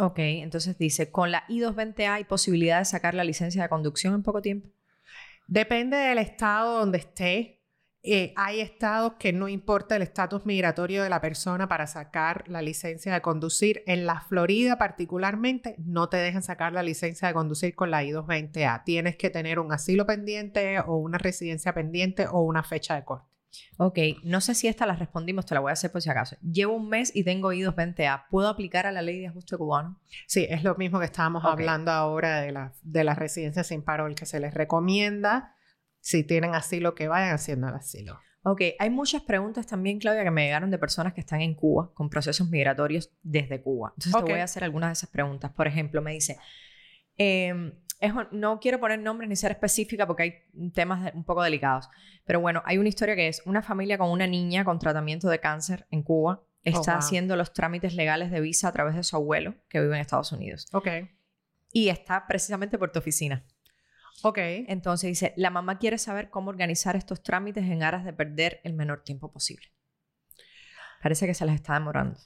Ok, 0.00 0.18
entonces 0.18 0.76
dice, 0.76 1.12
con 1.12 1.30
la 1.30 1.44
I-220A 1.48 2.14
hay 2.14 2.24
posibilidad 2.24 2.80
de 2.80 2.84
sacar 2.84 3.14
la 3.14 3.22
licencia 3.22 3.62
de 3.62 3.68
conducción 3.68 4.14
en 4.14 4.24
poco 4.24 4.42
tiempo. 4.42 4.70
Depende 5.46 5.96
del 5.96 6.18
estado 6.18 6.78
donde 6.78 6.98
esté. 6.98 7.60
Eh, 8.06 8.34
hay 8.36 8.60
estados 8.60 9.14
que 9.18 9.32
no 9.32 9.48
importa 9.48 9.96
el 9.96 10.02
estatus 10.02 10.44
migratorio 10.44 11.02
de 11.02 11.08
la 11.08 11.22
persona 11.22 11.68
para 11.68 11.86
sacar 11.86 12.46
la 12.48 12.60
licencia 12.60 13.14
de 13.14 13.22
conducir. 13.22 13.82
En 13.86 14.04
la 14.04 14.20
Florida 14.20 14.76
particularmente 14.76 15.76
no 15.78 16.10
te 16.10 16.18
dejan 16.18 16.42
sacar 16.42 16.72
la 16.72 16.82
licencia 16.82 17.28
de 17.28 17.34
conducir 17.34 17.74
con 17.74 17.90
la 17.90 18.04
I-220A. 18.04 18.84
Tienes 18.84 19.16
que 19.16 19.30
tener 19.30 19.58
un 19.58 19.72
asilo 19.72 20.06
pendiente 20.06 20.80
o 20.80 20.96
una 20.96 21.16
residencia 21.16 21.72
pendiente 21.72 22.26
o 22.26 22.40
una 22.42 22.62
fecha 22.62 22.94
de 22.94 23.04
corte. 23.04 23.33
Ok, 23.78 23.98
no 24.22 24.40
sé 24.40 24.54
si 24.54 24.68
esta 24.68 24.86
la 24.86 24.96
respondimos, 24.96 25.46
te 25.46 25.54
la 25.54 25.60
voy 25.60 25.70
a 25.70 25.72
hacer 25.72 25.90
por 25.92 26.02
si 26.02 26.10
acaso. 26.10 26.36
Llevo 26.42 26.74
un 26.74 26.88
mes 26.88 27.14
y 27.14 27.24
tengo 27.24 27.52
I-220A. 27.52 28.26
¿Puedo 28.30 28.48
aplicar 28.48 28.86
a 28.86 28.92
la 28.92 29.02
ley 29.02 29.20
de 29.20 29.28
ajuste 29.28 29.56
cubano? 29.56 30.00
Sí, 30.26 30.46
es 30.48 30.62
lo 30.62 30.74
mismo 30.76 30.98
que 30.98 31.06
estábamos 31.06 31.44
hablando 31.44 31.90
ahora 31.90 32.40
de 32.40 32.52
la, 32.52 32.72
de 32.82 33.04
la 33.04 33.14
residencia 33.14 33.64
sin 33.64 33.82
parol, 33.82 34.14
que 34.14 34.26
se 34.26 34.40
les 34.40 34.54
recomienda 34.54 35.54
si 36.00 36.22
tienen 36.22 36.54
asilo, 36.54 36.94
que 36.94 37.08
vayan 37.08 37.34
haciendo 37.34 37.68
el 37.68 37.74
asilo. 37.74 38.20
Ok, 38.46 38.60
hay 38.78 38.90
muchas 38.90 39.22
preguntas 39.22 39.66
también, 39.66 39.98
Claudia, 39.98 40.22
que 40.22 40.30
me 40.30 40.44
llegaron 40.44 40.70
de 40.70 40.78
personas 40.78 41.14
que 41.14 41.20
están 41.20 41.40
en 41.40 41.54
Cuba 41.54 41.90
con 41.94 42.10
procesos 42.10 42.50
migratorios 42.50 43.10
desde 43.22 43.62
Cuba. 43.62 43.94
Entonces 43.96 44.22
te 44.22 44.32
voy 44.32 44.40
a 44.40 44.44
hacer 44.44 44.64
algunas 44.64 44.90
de 44.90 44.92
esas 44.92 45.08
preguntas. 45.08 45.50
Por 45.52 45.66
ejemplo, 45.66 46.02
me 46.02 46.12
dice, 46.12 46.36
no 48.32 48.60
quiero 48.60 48.80
poner 48.80 48.98
nombres 48.98 49.28
ni 49.28 49.36
ser 49.36 49.52
específica 49.52 50.06
porque 50.06 50.22
hay 50.22 50.70
temas 50.72 51.12
un 51.14 51.24
poco 51.24 51.42
delicados, 51.42 51.88
pero 52.24 52.40
bueno, 52.40 52.62
hay 52.64 52.78
una 52.78 52.88
historia 52.88 53.14
que 53.16 53.28
es 53.28 53.42
una 53.46 53.62
familia 53.62 53.98
con 53.98 54.10
una 54.10 54.26
niña 54.26 54.64
con 54.64 54.78
tratamiento 54.78 55.28
de 55.28 55.40
cáncer 55.40 55.86
en 55.90 56.02
Cuba. 56.02 56.42
Oh, 56.42 56.48
está 56.64 56.96
haciendo 56.96 57.36
los 57.36 57.52
trámites 57.52 57.94
legales 57.94 58.30
de 58.30 58.40
visa 58.40 58.68
a 58.68 58.72
través 58.72 58.94
de 58.94 59.02
su 59.02 59.16
abuelo 59.16 59.54
que 59.68 59.80
vive 59.80 59.94
en 59.94 60.00
Estados 60.00 60.32
Unidos. 60.32 60.66
Ok. 60.72 60.88
Y 61.72 61.88
está 61.88 62.26
precisamente 62.26 62.78
por 62.78 62.90
tu 62.90 63.00
oficina. 63.00 63.44
Ok. 64.22 64.38
Entonces 64.38 65.08
dice, 65.08 65.34
la 65.36 65.50
mamá 65.50 65.78
quiere 65.78 65.98
saber 65.98 66.30
cómo 66.30 66.50
organizar 66.50 66.96
estos 66.96 67.22
trámites 67.22 67.64
en 67.64 67.82
aras 67.82 68.04
de 68.04 68.12
perder 68.12 68.60
el 68.64 68.72
menor 68.72 69.02
tiempo 69.02 69.30
posible. 69.30 69.66
Parece 71.02 71.26
que 71.26 71.34
se 71.34 71.44
les 71.44 71.56
está 71.56 71.74
demorando. 71.74 72.18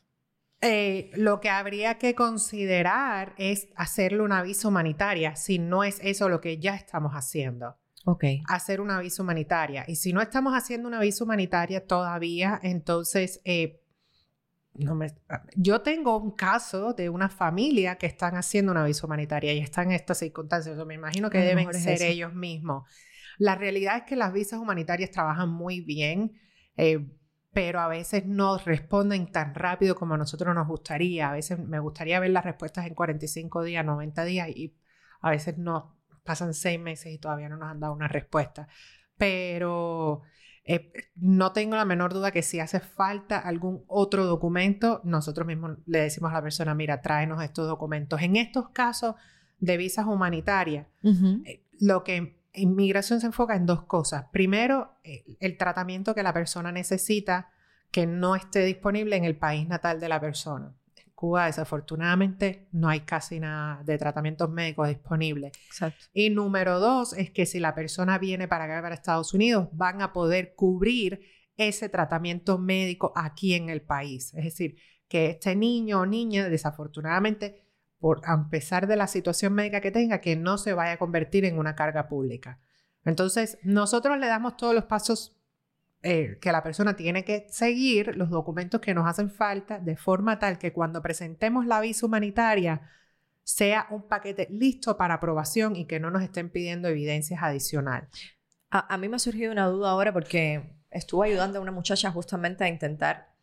Eh, 0.61 1.11
lo 1.15 1.41
que 1.41 1.51
habría 1.51 1.99
que 1.99 2.15
considerar 2.15 3.35
es 3.39 3.69
hacerle 3.77 4.23
una 4.23 4.43
visa 4.43 4.67
humanitaria, 4.69 5.37
si 5.37 5.59
no 5.59 5.85
es 5.85 6.01
eso 6.03 6.29
lo 6.29 6.41
que 6.41 6.59
ya 6.59 6.75
estamos 6.75 7.13
haciendo. 7.13 7.77
Ok. 8.05 8.25
Hacer 8.49 8.81
una 8.81 8.99
visa 9.01 9.23
humanitaria. 9.23 9.85
Y 9.87 9.97
si 9.97 10.13
no 10.13 10.21
estamos 10.21 10.55
haciendo 10.55 10.89
una 10.89 11.01
visa 11.01 11.23
humanitaria 11.23 11.87
todavía, 11.87 12.59
entonces 12.63 13.41
eh, 13.45 13.81
no 14.79 14.95
me, 14.95 15.13
yo 15.57 15.83
tengo 15.83 16.17
un 16.17 16.33
caso 16.33 16.93
de 16.93 17.09
una 17.09 17.29
familia 17.29 17.97
que 17.97 18.07
están 18.07 18.37
haciendo 18.37 18.73
una 18.73 18.85
visa 18.85 19.07
humanitaria 19.07 19.53
y 19.53 19.59
están 19.59 19.89
en 19.89 19.97
estas 19.97 20.19
circunstancias. 20.19 20.77
me 20.87 20.95
imagino 20.95 21.31
que 21.31 21.39
deben 21.39 21.73
ser 21.75 22.03
ellos 22.03 22.35
mismos. 22.35 22.85
La 23.39 23.55
realidad 23.55 23.99
es 23.99 24.03
que 24.05 24.17
las 24.17 24.33
visas 24.33 24.59
humanitarias 24.59 25.11
trabajan 25.11 25.49
muy 25.49 25.81
bien, 25.81 26.33
eh, 26.77 27.07
pero 27.53 27.81
a 27.81 27.89
veces 27.89 28.27
no 28.27 28.59
responden 28.59 29.33
tan 29.33 29.55
rápido 29.55 29.95
como 29.95 30.15
a 30.15 30.19
nosotros 30.19 30.55
nos 30.55 30.69
gustaría. 30.69 31.31
A 31.31 31.33
veces 31.33 31.59
me 31.59 31.79
gustaría 31.79 32.21
ver 32.21 32.31
las 32.31 32.45
respuestas 32.45 32.87
en 32.87 32.95
45 32.95 33.63
días, 33.63 33.85
90 33.85 34.25
días 34.25 34.49
y 34.49 34.77
a 35.21 35.31
veces 35.31 35.59
no 35.59 35.97
pasan 36.25 36.53
seis 36.55 36.79
meses 36.79 37.13
y 37.13 37.19
todavía 37.19 37.49
no 37.49 37.57
nos 37.57 37.71
han 37.71 37.81
dado 37.81 37.95
una 37.95 38.09
respuesta. 38.09 38.69
Pero 39.17 40.23
eh, 40.65 40.93
no 41.17 41.53
tengo 41.53 41.77
la 41.77 41.87
menor 41.87 42.13
duda 42.13 42.31
que 42.31 42.43
si 42.43 42.61
hace 42.61 42.81
falta 42.81 43.39
algún 43.39 43.83
otro 43.87 44.27
documento, 44.27 45.01
nosotros 45.05 45.47
mismos 45.47 45.79
le 45.87 46.01
decimos 46.01 46.31
a 46.31 46.35
la 46.35 46.43
persona, 46.43 46.75
mira, 46.75 47.01
tráenos 47.01 47.43
estos 47.43 47.67
documentos. 47.67 48.21
En 48.21 48.37
estos 48.37 48.69
casos 48.69 49.15
de 49.59 49.79
visas 49.79 50.07
humanitarias, 50.07 50.87
eh, 51.03 51.65
lo 51.81 52.05
que 52.05 52.38
inmigración 52.59 53.21
se 53.21 53.27
enfoca 53.27 53.57
en 53.57 53.67
dos 53.67 53.85
cosas. 53.85 54.27
Primero, 54.33 54.99
el 55.03 55.57
tratamiento 55.57 56.15
que 56.15 56.23
la 56.23 56.33
persona 56.33 56.73
necesita 56.73 57.51
que 57.91 58.07
no 58.07 58.37
esté 58.37 58.65
disponible 58.65 59.17
en 59.17 59.25
el 59.25 59.37
país 59.37 59.67
natal 59.67 60.01
de 60.01 60.09
la 60.09 60.21
persona. 60.21 60.75
Cuba, 61.15 61.47
desafortunadamente, 61.47 62.69
no 62.71 62.89
hay 62.89 63.01
casi 63.01 63.41
nada 63.41 63.83
de 63.83 63.99
tratamientos 63.99 64.49
médicos 64.51 64.89
disponibles. 64.89 65.53
Exacto. 65.67 66.05
Y 66.13 66.31
número 66.31 66.79
dos 66.79 67.13
es 67.13 67.31
que 67.31 67.45
si 67.45 67.59
la 67.59 67.75
persona 67.75 68.19
viene 68.19 68.47
para 68.47 68.65
acá, 68.65 68.81
para 68.83 68.95
Estados 68.95 69.35
Unidos, 69.35 69.69
van 69.73 70.01
a 70.01 70.13
poder 70.13 70.55
cubrir 70.55 71.21
ese 71.57 71.89
tratamiento 71.89 72.57
médico 72.57 73.13
aquí 73.17 73.55
en 73.55 73.69
el 73.69 73.83
país. 73.83 74.33
Es 74.35 74.45
decir, 74.45 74.77
que 75.09 75.31
este 75.31 75.57
niño 75.57 76.03
o 76.03 76.07
niña, 76.07 76.49
desafortunadamente, 76.49 77.65
por, 77.99 78.21
a 78.25 78.49
pesar 78.49 78.87
de 78.87 78.97
la 78.97 79.07
situación 79.07 79.55
médica 79.55 79.81
que 79.81 79.91
tenga, 79.91 80.21
que 80.21 80.37
no 80.37 80.59
se 80.59 80.73
vaya 80.73 80.93
a 80.93 80.99
convertir 80.99 81.45
en 81.45 81.59
una 81.59 81.75
carga 81.75 82.09
pública. 82.09 82.61
Entonces, 83.05 83.59
nosotros 83.63 84.19
le 84.19 84.27
damos 84.27 84.57
todos 84.57 84.75
los 84.75 84.85
pasos 84.85 85.37
eh, 86.03 86.39
que 86.41 86.53
la 86.53 86.63
persona 86.63 86.95
tiene 86.95 87.25
que 87.25 87.47
seguir 87.49 88.17
los 88.17 88.31
documentos 88.31 88.81
que 88.81 88.95
nos 88.95 89.09
hacen 89.09 89.31
falta 89.31 89.81
de 89.81 89.97
forma 89.97 90.39
tal 90.39 90.57
que 90.57 90.73
cuando 90.73 91.03
presentemos 91.03 91.67
la 91.67 91.81
visa 91.81 92.07
humanitaria 92.07 92.83
sea 93.43 93.87
un 93.91 94.07
paquete 94.07 94.47
listo 94.51 94.97
para 94.97 95.15
aprobación 95.15 95.75
y 95.75 95.87
que 95.87 95.99
no 95.99 96.11
nos 96.11 96.23
estén 96.23 96.51
pidiendo 96.51 96.87
evidencias 96.87 97.43
adicionales. 97.43 98.11
A, 98.71 98.97
mí 98.99 99.09
me 99.09 99.17
ha 99.17 99.19
surgido 99.19 99.51
una 99.51 99.67
duda 99.67 99.91
ahora 99.91 100.13
porque 100.13 100.77
estuve 100.91 101.29
ayudando 101.29 101.59
a 101.59 101.63
una 101.63 101.73
muchacha 101.73 102.13
justamente 102.13 102.63
a 102.63 102.69
intentar 102.69 103.35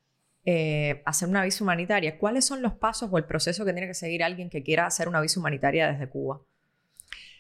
eh, 0.48 1.02
hacer 1.06 1.28
una 1.28 1.44
visa 1.44 1.64
humanitaria. 1.64 2.20
¿Cuáles 2.20 2.46
son 2.46 2.62
los 2.62 2.74
pasos 2.76 3.10
o 3.12 3.18
el 3.18 3.26
proceso 3.26 3.66
que 3.66 3.74
tiene 3.74 3.88
que 3.88 3.96
seguir 3.96 4.24
alguien 4.24 4.50
que 4.50 4.62
quiera 4.62 4.86
hacer 4.86 5.08
una 5.08 5.20
visa 5.20 5.40
humanitaria 5.40 5.92
desde 5.92 6.08
Cuba? 6.08 6.42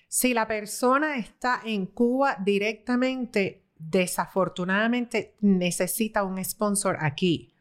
Si 0.07 0.33
la 0.33 0.47
persona 0.47 1.17
está 1.17 1.61
en 1.63 1.85
Cuba 1.85 2.37
directamente, 2.43 3.63
desafortunadamente 3.77 5.35
necesita 5.41 6.23
un 6.23 6.43
sponsor 6.43 6.97
aquí, 6.99 7.53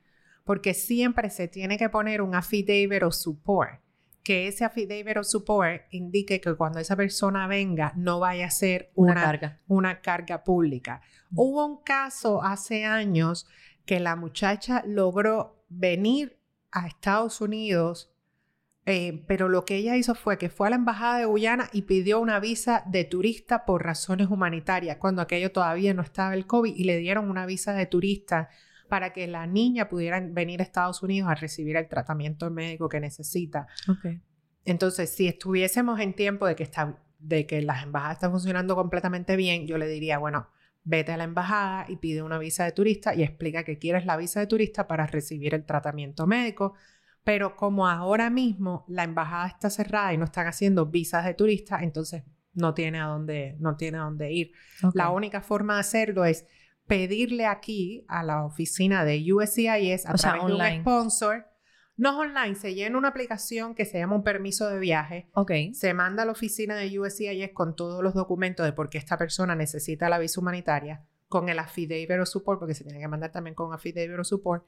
porque 0.44 0.72
siempre 0.72 1.28
se 1.28 1.48
tiene 1.48 1.76
que 1.76 1.90
poner 1.90 2.22
un 2.22 2.34
affidavit 2.34 3.02
o 3.02 3.12
support, 3.12 3.80
que 4.22 4.48
ese 4.48 4.64
affidavit 4.64 5.18
o 5.18 5.24
support 5.24 5.82
indique 5.90 6.40
que 6.40 6.54
cuando 6.54 6.78
esa 6.78 6.96
persona 6.96 7.46
venga 7.46 7.92
no 7.96 8.18
vaya 8.20 8.46
a 8.46 8.50
ser 8.50 8.90
una, 8.94 9.14
carga. 9.14 9.60
una 9.68 10.00
carga 10.00 10.42
pública. 10.42 11.02
Mm. 11.30 11.38
Hubo 11.38 11.66
un 11.66 11.82
caso 11.82 12.42
hace 12.42 12.84
años 12.84 13.46
que 13.84 14.00
la 14.00 14.16
muchacha 14.16 14.82
logró 14.86 15.64
venir 15.68 16.38
a 16.70 16.86
Estados 16.86 17.40
Unidos 17.40 18.14
eh, 18.86 19.24
pero 19.26 19.48
lo 19.48 19.64
que 19.64 19.76
ella 19.76 19.96
hizo 19.96 20.14
fue 20.14 20.36
que 20.36 20.50
fue 20.50 20.66
a 20.66 20.70
la 20.70 20.76
embajada 20.76 21.18
de 21.18 21.24
Guyana 21.24 21.70
y 21.72 21.82
pidió 21.82 22.20
una 22.20 22.38
visa 22.38 22.82
de 22.86 23.04
turista 23.04 23.64
por 23.64 23.82
razones 23.82 24.28
humanitarias, 24.28 24.98
cuando 24.98 25.22
aquello 25.22 25.52
todavía 25.52 25.94
no 25.94 26.02
estaba 26.02 26.34
el 26.34 26.46
COVID, 26.46 26.74
y 26.74 26.84
le 26.84 26.98
dieron 26.98 27.30
una 27.30 27.46
visa 27.46 27.72
de 27.72 27.86
turista 27.86 28.50
para 28.88 29.14
que 29.14 29.26
la 29.26 29.46
niña 29.46 29.88
pudiera 29.88 30.20
venir 30.20 30.60
a 30.60 30.64
Estados 30.64 31.02
Unidos 31.02 31.30
a 31.30 31.34
recibir 31.34 31.76
el 31.76 31.88
tratamiento 31.88 32.50
médico 32.50 32.88
que 32.88 33.00
necesita. 33.00 33.66
Entonces, 34.66 35.10
si 35.10 35.28
estuviésemos 35.28 35.98
en 36.00 36.14
tiempo 36.14 36.46
de 36.46 36.54
que, 36.54 36.62
está, 36.62 37.02
de 37.18 37.46
que 37.46 37.62
las 37.62 37.82
embajadas 37.82 38.18
están 38.18 38.32
funcionando 38.32 38.76
completamente 38.76 39.36
bien, 39.36 39.66
yo 39.66 39.78
le 39.78 39.88
diría, 39.88 40.18
bueno, 40.18 40.48
vete 40.84 41.12
a 41.12 41.16
la 41.16 41.24
embajada 41.24 41.86
y 41.88 41.96
pide 41.96 42.22
una 42.22 42.38
visa 42.38 42.64
de 42.64 42.72
turista 42.72 43.14
y 43.14 43.22
explica 43.22 43.64
que 43.64 43.78
quieres 43.78 44.06
la 44.06 44.16
visa 44.16 44.40
de 44.40 44.46
turista 44.46 44.86
para 44.86 45.06
recibir 45.06 45.54
el 45.54 45.64
tratamiento 45.64 46.26
médico 46.26 46.74
pero 47.24 47.56
como 47.56 47.88
ahora 47.88 48.30
mismo 48.30 48.84
la 48.86 49.02
embajada 49.02 49.48
está 49.48 49.70
cerrada 49.70 50.12
y 50.12 50.18
no 50.18 50.26
están 50.26 50.46
haciendo 50.46 50.86
visas 50.86 51.24
de 51.24 51.34
turistas, 51.34 51.82
entonces 51.82 52.22
no 52.52 52.74
tiene 52.74 53.00
a 53.00 53.06
dónde, 53.06 53.56
no 53.58 53.76
tiene 53.76 53.98
a 53.98 54.02
dónde 54.02 54.30
ir. 54.30 54.52
La 54.92 55.10
única 55.10 55.40
forma 55.40 55.74
de 55.74 55.80
hacerlo 55.80 56.24
es 56.26 56.46
pedirle 56.86 57.46
aquí 57.46 58.04
a 58.08 58.22
la 58.22 58.44
oficina 58.44 59.04
de 59.04 59.24
USCIS 59.32 60.06
a 60.06 60.14
través 60.14 60.46
de 60.46 60.54
un 60.54 60.80
sponsor. 60.80 61.46
No 61.96 62.10
es 62.10 62.30
online, 62.30 62.56
se 62.56 62.74
llena 62.74 62.98
una 62.98 63.08
aplicación 63.08 63.74
que 63.74 63.84
se 63.84 63.98
llama 63.98 64.16
un 64.16 64.24
permiso 64.24 64.68
de 64.68 64.78
viaje. 64.78 65.28
Ok. 65.34 65.52
Se 65.72 65.94
manda 65.94 66.24
a 66.24 66.26
la 66.26 66.32
oficina 66.32 66.74
de 66.76 66.98
USCIS 66.98 67.50
con 67.52 67.76
todos 67.76 68.02
los 68.02 68.14
documentos 68.14 68.66
de 68.66 68.72
por 68.72 68.90
qué 68.90 68.98
esta 68.98 69.16
persona 69.16 69.54
necesita 69.54 70.08
la 70.08 70.18
visa 70.18 70.40
humanitaria, 70.40 71.04
con 71.28 71.48
el 71.48 71.58
affidavit 71.58 72.10
o 72.20 72.26
support, 72.26 72.58
porque 72.58 72.74
se 72.74 72.84
tiene 72.84 72.98
que 72.98 73.08
mandar 73.08 73.30
también 73.30 73.54
con 73.54 73.72
affidavit 73.72 74.18
o 74.18 74.24
support. 74.24 74.64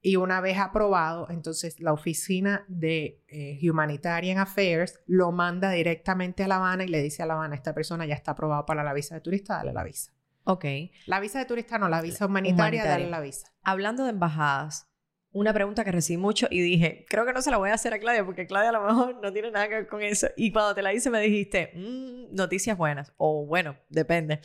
Y 0.00 0.14
una 0.14 0.40
vez 0.40 0.58
aprobado, 0.58 1.26
entonces 1.28 1.80
la 1.80 1.92
oficina 1.92 2.64
de 2.68 3.20
eh, 3.26 3.58
Humanitarian 3.68 4.38
Affairs 4.38 5.00
lo 5.06 5.32
manda 5.32 5.72
directamente 5.72 6.44
a 6.44 6.48
La 6.48 6.56
Habana 6.56 6.84
y 6.84 6.88
le 6.88 7.02
dice 7.02 7.24
a 7.24 7.26
La 7.26 7.34
Habana, 7.34 7.56
esta 7.56 7.74
persona 7.74 8.06
ya 8.06 8.14
está 8.14 8.30
aprobado 8.30 8.64
para 8.64 8.84
la 8.84 8.92
visa 8.92 9.16
de 9.16 9.20
turista, 9.20 9.56
dale 9.56 9.72
la 9.72 9.82
visa. 9.82 10.12
Ok. 10.44 10.64
La 11.06 11.18
visa 11.18 11.40
de 11.40 11.46
turista 11.46 11.78
no, 11.78 11.88
la 11.88 12.00
visa 12.00 12.26
humanitaria, 12.26 12.84
dale 12.84 13.10
la 13.10 13.20
visa. 13.20 13.52
Hablando 13.64 14.04
de 14.04 14.10
embajadas, 14.10 14.88
una 15.32 15.52
pregunta 15.52 15.84
que 15.84 15.92
recibí 15.92 16.16
mucho 16.16 16.48
y 16.50 16.60
dije, 16.60 17.04
creo 17.08 17.26
que 17.26 17.32
no 17.32 17.42
se 17.42 17.50
la 17.50 17.58
voy 17.58 17.70
a 17.70 17.74
hacer 17.74 17.92
a 17.92 17.98
Claudia 17.98 18.24
porque 18.24 18.46
Claudia 18.46 18.70
a 18.70 18.72
lo 18.72 18.82
mejor 18.82 19.20
no 19.22 19.32
tiene 19.32 19.50
nada 19.50 19.68
que 19.68 19.74
ver 19.74 19.86
con 19.86 20.02
eso. 20.02 20.28
Y 20.36 20.52
cuando 20.52 20.74
te 20.74 20.82
la 20.82 20.92
hice 20.92 21.10
me 21.10 21.20
dijiste, 21.20 21.72
mm, 21.74 22.34
noticias 22.34 22.76
buenas. 22.76 23.12
O 23.16 23.46
bueno, 23.46 23.76
depende. 23.88 24.40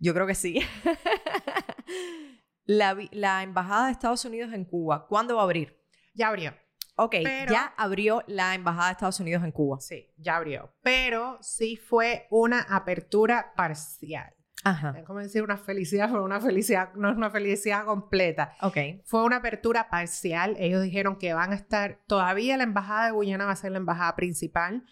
Yo 0.00 0.12
creo 0.14 0.26
que 0.26 0.34
sí. 0.34 0.60
la, 2.64 3.42
embajada 3.42 3.86
de 3.86 3.92
Estados 3.92 4.24
Unidos 4.24 4.52
en 4.52 4.64
Cuba, 4.64 5.06
¿cuándo 5.06 5.36
va 5.36 5.42
a 5.42 5.44
abrir? 5.44 5.80
Ya 6.14 6.28
abrió. 6.28 6.54
Ok, 6.96 7.14
ya 7.48 7.72
abrió 7.78 8.22
la 8.26 8.54
embajada 8.54 8.88
de 8.88 8.92
Estados 8.92 9.20
Unidos 9.20 9.42
en 9.44 9.52
Cuba. 9.52 9.80
Sí, 9.80 10.12
ya 10.18 10.36
abrió. 10.36 10.74
Pero 10.82 11.38
sí 11.40 11.76
fue 11.76 12.26
una 12.30 12.60
apertura 12.60 13.54
parcial. 13.56 14.34
Ajá. 14.64 14.94
Es 14.96 15.04
como 15.04 15.18
decir 15.18 15.42
una 15.42 15.56
felicidad, 15.56 16.08
pero 16.10 16.24
una 16.24 16.40
felicidad, 16.40 16.94
no 16.94 17.10
es 17.10 17.16
una 17.16 17.30
felicidad 17.30 17.84
completa. 17.84 18.54
Ok. 18.60 18.76
Fue 19.04 19.24
una 19.24 19.36
apertura 19.36 19.90
parcial. 19.90 20.56
Ellos 20.58 20.82
dijeron 20.82 21.16
que 21.16 21.34
van 21.34 21.52
a 21.52 21.56
estar, 21.56 22.00
todavía 22.06 22.56
la 22.56 22.64
embajada 22.64 23.06
de 23.06 23.12
Guyana 23.12 23.44
va 23.44 23.52
a 23.52 23.56
ser 23.56 23.72
la 23.72 23.78
embajada 23.78 24.14
principal. 24.14 24.84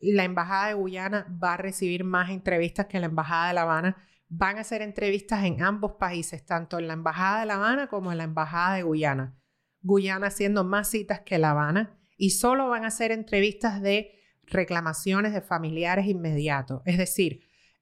La 0.00 0.24
embajada 0.24 0.68
de 0.68 0.74
Guyana 0.74 1.26
va 1.42 1.54
a 1.54 1.56
recibir 1.56 2.04
más 2.04 2.30
entrevistas 2.30 2.86
que 2.86 3.00
la 3.00 3.06
embajada 3.06 3.48
de 3.48 3.54
La 3.54 3.62
Habana. 3.62 3.96
Van 4.28 4.58
a 4.58 4.60
hacer 4.60 4.82
entrevistas 4.82 5.44
en 5.44 5.62
ambos 5.62 5.92
países, 5.98 6.44
tanto 6.44 6.78
en 6.78 6.86
la 6.86 6.92
embajada 6.92 7.40
de 7.40 7.46
La 7.46 7.54
Habana 7.54 7.88
como 7.88 8.12
en 8.12 8.18
la 8.18 8.24
embajada 8.24 8.76
de 8.76 8.82
Guyana. 8.82 9.34
Guyana 9.80 10.28
haciendo 10.28 10.64
más 10.64 10.90
citas 10.90 11.20
que 11.20 11.38
La 11.38 11.50
Habana 11.50 11.98
y 12.16 12.30
solo 12.30 12.68
van 12.68 12.84
a 12.84 12.88
hacer 12.88 13.10
entrevistas 13.10 13.80
de 13.80 14.12
reclamaciones 14.44 15.32
de 15.32 15.40
familiares 15.40 16.06
inmediatos. 16.06 16.82
Es 16.84 16.98
decir, 16.98 17.40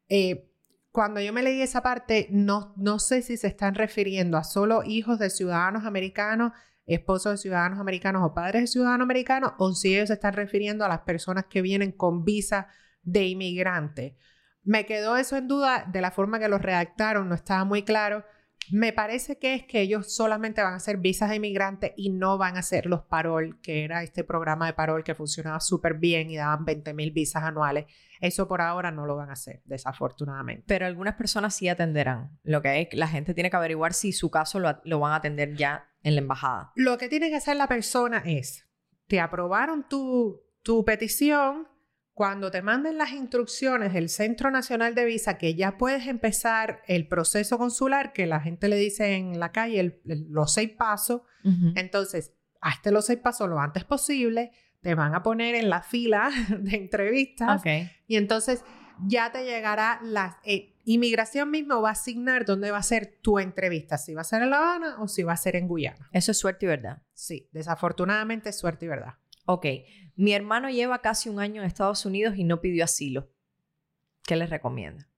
eh, 0.09 0.51
cuando 0.97 1.21
yo 1.21 1.31
me 1.31 1.43
leí 1.43 1.61
esa 1.61 1.83
parte, 1.83 2.27
no, 2.31 2.73
no 2.79 2.99
sé 2.99 3.21
si 3.21 3.37
se 3.37 3.49
están 3.49 3.75
refiriendo 3.75 4.39
a 4.39 4.45
solo 4.45 4.83
hijos 4.83 5.19
de 5.19 5.29
ciudadanos 5.29 5.85
americanos, 5.85 6.53
esposos 6.87 7.33
de 7.33 7.37
ciudadanos 7.37 7.79
americanos 7.79 8.23
o 8.25 8.33
padres 8.33 8.63
de 8.63 8.67
ciudadanos 8.69 9.05
americanos, 9.05 9.53
o 9.59 9.75
si 9.75 9.95
ellos 9.95 10.09
se 10.09 10.15
están 10.15 10.33
refiriendo 10.33 10.87
a 10.87 10.89
las 10.89 11.01
personas 11.01 11.45
que 11.51 11.61
vienen 11.61 11.93
con 11.93 12.25
visa 12.25 12.69
de 13.03 13.27
inmigrante. 13.27 14.17
Me 14.63 14.87
quedó 14.87 15.19
eso 15.19 15.37
en 15.37 15.49
duda 15.49 15.85
de 15.87 16.01
la 16.01 16.13
forma 16.13 16.39
que 16.39 16.49
lo 16.49 16.57
redactaron, 16.57 17.29
no 17.29 17.35
estaba 17.35 17.67
muy 17.67 17.83
claro. 17.83 18.25
Me 18.71 18.93
parece 18.93 19.39
que 19.39 19.55
es 19.55 19.65
que 19.65 19.81
ellos 19.81 20.15
solamente 20.15 20.63
van 20.63 20.75
a 20.75 20.77
hacer 20.77 20.99
visas 20.99 21.31
de 21.31 21.37
inmigrante 21.37 21.95
y 21.97 22.11
no 22.11 22.39
van 22.39 22.57
a 22.57 22.61
hacer 22.61 22.87
los 22.87 23.03
parol, 23.03 23.61
que 23.63 23.85
era 23.85 24.03
este 24.03 24.25
programa 24.25 24.67
de 24.67 24.73
parol 24.73 25.05
que 25.05 25.15
funcionaba 25.15 25.61
súper 25.61 25.95
bien 25.95 26.31
y 26.31 26.37
daban 26.37 26.65
20 26.65 26.95
mil 26.95 27.11
visas 27.13 27.43
anuales. 27.43 27.87
Eso 28.21 28.49
por 28.49 28.61
ahora 28.61 28.91
no 28.91 29.07
lo 29.07 29.17
van 29.17 29.31
a 29.31 29.35
hacer, 29.35 29.63
desafortunadamente. 29.65 30.65
Pero 30.67 30.87
algunas 30.87 31.15
personas 31.15 31.55
sí 31.55 31.69
atenderán. 31.69 32.39
Lo 32.43 32.63
que 32.63 32.83
es, 32.83 32.89
la 32.93 33.09
gente 33.09 33.35
tiene 33.35 33.51
que 33.51 33.57
averiguar 33.57 33.93
si 33.93 34.13
su 34.13 34.31
caso 34.31 34.59
lo, 34.59 35.01
van 35.01 35.13
a 35.13 35.17
atender 35.17 35.55
ya 35.55 35.89
en 36.03 36.15
la 36.15 36.21
embajada. 36.21 36.73
Lo 36.77 36.99
que 36.99 37.09
tiene 37.09 37.29
que 37.29 37.37
hacer 37.37 37.57
la 37.57 37.69
persona 37.69 38.23
es, 38.25 38.67
te 39.07 39.21
aprobaron 39.21 39.89
tu, 39.89 40.43
tu 40.63 40.85
petición, 40.85 41.69
cuando 42.17 42.51
te 42.51 42.63
manden 42.63 42.97
las 42.97 43.13
instrucciones 43.13 43.93
del 43.93 44.09
Centro 44.09 44.51
Nacional 44.51 44.95
de 44.95 45.05
Visa, 45.05 45.37
que 45.37 45.55
ya 45.55 45.77
puedes 45.77 46.07
empezar 46.07 46.81
el 46.87 47.07
proceso 47.09 47.59
consular, 47.59 48.15
que 48.15 48.25
la 48.25 48.41
gente 48.41 48.69
le 48.69 48.77
dice 48.77 49.17
en 49.17 49.39
la 49.39 49.53
calle 49.53 50.01
los 50.03 50.55
seis 50.55 50.71
pasos, 50.71 51.21
entonces, 51.75 52.33
hazte 52.63 52.91
los 52.91 53.05
seis 53.05 53.19
pasos 53.19 53.51
lo 53.51 53.61
antes 53.61 53.85
posible, 53.85 54.51
te 54.81 54.95
van 54.95 55.15
a 55.15 55.23
poner 55.23 55.57
en 55.57 55.69
la 55.69 55.83
fila 55.83 56.31
de 56.59 56.77
entrevistas 56.77 57.63
y 58.07 58.17
entonces 58.17 58.65
ya 59.05 59.31
te 59.31 59.45
llegará 59.45 60.01
la 60.03 60.41
eh, 60.43 60.75
inmigración 60.87 61.51
mismo 61.51 61.83
va 61.83 61.91
a 61.91 61.93
asignar 61.93 62.47
dónde 62.47 62.71
va 62.71 62.79
a 62.79 62.83
ser 62.83 63.19
tu 63.21 63.39
entrevista, 63.39 63.99
si 63.99 64.15
va 64.15 64.23
a 64.23 64.25
ser 64.25 64.43
en 64.43 64.49
La 64.49 64.57
Habana 64.57 65.03
o 65.03 65.09
si 65.09 65.23
va 65.23 65.35
a 65.35 65.37
ser 65.37 65.55
en 65.55 65.69
Guyana. 65.69 66.09
Eso 66.13 66.31
es 66.31 66.39
suerte 66.39 66.65
y 66.65 66.69
verdad. 66.71 67.03
Sí, 67.13 67.51
desafortunadamente 67.53 68.49
es 68.49 68.59
suerte 68.59 68.87
y 68.87 68.89
verdad. 68.89 69.17
Ok, 69.47 69.67
mi 70.17 70.33
hermano 70.33 70.69
lleva 70.69 71.01
casi 71.01 71.29
un 71.29 71.41
año 71.41 71.63
en 71.63 71.67
Estados 71.67 72.05
Unidos 72.05 72.37
y 72.37 72.45
no 72.45 72.61
pidió 72.61 72.85
asilo. 72.85 73.31
¿Qué 74.25 74.35
le 74.37 74.47
recomienda? 74.47 75.09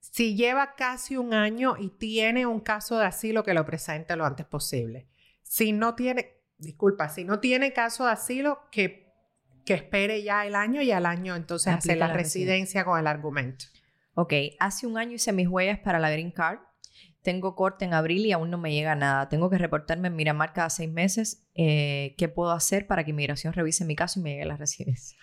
Si 0.00 0.34
lleva 0.34 0.74
casi 0.74 1.16
un 1.16 1.34
año 1.34 1.76
y 1.78 1.90
tiene 1.90 2.46
un 2.46 2.60
caso 2.60 2.98
de 2.98 3.06
asilo, 3.06 3.44
que 3.44 3.54
lo 3.54 3.64
presente 3.64 4.16
lo 4.16 4.26
antes 4.26 4.46
posible. 4.46 5.08
Si 5.42 5.72
no 5.72 5.94
tiene, 5.94 6.42
disculpa, 6.58 7.08
si 7.08 7.24
no 7.24 7.38
tiene 7.38 7.72
caso 7.72 8.06
de 8.06 8.12
asilo, 8.12 8.58
que, 8.72 9.12
que 9.64 9.74
espere 9.74 10.22
ya 10.22 10.46
el 10.46 10.56
año 10.56 10.82
y 10.82 10.90
al 10.90 11.06
año 11.06 11.36
entonces 11.36 11.72
hacer 11.72 11.98
la, 11.98 12.12
residencia, 12.12 12.84
con 12.84 12.98
el 12.98 13.06
argumento. 13.06 13.66
Ok, 14.14 14.32
hace 14.58 14.86
un 14.86 14.98
año 14.98 15.12
hice 15.12 15.32
mis 15.32 15.46
huellas 15.46 15.78
para 15.78 16.00
la 16.00 16.10
Green 16.10 16.32
Card. 16.32 16.58
Tengo 17.22 17.54
corte 17.54 17.84
en 17.84 17.92
abril 17.92 18.24
y 18.24 18.32
aún 18.32 18.50
no 18.50 18.58
me 18.58 18.72
llega 18.72 18.94
nada. 18.94 19.28
Tengo 19.28 19.50
que 19.50 19.58
reportarme 19.58 20.08
en 20.08 20.16
Miramar 20.16 20.52
cada 20.52 20.70
seis 20.70 20.90
meses. 20.90 21.46
Eh, 21.54 22.14
¿Qué 22.16 22.28
puedo 22.28 22.50
hacer 22.52 22.86
para 22.86 23.04
que 23.04 23.10
Inmigración 23.10 23.52
revise 23.52 23.84
mi 23.84 23.94
caso 23.94 24.20
y 24.20 24.22
me 24.22 24.30
llegue 24.30 24.46
la 24.46 24.56
residencia? 24.56 25.18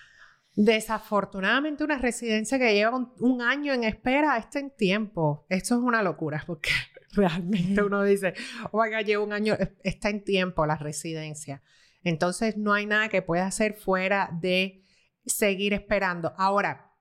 Desafortunadamente, 0.57 1.83
una 1.83 1.99
residencia 1.99 2.57
que 2.57 2.73
lleva 2.73 2.97
un, 3.19 3.41
año 3.43 3.73
en 3.73 3.83
espera 3.83 4.37
está 4.37 4.57
en 4.57 4.71
tiempo. 4.71 5.45
Esto 5.49 5.75
es 5.75 5.81
una 5.81 6.01
locura 6.01 6.43
porque 6.47 6.71
realmente 7.13 7.83
uno 7.83 8.03
dice, 8.03 8.33
oiga, 8.71 9.01
llevo 9.01 9.23
un 9.23 9.33
año, 9.33 9.55
está 9.83 10.09
en 10.09 10.23
tiempo 10.23 10.65
la 10.65 10.75
residencia. 10.75 11.61
Entonces, 12.03 12.57
no 12.57 12.73
hay 12.73 12.87
nada 12.87 13.07
que 13.09 13.21
pueda 13.21 13.45
hacer 13.45 13.75
fuera 13.75 14.31
de 14.41 14.83
seguir 15.27 15.73
esperando. 15.73 16.33
Ahora, 16.37 16.95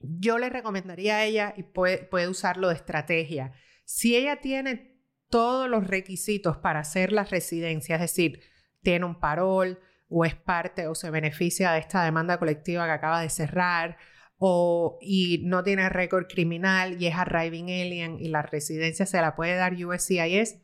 yo 0.00 0.38
le 0.38 0.48
recomendaría 0.48 1.18
a 1.18 1.24
ella 1.24 1.54
y 1.56 1.62
puede, 1.62 1.98
puede 1.98 2.26
usarlo 2.26 2.68
de 2.68 2.74
estrategia. 2.74 3.52
Si 3.90 4.14
ella 4.14 4.42
tiene 4.42 5.00
todos 5.30 5.66
los 5.66 5.86
requisitos 5.86 6.58
para 6.58 6.80
hacer 6.80 7.10
la 7.10 7.24
residencia, 7.24 7.94
es 7.94 8.02
decir, 8.02 8.42
tiene 8.82 9.06
un 9.06 9.18
parol, 9.18 9.78
o 10.10 10.26
es 10.26 10.34
parte 10.34 10.86
o 10.88 10.94
se 10.94 11.10
beneficia 11.10 11.72
de 11.72 11.78
esta 11.78 12.04
demanda 12.04 12.38
colectiva 12.38 12.84
que 12.84 12.92
acaba 12.92 13.22
de 13.22 13.30
cerrar 13.30 13.96
o 14.36 14.98
y 15.00 15.40
no 15.46 15.64
tiene 15.64 15.88
récord 15.88 16.26
criminal 16.26 17.00
y 17.00 17.06
es 17.06 17.14
arriving 17.14 17.70
alien 17.70 18.18
y 18.20 18.28
la 18.28 18.42
residencia 18.42 19.06
se 19.06 19.22
la 19.22 19.34
puede 19.34 19.56
dar 19.56 19.72
USCIS, 19.72 20.58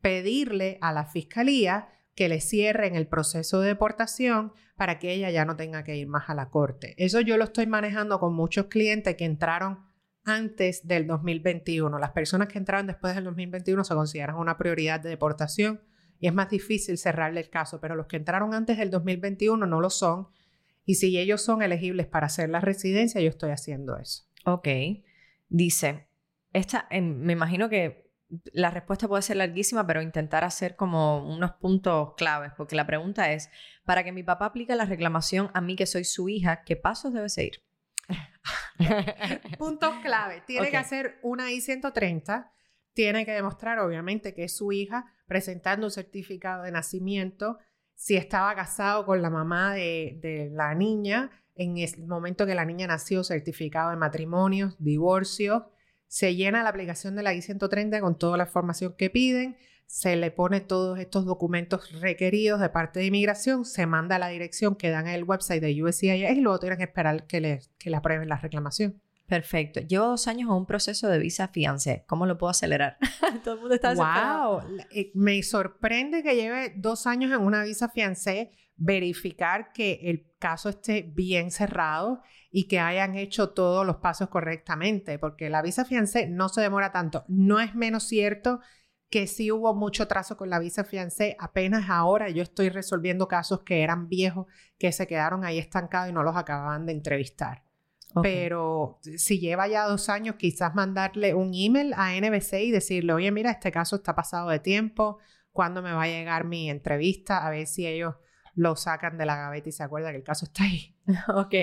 pedirle 0.00 0.78
a 0.80 0.92
la 0.92 1.06
fiscalía 1.06 1.90
que 2.16 2.28
le 2.28 2.40
cierren 2.40 2.96
el 2.96 3.06
proceso 3.06 3.60
de 3.60 3.68
deportación 3.68 4.52
para 4.76 4.98
que 4.98 5.12
ella 5.12 5.30
ya 5.30 5.44
no 5.44 5.54
tenga 5.54 5.84
que 5.84 5.94
ir 5.94 6.08
más 6.08 6.28
a 6.28 6.34
la 6.34 6.50
corte. 6.50 6.96
Eso 6.98 7.20
yo 7.20 7.36
lo 7.36 7.44
estoy 7.44 7.68
manejando 7.68 8.18
con 8.18 8.34
muchos 8.34 8.66
clientes 8.66 9.14
que 9.14 9.26
entraron 9.26 9.93
antes 10.24 10.86
del 10.86 11.06
2021. 11.06 11.98
Las 11.98 12.12
personas 12.12 12.48
que 12.48 12.58
entraron 12.58 12.86
después 12.86 13.14
del 13.14 13.24
2021 13.24 13.84
se 13.84 13.94
consideran 13.94 14.36
una 14.36 14.56
prioridad 14.56 15.00
de 15.00 15.10
deportación 15.10 15.82
y 16.18 16.26
es 16.26 16.34
más 16.34 16.50
difícil 16.50 16.98
cerrarle 16.98 17.40
el 17.40 17.50
caso, 17.50 17.80
pero 17.80 17.94
los 17.94 18.06
que 18.06 18.16
entraron 18.16 18.54
antes 18.54 18.78
del 18.78 18.90
2021 18.90 19.66
no 19.66 19.80
lo 19.80 19.90
son. 19.90 20.28
Y 20.86 20.96
si 20.96 21.18
ellos 21.18 21.42
son 21.42 21.62
elegibles 21.62 22.06
para 22.06 22.26
hacer 22.26 22.48
la 22.50 22.60
residencia, 22.60 23.20
yo 23.20 23.28
estoy 23.28 23.50
haciendo 23.50 23.96
eso. 23.98 24.24
Ok. 24.44 24.68
Dice, 25.48 26.08
esta, 26.52 26.88
me 26.90 27.32
imagino 27.32 27.68
que 27.68 28.04
la 28.52 28.70
respuesta 28.70 29.08
puede 29.08 29.22
ser 29.22 29.36
larguísima, 29.36 29.86
pero 29.86 30.02
intentar 30.02 30.44
hacer 30.44 30.76
como 30.76 31.26
unos 31.26 31.52
puntos 31.52 32.14
claves, 32.16 32.52
porque 32.56 32.76
la 32.76 32.86
pregunta 32.86 33.32
es, 33.32 33.50
para 33.84 34.02
que 34.02 34.12
mi 34.12 34.22
papá 34.22 34.46
aplique 34.46 34.74
la 34.74 34.86
reclamación 34.86 35.50
a 35.54 35.60
mí 35.60 35.76
que 35.76 35.86
soy 35.86 36.04
su 36.04 36.28
hija, 36.28 36.64
¿qué 36.64 36.76
pasos 36.76 37.12
debe 37.12 37.28
seguir? 37.28 37.62
puntos 39.58 39.94
clave. 40.02 40.42
Tiene 40.46 40.70
que 40.70 40.76
hacer 40.76 41.18
una 41.22 41.52
I-130, 41.52 42.50
tiene 42.92 43.24
que 43.24 43.32
demostrar 43.32 43.78
obviamente 43.78 44.34
que 44.34 44.44
es 44.44 44.56
su 44.56 44.72
hija, 44.72 45.06
presentando 45.26 45.86
un 45.86 45.90
certificado 45.90 46.62
de 46.62 46.72
nacimiento, 46.72 47.58
si 47.94 48.16
estaba 48.16 48.54
casado 48.54 49.06
con 49.06 49.22
la 49.22 49.30
mamá 49.30 49.74
de, 49.74 50.50
la 50.52 50.74
niña, 50.74 51.30
en 51.54 51.78
el 51.78 52.06
momento 52.06 52.46
que 52.46 52.54
la 52.54 52.64
niña 52.64 52.86
nació, 52.86 53.22
certificado 53.22 53.90
de 53.90 53.96
matrimonio, 53.96 54.74
divorcio, 54.78 55.70
se 56.06 56.34
llena 56.34 56.62
la 56.62 56.68
aplicación 56.68 57.16
de 57.16 57.22
la 57.22 57.34
I-130 57.34 58.00
con 58.00 58.18
toda 58.18 58.36
la 58.36 58.44
información 58.44 58.94
que 58.96 59.10
piden, 59.10 59.56
se 59.86 60.16
le 60.16 60.30
pone 60.30 60.60
todos 60.60 60.98
estos 60.98 61.24
documentos 61.24 61.92
requeridos 62.00 62.60
de 62.60 62.68
parte 62.68 63.00
de 63.00 63.06
inmigración, 63.06 63.64
se 63.64 63.86
manda 63.86 64.16
a 64.16 64.18
la 64.18 64.28
dirección 64.28 64.76
que 64.76 64.90
dan 64.90 65.06
en 65.06 65.14
el 65.14 65.24
website 65.24 65.62
de 65.62 65.82
USCIS 65.82 66.30
y 66.30 66.40
luego 66.40 66.58
tienen 66.58 66.78
que 66.78 66.84
esperar 66.84 67.26
que 67.26 67.40
le, 67.40 67.60
que 67.78 67.90
le 67.90 67.96
aprueben 67.96 68.28
la 68.28 68.36
reclamación. 68.36 69.00
Perfecto. 69.26 69.80
Llevo 69.80 70.08
dos 70.08 70.28
años 70.28 70.50
en 70.50 70.54
un 70.54 70.66
proceso 70.66 71.08
de 71.08 71.18
visa 71.18 71.48
fiancé. 71.48 72.04
¿Cómo 72.06 72.26
lo 72.26 72.36
puedo 72.36 72.50
acelerar? 72.50 72.98
Todo 73.44 73.54
el 73.54 73.60
mundo 73.60 73.74
está 73.74 73.94
Wow. 73.94 74.62
Eh, 74.90 75.12
me 75.14 75.42
sorprende 75.42 76.22
que 76.22 76.36
lleve 76.36 76.74
dos 76.76 77.06
años 77.06 77.32
en 77.32 77.40
una 77.40 77.64
visa 77.64 77.88
fiancé. 77.88 78.50
Verificar 78.76 79.72
que 79.72 80.00
el 80.02 80.26
caso 80.38 80.68
esté 80.68 81.02
bien 81.02 81.50
cerrado 81.50 82.20
y 82.50 82.66
que 82.68 82.80
hayan 82.80 83.14
hecho 83.14 83.50
todos 83.50 83.86
los 83.86 83.96
pasos 83.96 84.28
correctamente, 84.28 85.18
porque 85.18 85.48
la 85.48 85.62
visa 85.62 85.84
fiancé 85.84 86.26
no 86.26 86.48
se 86.48 86.60
demora 86.60 86.90
tanto. 86.90 87.24
No 87.28 87.60
es 87.60 87.74
menos 87.74 88.02
cierto 88.02 88.60
que 89.14 89.28
sí 89.28 89.52
hubo 89.52 89.76
mucho 89.76 90.08
trazo 90.08 90.36
con 90.36 90.50
la 90.50 90.58
visa 90.58 90.82
fiancé. 90.82 91.36
Apenas 91.38 91.88
ahora 91.88 92.30
yo 92.30 92.42
estoy 92.42 92.68
resolviendo 92.68 93.28
casos 93.28 93.60
que 93.60 93.84
eran 93.84 94.08
viejos, 94.08 94.48
que 94.76 94.90
se 94.90 95.06
quedaron 95.06 95.44
ahí 95.44 95.56
estancados 95.56 96.10
y 96.10 96.12
no 96.12 96.24
los 96.24 96.34
acababan 96.34 96.84
de 96.84 96.94
entrevistar. 96.94 97.62
Pero 98.22 98.98
si 99.16 99.38
lleva 99.38 99.68
ya 99.68 99.84
dos 99.84 100.08
años, 100.08 100.34
quizás 100.34 100.74
mandarle 100.74 101.32
un 101.32 101.52
email 101.54 101.94
a 101.96 102.12
NBC 102.16 102.54
y 102.54 102.70
decirle, 102.72 103.12
oye, 103.12 103.30
mira, 103.30 103.52
este 103.52 103.70
caso 103.70 103.94
está 103.94 104.16
pasado 104.16 104.50
de 104.50 104.58
tiempo, 104.58 105.18
¿cuándo 105.52 105.80
me 105.80 105.92
va 105.92 106.02
a 106.02 106.08
llegar 106.08 106.44
mi 106.44 106.68
entrevista? 106.68 107.46
A 107.46 107.50
ver 107.50 107.68
si 107.68 107.86
ellos 107.86 108.16
lo 108.56 108.74
sacan 108.74 109.16
de 109.16 109.26
la 109.26 109.36
gaveta 109.36 109.68
y 109.68 109.72
se 109.72 109.84
acuerdan 109.84 110.10
que 110.10 110.18
el 110.18 110.24
caso 110.24 110.46
está 110.46 110.64
ahí. 110.64 110.96
ok. 111.36 111.54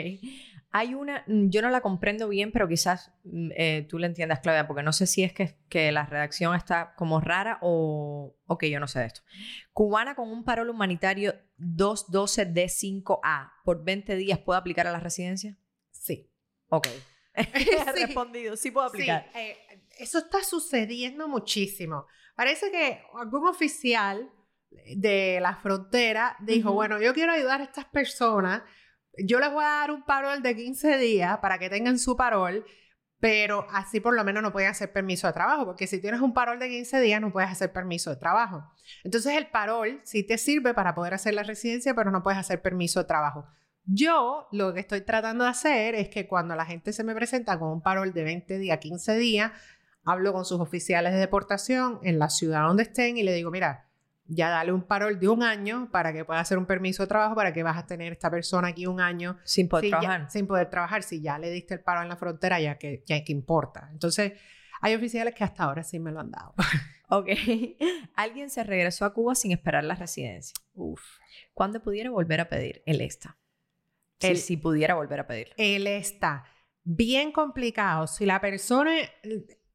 Hay 0.72 0.94
una, 0.94 1.24
mm, 1.28 1.50
yo 1.50 1.62
no 1.62 1.70
la 1.70 1.82
comprendo 1.82 2.30
bien, 2.30 2.52
pero 2.52 2.68
quizás 2.68 3.12
mm, 3.24 3.50
eh, 3.56 3.86
tú 3.90 4.00
la 4.00 4.08
entiendas, 4.08 4.40
Claudia, 4.40 4.68
porque 4.68 4.84
no 4.84 4.94
sé 4.94 5.06
si 5.08 5.24
es 5.24 5.34
que, 5.34 5.58
que 5.70 5.92
la 5.92 6.06
redacción 6.06 6.56
está 6.56 6.96
como 6.96 7.20
rara 7.20 7.60
o, 7.62 8.38
que 8.60 8.70
yo 8.70 8.80
no 8.80 8.88
sé 8.88 9.00
de 9.00 9.06
esto. 9.06 9.22
Cubana 9.74 10.16
con 10.16 10.30
un 10.30 10.44
parol 10.44 10.70
humanitario 10.70 11.34
212D5A 11.58 13.52
por 13.64 13.84
20 13.84 14.16
días 14.16 14.40
puede 14.40 14.60
aplicar 14.60 14.88
a 14.88 14.92
la 14.92 15.00
residencia? 15.00 15.58
Sí. 15.92 16.30
Ok. 16.70 16.88
He 17.34 17.92
respondido, 17.92 18.56
sí 18.56 18.72
puedo 18.72 18.88
aplicar. 18.88 19.30
Sí, 19.34 19.40
eh, 19.40 19.58
eso 20.00 20.20
está 20.20 20.44
sucediendo 20.44 21.28
muchísimo. 21.28 22.08
Parece 22.36 22.72
que 22.72 23.02
algún 23.14 23.48
oficial 23.48 24.32
de 24.96 25.40
la 25.42 25.56
frontera 25.56 26.36
dijo, 26.40 26.72
bueno, 26.72 27.02
yo 27.02 27.14
quiero 27.14 27.34
ayudar 27.34 27.62
a 27.62 27.66
estas 27.66 27.86
personas, 27.86 28.64
yo 29.18 29.40
les 29.40 29.52
voy 29.52 29.64
a 29.64 29.70
dar 29.70 29.92
un 29.92 30.04
parol 30.04 30.42
de 30.42 30.56
15 30.56 30.98
días 30.98 31.38
para 31.40 31.58
que 31.58 31.70
tengan 31.70 32.00
su 32.00 32.16
parol, 32.16 32.66
pero 33.20 33.68
así 33.72 34.00
por 34.00 34.16
lo 34.16 34.24
menos 34.24 34.42
no 34.42 34.52
pueden 34.52 34.70
hacer 34.70 34.92
permiso 34.92 35.28
de 35.28 35.34
trabajo, 35.34 35.66
porque 35.66 35.88
si 35.88 36.02
tienes 36.02 36.22
un 36.22 36.34
parol 36.34 36.60
de 36.60 36.70
15 36.70 37.02
días 37.02 37.22
no 37.22 37.32
puedes 37.32 37.50
hacer 37.50 37.72
permiso 37.72 38.10
de 38.10 38.16
trabajo. 38.16 38.64
Entonces 39.04 39.38
el 39.38 39.48
parol 39.48 40.02
sí 40.04 40.24
te 40.24 40.38
sirve 40.38 40.74
para 40.74 40.96
poder 40.96 41.14
hacer 41.14 41.34
la 41.34 41.44
residencia, 41.44 41.94
pero 41.94 42.12
no 42.12 42.24
puedes 42.24 42.40
hacer 42.40 42.62
permiso 42.62 43.00
de 43.00 43.06
trabajo. 43.06 43.46
Yo 43.86 44.48
lo 44.52 44.74
que 44.74 44.80
estoy 44.80 45.02
tratando 45.02 45.44
de 45.44 45.50
hacer 45.52 45.96
es 45.96 46.10
que 46.10 46.28
cuando 46.28 46.56
la 46.56 46.66
gente 46.66 46.94
se 46.94 47.04
me 47.04 47.16
presenta 47.16 47.60
con 47.60 47.70
un 47.70 47.82
parol 47.82 48.14
de 48.14 48.24
20 48.24 48.58
días, 48.58 48.80
15 48.80 49.18
días, 49.18 49.52
hablo 50.04 50.34
con 50.34 50.46
sus 50.46 50.60
oficiales 50.60 51.14
de 51.14 51.20
deportación 51.20 52.00
en 52.04 52.18
la 52.18 52.30
ciudad 52.30 52.68
donde 52.68 52.84
estén 52.84 53.18
y 53.18 53.24
le 53.24 53.34
digo, 53.34 53.52
mira, 53.52 53.91
ya 54.34 54.50
dale 54.50 54.72
un 54.72 54.84
parol 54.84 55.20
de 55.20 55.28
un 55.28 55.44
año 55.44 55.90
para 55.92 56.14
que 56.14 56.24
pueda 56.24 56.40
hacer 56.40 56.58
un 56.58 56.66
permiso 56.66 57.04
de 57.04 57.08
trabajo, 57.08 57.36
para 57.36 57.52
que 57.52 57.64
vas 57.64 57.78
a 57.78 57.86
tener 57.86 58.14
esta 58.14 58.32
persona 58.32 58.70
aquí 58.70 58.88
un 58.88 59.02
año 59.02 59.38
sin 59.44 59.68
poder 59.68 59.90
trabajar. 59.90 60.32
sin 60.32 60.48
poder 60.48 60.70
trabajar, 60.70 61.04
si 61.04 61.22
ya 61.22 61.38
le 61.38 61.52
diste 61.52 61.74
el 61.74 61.82
paro 61.82 62.02
en 62.02 62.08
la 62.10 62.16
frontera, 62.16 62.60
ya 62.60 62.78
que, 62.78 63.04
ya 63.06 63.22
que 63.24 63.34
importa. 63.34 63.90
Entonces, 63.92 64.34
hay 64.80 64.96
oficiales 64.96 65.36
que 65.36 65.44
hasta 65.44 65.64
ahora 65.64 65.84
sí 65.84 66.00
me 66.00 66.12
lo 66.12 66.22
han 66.22 66.32
dado. 66.32 66.54
ok. 67.10 67.28
Alguien 68.16 68.50
se 68.50 68.64
regresó 68.64 69.04
a 69.06 69.14
Cuba 69.14 69.36
sin 69.36 69.52
esperar 69.52 69.84
la 69.84 69.96
residencia. 69.96 70.56
Uf. 70.74 71.02
¿Cuándo 71.54 71.82
pudiera 71.82 72.10
volver 72.10 72.40
a 72.40 72.48
pedir 72.48 72.84
el 72.86 73.02
ESTA? 73.02 73.38
Él, 74.22 74.38
si 74.38 74.56
pudiera 74.56 74.94
volver 74.94 75.20
a 75.20 75.28
pedir. 75.28 75.54
Él 75.58 75.88
está 75.88 76.46
bien 76.84 77.32
complicado. 77.32 78.08
Si 78.08 78.26
la 78.26 78.40
persona 78.40 78.94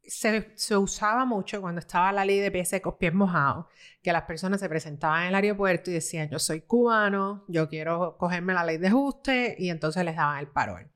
se, 0.08 0.76
usaba 0.76 1.24
mucho 1.24 1.60
cuando 1.60 1.80
estaba 1.80 2.12
la 2.12 2.24
ley 2.24 2.38
de 2.38 2.50
pies 2.50 2.68
secos, 2.68 2.94
pies 2.98 3.14
mojados, 3.14 3.66
que 4.02 4.12
las 4.12 4.22
personas 4.22 4.60
se 4.60 4.68
presentaban 4.68 5.22
en 5.22 5.28
el 5.28 5.34
aeropuerto 5.34 5.90
y 5.90 5.94
decían, 5.94 6.28
yo 6.30 6.38
soy 6.38 6.62
cubano, 6.62 7.44
yo 7.48 7.68
quiero 7.68 8.16
cogerme 8.16 8.54
la 8.54 8.64
ley 8.64 8.78
de 8.78 8.88
ajuste, 8.88 9.56
y 9.58 9.70
entonces 9.70 10.04
les 10.04 10.16
daban 10.16 10.38
el 10.38 10.48
parol. 10.48 10.90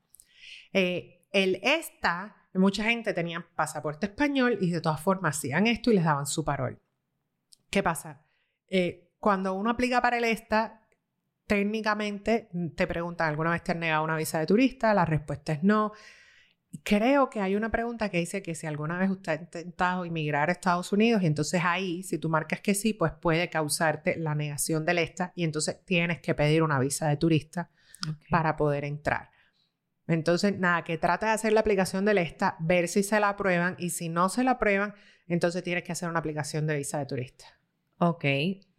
Eh, 0.73 1.25
el 1.31 1.59
ESTA, 1.63 2.35
mucha 2.53 2.83
gente 2.83 3.13
tenía 3.13 3.45
pasaporte 3.55 4.07
español 4.07 4.57
y 4.61 4.71
de 4.71 4.81
todas 4.81 5.01
formas 5.01 5.37
hacían 5.37 5.67
esto 5.67 5.91
y 5.91 5.95
les 5.95 6.03
daban 6.03 6.25
su 6.25 6.43
parol. 6.43 6.79
¿Qué 7.69 7.81
pasa? 7.81 8.25
Eh, 8.67 9.11
cuando 9.19 9.53
uno 9.53 9.69
aplica 9.69 10.01
para 10.01 10.17
el 10.17 10.23
ESTA, 10.25 10.81
técnicamente 11.47 12.49
mm, 12.53 12.69
te 12.69 12.87
preguntan, 12.87 13.29
¿alguna 13.29 13.51
vez 13.51 13.63
te 13.63 13.73
han 13.73 13.79
negado 13.79 14.03
una 14.03 14.17
visa 14.17 14.39
de 14.39 14.45
turista? 14.45 14.93
La 14.93 15.05
respuesta 15.05 15.53
es 15.53 15.63
no. 15.63 15.91
Creo 16.83 17.29
que 17.29 17.41
hay 17.41 17.55
una 17.55 17.69
pregunta 17.69 18.09
que 18.09 18.17
dice 18.17 18.41
que 18.41 18.55
si 18.55 18.65
alguna 18.65 18.97
vez 18.97 19.09
usted 19.09 19.31
ha 19.31 19.35
intentado 19.35 20.05
inmigrar 20.05 20.49
a 20.49 20.53
Estados 20.53 20.91
Unidos 20.93 21.21
y 21.21 21.27
entonces 21.27 21.61
ahí, 21.63 22.01
si 22.03 22.17
tú 22.17 22.29
marcas 22.29 22.61
que 22.61 22.73
sí, 22.73 22.93
pues 22.93 23.11
puede 23.11 23.49
causarte 23.49 24.17
la 24.17 24.35
negación 24.35 24.85
del 24.85 24.99
ESTA 24.99 25.33
y 25.35 25.43
entonces 25.43 25.83
tienes 25.85 26.21
que 26.21 26.33
pedir 26.33 26.63
una 26.63 26.79
visa 26.79 27.09
de 27.09 27.17
turista 27.17 27.69
para 28.29 28.55
poder 28.55 28.85
entrar. 28.85 29.29
Entonces, 30.07 30.57
nada, 30.57 30.83
que 30.83 30.97
trata 30.97 31.27
de 31.27 31.31
hacer 31.33 31.53
la 31.53 31.59
aplicación 31.59 32.05
del 32.05 32.17
ESTA, 32.17 32.55
ver 32.59 32.87
si 32.87 33.03
se 33.03 33.19
la 33.19 33.29
aprueban 33.29 33.75
y 33.77 33.91
si 33.91 34.09
no 34.09 34.29
se 34.29 34.43
la 34.43 34.51
aprueban, 34.51 34.95
entonces 35.27 35.63
tienes 35.63 35.83
que 35.83 35.91
hacer 35.91 36.09
una 36.09 36.19
aplicación 36.19 36.67
de 36.67 36.77
visa 36.77 36.99
de 36.99 37.05
turista. 37.05 37.45
Ok. 37.97 38.25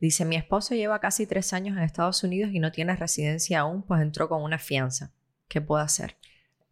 Dice, 0.01 0.25
mi 0.25 0.37
esposo 0.37 0.75
lleva 0.75 0.99
casi 0.99 1.27
tres 1.27 1.53
años 1.53 1.77
en 1.77 1.85
Estados 1.85 2.25
Unidos 2.25 2.51
y 2.53 2.59
no 2.59 2.73
tiene 2.73 2.97
residencia 2.97 3.61
aún, 3.61 3.83
pues 3.83 4.03
entró 4.03 4.29
con 4.29 4.43
una 4.43 4.59
fianza. 4.59 5.13
¿Qué 5.49 5.61
puede 5.61 5.85
hacer? 5.85 6.17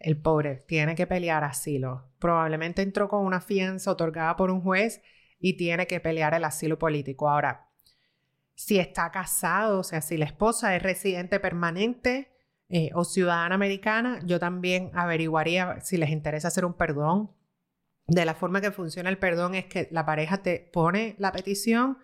El 0.00 0.20
pobre 0.20 0.64
tiene 0.66 0.94
que 0.96 1.06
pelear 1.06 1.44
asilo. 1.44 2.10
Probablemente 2.18 2.82
entró 2.82 3.08
con 3.08 3.24
una 3.24 3.40
fianza 3.40 3.92
otorgada 3.92 4.34
por 4.36 4.50
un 4.50 4.62
juez 4.62 5.02
y 5.38 5.56
tiene 5.56 5.86
que 5.86 6.00
pelear 6.00 6.34
el 6.34 6.44
asilo 6.44 6.78
político. 6.78 7.28
Ahora, 7.28 7.68
si 8.54 8.78
está 8.78 9.10
casado, 9.10 9.80
o 9.80 9.84
sea, 9.84 10.00
si 10.00 10.16
la 10.16 10.24
esposa 10.24 10.74
es 10.74 10.82
residente 10.82 11.38
permanente 11.38 12.32
eh, 12.68 12.90
o 12.94 13.04
ciudadana 13.04 13.54
americana, 13.54 14.20
yo 14.24 14.40
también 14.40 14.90
averiguaría 14.94 15.80
si 15.80 15.96
les 15.96 16.10
interesa 16.10 16.48
hacer 16.48 16.64
un 16.64 16.74
perdón. 16.74 17.30
De 18.06 18.24
la 18.24 18.34
forma 18.34 18.60
que 18.60 18.72
funciona 18.72 19.10
el 19.10 19.18
perdón 19.18 19.54
es 19.54 19.66
que 19.66 19.86
la 19.92 20.04
pareja 20.04 20.42
te 20.42 20.68
pone 20.72 21.14
la 21.18 21.30
petición 21.30 21.98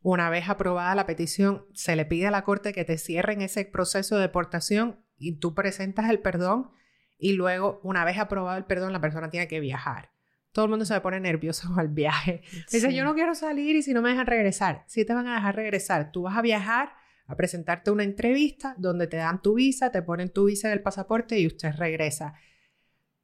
una 0.00 0.30
vez 0.30 0.48
aprobada 0.48 0.94
la 0.94 1.06
petición, 1.06 1.66
se 1.74 1.96
le 1.96 2.04
pide 2.04 2.28
a 2.28 2.30
la 2.30 2.44
Corte 2.44 2.72
que 2.72 2.84
te 2.84 2.98
cierren 2.98 3.42
ese 3.42 3.64
proceso 3.64 4.16
de 4.16 4.22
deportación 4.22 5.04
y 5.16 5.38
tú 5.38 5.54
presentas 5.54 6.08
el 6.08 6.20
perdón 6.20 6.70
y 7.18 7.32
luego, 7.32 7.80
una 7.82 8.04
vez 8.04 8.18
aprobado 8.18 8.56
el 8.56 8.64
perdón, 8.64 8.92
la 8.92 9.00
persona 9.00 9.28
tiene 9.28 9.48
que 9.48 9.60
viajar. 9.60 10.10
Todo 10.52 10.64
el 10.64 10.70
mundo 10.70 10.84
se 10.84 11.00
pone 11.00 11.20
nervioso 11.20 11.68
al 11.76 11.88
viaje. 11.88 12.42
Dice, 12.70 12.94
yo 12.94 13.04
no 13.04 13.14
quiero 13.14 13.34
salir 13.34 13.76
y 13.76 13.82
si 13.82 13.92
no 13.92 14.02
me 14.02 14.10
dejan 14.10 14.26
regresar. 14.26 14.84
Si 14.86 15.04
te 15.04 15.14
van 15.14 15.26
a 15.26 15.34
dejar 15.34 15.56
regresar, 15.56 16.12
tú 16.12 16.22
vas 16.22 16.36
a 16.36 16.42
viajar 16.42 16.92
a 17.26 17.36
presentarte 17.36 17.90
una 17.90 18.04
entrevista 18.04 18.74
donde 18.78 19.06
te 19.06 19.18
dan 19.18 19.42
tu 19.42 19.54
visa, 19.54 19.92
te 19.92 20.00
ponen 20.00 20.32
tu 20.32 20.46
visa 20.46 20.68
en 20.68 20.72
el 20.72 20.82
pasaporte 20.82 21.38
y 21.38 21.46
usted 21.46 21.74
regresa. 21.74 22.34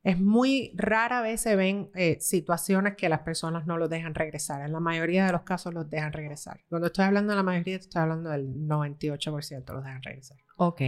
Es 0.03 0.21
muy 0.21 0.73
rara 0.77 1.23
vez 1.23 1.41
se 1.41 1.57
ven 1.57 1.91
eh, 1.95 2.19
situaciones 2.21 2.95
que 2.97 3.09
las 3.09 3.21
personas 3.21 3.67
no 3.67 3.79
los 3.79 3.89
dejan 3.89 4.15
regresar. 4.15 4.61
En 4.61 4.73
la 4.73 4.81
mayoría 4.81 5.25
de 5.25 5.33
los 5.33 5.43
casos 5.43 5.73
los 5.73 5.89
dejan 5.89 6.13
regresar. 6.13 6.61
Cuando 6.69 6.89
estoy 6.89 7.07
hablando 7.07 7.31
de 7.31 7.37
la 7.37 7.43
mayoría, 7.43 7.77
estoy 7.77 8.03
hablando 8.03 8.29
del 8.29 8.55
98% 8.69 9.73
los 9.73 9.83
dejan 9.83 10.03
regresar. 10.03 10.37
Ok. 10.59 10.83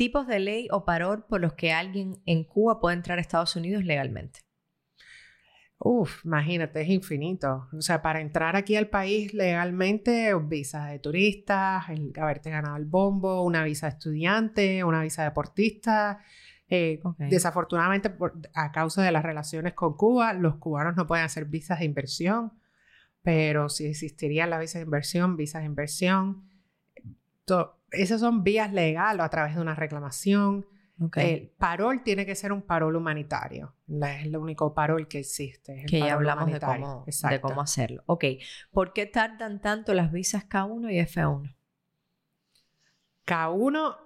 Tipos 0.00 0.26
de 0.26 0.38
ley 0.38 0.66
o 0.70 0.86
parol 0.86 1.26
por 1.28 1.42
los 1.42 1.52
que 1.52 1.72
alguien 1.72 2.22
en 2.24 2.44
Cuba 2.44 2.80
puede 2.80 2.96
entrar 2.96 3.18
a 3.18 3.20
Estados 3.20 3.54
Unidos 3.54 3.84
legalmente. 3.84 4.40
Uf, 5.78 6.24
imagínate, 6.24 6.80
es 6.80 6.88
infinito. 6.88 7.68
O 7.76 7.82
sea, 7.82 8.00
para 8.00 8.22
entrar 8.22 8.56
aquí 8.56 8.76
al 8.76 8.88
país 8.88 9.34
legalmente, 9.34 10.34
visa 10.36 10.86
de 10.86 11.00
turista, 11.00 11.84
el 11.90 12.14
haberte 12.18 12.48
ganado 12.48 12.78
el 12.78 12.86
bombo, 12.86 13.42
una 13.44 13.62
visa 13.62 13.88
de 13.88 13.90
estudiante, 13.90 14.84
una 14.84 15.02
visa 15.02 15.20
de 15.20 15.28
deportista, 15.28 16.20
eh, 16.66 17.02
desafortunadamente, 17.18 18.10
a 18.54 18.72
causa 18.72 19.02
de 19.02 19.12
las 19.12 19.22
relaciones 19.22 19.74
con 19.74 19.98
Cuba, 19.98 20.32
los 20.32 20.56
cubanos 20.56 20.96
no 20.96 21.06
pueden 21.06 21.26
hacer 21.26 21.44
visas 21.44 21.80
de 21.80 21.84
inversión, 21.84 22.54
pero 23.20 23.68
si 23.68 23.84
existirían 23.84 24.48
las 24.48 24.60
visas 24.60 24.76
de 24.76 24.84
inversión, 24.84 25.36
visas 25.36 25.60
de 25.60 25.66
inversión, 25.66 26.49
esas 27.90 28.20
son 28.20 28.42
vías 28.44 28.72
legales 28.72 29.24
a 29.24 29.28
través 29.28 29.54
de 29.54 29.60
una 29.60 29.74
reclamación. 29.74 30.66
El 31.16 31.48
parol 31.56 32.02
tiene 32.02 32.26
que 32.26 32.34
ser 32.34 32.52
un 32.52 32.60
parol 32.60 32.94
humanitario. 32.94 33.74
Es 33.88 34.26
el 34.26 34.36
único 34.36 34.74
parol 34.74 35.08
que 35.08 35.20
existe. 35.20 35.84
que 35.88 35.98
ya 35.98 36.12
hablamos 36.12 36.52
de 36.52 36.60
cómo, 36.60 37.06
de 37.06 37.40
cómo, 37.40 37.60
hacerlo. 37.62 38.02
Ok. 38.06 38.24
¿Por 38.70 38.92
qué 38.92 39.06
tardan 39.06 39.60
tanto 39.60 39.94
las 39.94 40.12
visas 40.12 40.46
K1 40.48 40.92
y 40.92 40.98
F1? 40.98 41.56
K1 43.26 43.96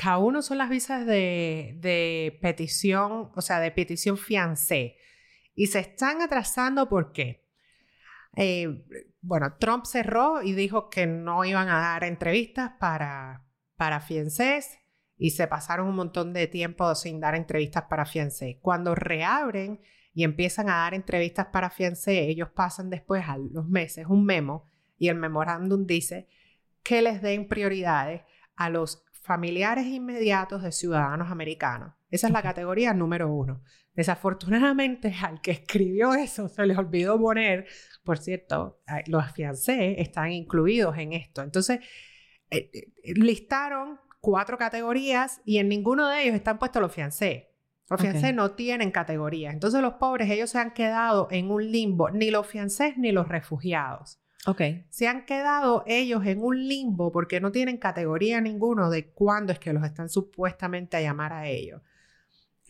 cada 0.00 0.16
uno 0.16 0.40
son 0.40 0.56
las 0.56 0.70
visas 0.70 1.04
de, 1.04 2.38
petición, 2.40 3.30
o 3.34 3.40
sea, 3.42 3.60
de 3.60 3.70
petición 3.70 4.16
fiancé. 4.16 4.96
Y 5.54 5.66
se 5.66 5.80
están 5.80 6.22
atrasando 6.22 6.88
¿por 6.88 7.12
qué? 7.12 7.39
Eh, 8.36 8.84
bueno, 9.20 9.56
Trump 9.58 9.84
cerró 9.84 10.42
y 10.42 10.52
dijo 10.52 10.88
que 10.88 11.06
no 11.06 11.44
iban 11.44 11.68
a 11.68 11.80
dar 11.80 12.04
entrevistas 12.04 12.72
para, 12.78 13.44
para 13.76 14.00
fiancés 14.00 14.78
y 15.16 15.30
se 15.30 15.46
pasaron 15.46 15.88
un 15.88 15.96
montón 15.96 16.32
de 16.32 16.46
tiempo 16.46 16.94
sin 16.94 17.20
dar 17.20 17.34
entrevistas 17.34 17.84
para 17.90 18.06
fiancé. 18.06 18.58
Cuando 18.62 18.94
reabren 18.94 19.80
y 20.14 20.24
empiezan 20.24 20.68
a 20.70 20.76
dar 20.76 20.94
entrevistas 20.94 21.48
para 21.52 21.70
fiancé, 21.70 22.28
ellos 22.28 22.48
pasan 22.50 22.88
después 22.88 23.24
a 23.28 23.36
los 23.36 23.68
meses 23.68 24.06
un 24.08 24.24
memo 24.24 24.66
y 24.96 25.08
el 25.08 25.16
memorándum 25.16 25.86
dice 25.86 26.28
que 26.82 27.02
les 27.02 27.20
den 27.20 27.48
prioridades 27.48 28.22
a 28.56 28.70
los 28.70 29.04
familiares 29.22 29.86
inmediatos 29.86 30.62
de 30.62 30.72
ciudadanos 30.72 31.30
americanos. 31.30 31.94
Esa 32.10 32.26
es 32.26 32.32
la 32.32 32.42
categoría 32.42 32.92
número 32.94 33.32
uno. 33.32 33.62
Desafortunadamente, 33.94 35.14
al 35.22 35.40
que 35.40 35.50
escribió 35.50 36.14
eso 36.14 36.48
se 36.48 36.66
les 36.66 36.78
olvidó 36.78 37.20
poner, 37.20 37.66
por 38.04 38.18
cierto, 38.18 38.80
los 39.06 39.30
fiancés 39.32 39.96
están 39.98 40.32
incluidos 40.32 40.96
en 40.98 41.12
esto. 41.12 41.42
Entonces, 41.42 41.80
eh, 42.50 42.70
eh, 42.72 43.14
listaron 43.14 44.00
cuatro 44.20 44.58
categorías 44.58 45.40
y 45.44 45.58
en 45.58 45.68
ninguno 45.68 46.08
de 46.08 46.22
ellos 46.22 46.34
están 46.34 46.58
puestos 46.58 46.82
los 46.82 46.92
fiancés. 46.92 47.44
Los 47.88 48.00
fiancés 48.00 48.32
no 48.32 48.52
tienen 48.52 48.92
categorías. 48.92 49.52
Entonces, 49.52 49.82
los 49.82 49.94
pobres, 49.94 50.30
ellos 50.30 50.50
se 50.50 50.58
han 50.58 50.72
quedado 50.72 51.26
en 51.32 51.50
un 51.50 51.72
limbo, 51.72 52.08
ni 52.10 52.30
los 52.30 52.46
fiancés 52.46 52.96
ni 52.96 53.10
los 53.10 53.26
refugiados. 53.26 54.20
Ok. 54.46 54.62
Se 54.90 55.08
han 55.08 55.26
quedado 55.26 55.82
ellos 55.86 56.24
en 56.24 56.40
un 56.40 56.68
limbo 56.68 57.10
porque 57.10 57.40
no 57.40 57.50
tienen 57.50 57.78
categoría 57.78 58.40
ninguno 58.40 58.90
de 58.90 59.10
cuándo 59.10 59.52
es 59.52 59.58
que 59.58 59.72
los 59.72 59.84
están 59.84 60.08
supuestamente 60.08 60.96
a 60.96 61.00
llamar 61.00 61.32
a 61.32 61.48
ellos. 61.48 61.82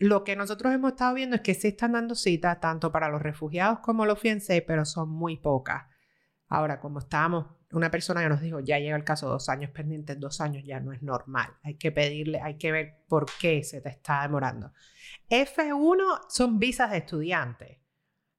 Lo 0.01 0.23
que 0.23 0.35
nosotros 0.35 0.73
hemos 0.73 0.93
estado 0.93 1.13
viendo 1.13 1.35
es 1.35 1.43
que 1.43 1.53
sí 1.53 1.67
están 1.67 1.91
dando 1.91 2.15
citas 2.15 2.59
tanto 2.59 2.91
para 2.91 3.07
los 3.07 3.21
refugiados 3.21 3.81
como 3.81 4.07
los 4.07 4.19
fiancés, 4.19 4.63
pero 4.65 4.83
son 4.83 5.09
muy 5.09 5.37
pocas. 5.37 5.83
Ahora, 6.47 6.79
como 6.79 6.97
estábamos, 6.97 7.45
una 7.71 7.91
persona 7.91 8.23
que 8.23 8.29
nos 8.29 8.41
dijo, 8.41 8.61
ya 8.61 8.79
llega 8.79 8.95
el 8.95 9.03
caso 9.03 9.29
dos 9.29 9.47
años 9.47 9.69
pendientes, 9.69 10.19
dos 10.19 10.41
años 10.41 10.63
ya 10.65 10.79
no 10.79 10.91
es 10.91 11.03
normal. 11.03 11.51
Hay 11.61 11.75
que 11.75 11.91
pedirle, 11.91 12.41
hay 12.41 12.57
que 12.57 12.71
ver 12.71 13.03
por 13.07 13.27
qué 13.39 13.63
se 13.63 13.79
te 13.79 13.89
está 13.89 14.23
demorando. 14.23 14.73
F1 15.29 16.21
son 16.29 16.57
visas 16.57 16.89
de 16.89 16.97
estudiantes. 16.97 17.77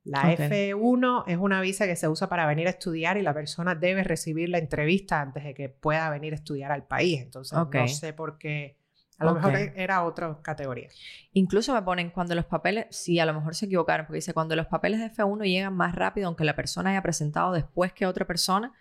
La 0.03 0.35
F1 0.35 1.25
es 1.29 1.39
una 1.39 1.61
visa 1.61 1.87
que 1.87 1.95
se 1.95 2.09
usa 2.09 2.29
para 2.29 2.45
venir 2.45 2.67
a 2.67 2.71
estudiar 2.71 3.19
y 3.19 3.23
la 3.23 3.35
persona 3.35 3.77
debe 3.77 4.03
recibir 4.03 4.49
la 4.49 4.59
entrevista 4.59 5.21
antes 5.21 5.45
de 5.45 5.55
que 5.55 5.69
pueda 5.69 6.11
venir 6.11 6.33
a 6.33 6.37
estudiar 6.37 6.73
al 6.73 6.89
país. 6.89 7.23
Entonces, 7.23 7.57
no 7.57 7.89
sé 7.89 8.13
por 8.13 8.37
qué 8.37 8.82
a 9.23 9.25
lo 9.25 9.35
mejor 9.35 9.57
e, 9.57 9.73
era 9.77 10.05
otra 10.05 10.39
categoría. 10.43 10.89
Incluso 11.33 11.75
me 11.75 11.83
ponen 11.83 12.11
cuando 12.11 12.35
los 12.35 12.45
papeles, 12.45 12.87
sí, 12.91 13.19
a 13.19 13.27
lo 13.27 13.35
mejor 13.35 13.55
se 13.55 13.67
equivocaron, 13.67 14.07
porque 14.07 14.19
dice 14.19 14.35
cuando 14.35 14.57
los 14.57 14.67
papeles 14.67 15.01
de 15.01 15.11
F1 15.11 15.45
llegan 15.45 15.75
más 15.75 15.95
rápido, 15.95 16.27
aunque 16.27 16.45
la 16.45 16.57
persona 16.57 16.91
haya 16.91 17.03
presentado 17.03 17.53
después 17.53 17.93
que 17.93 18.07
otra 18.07 18.27
persona, 18.27 18.73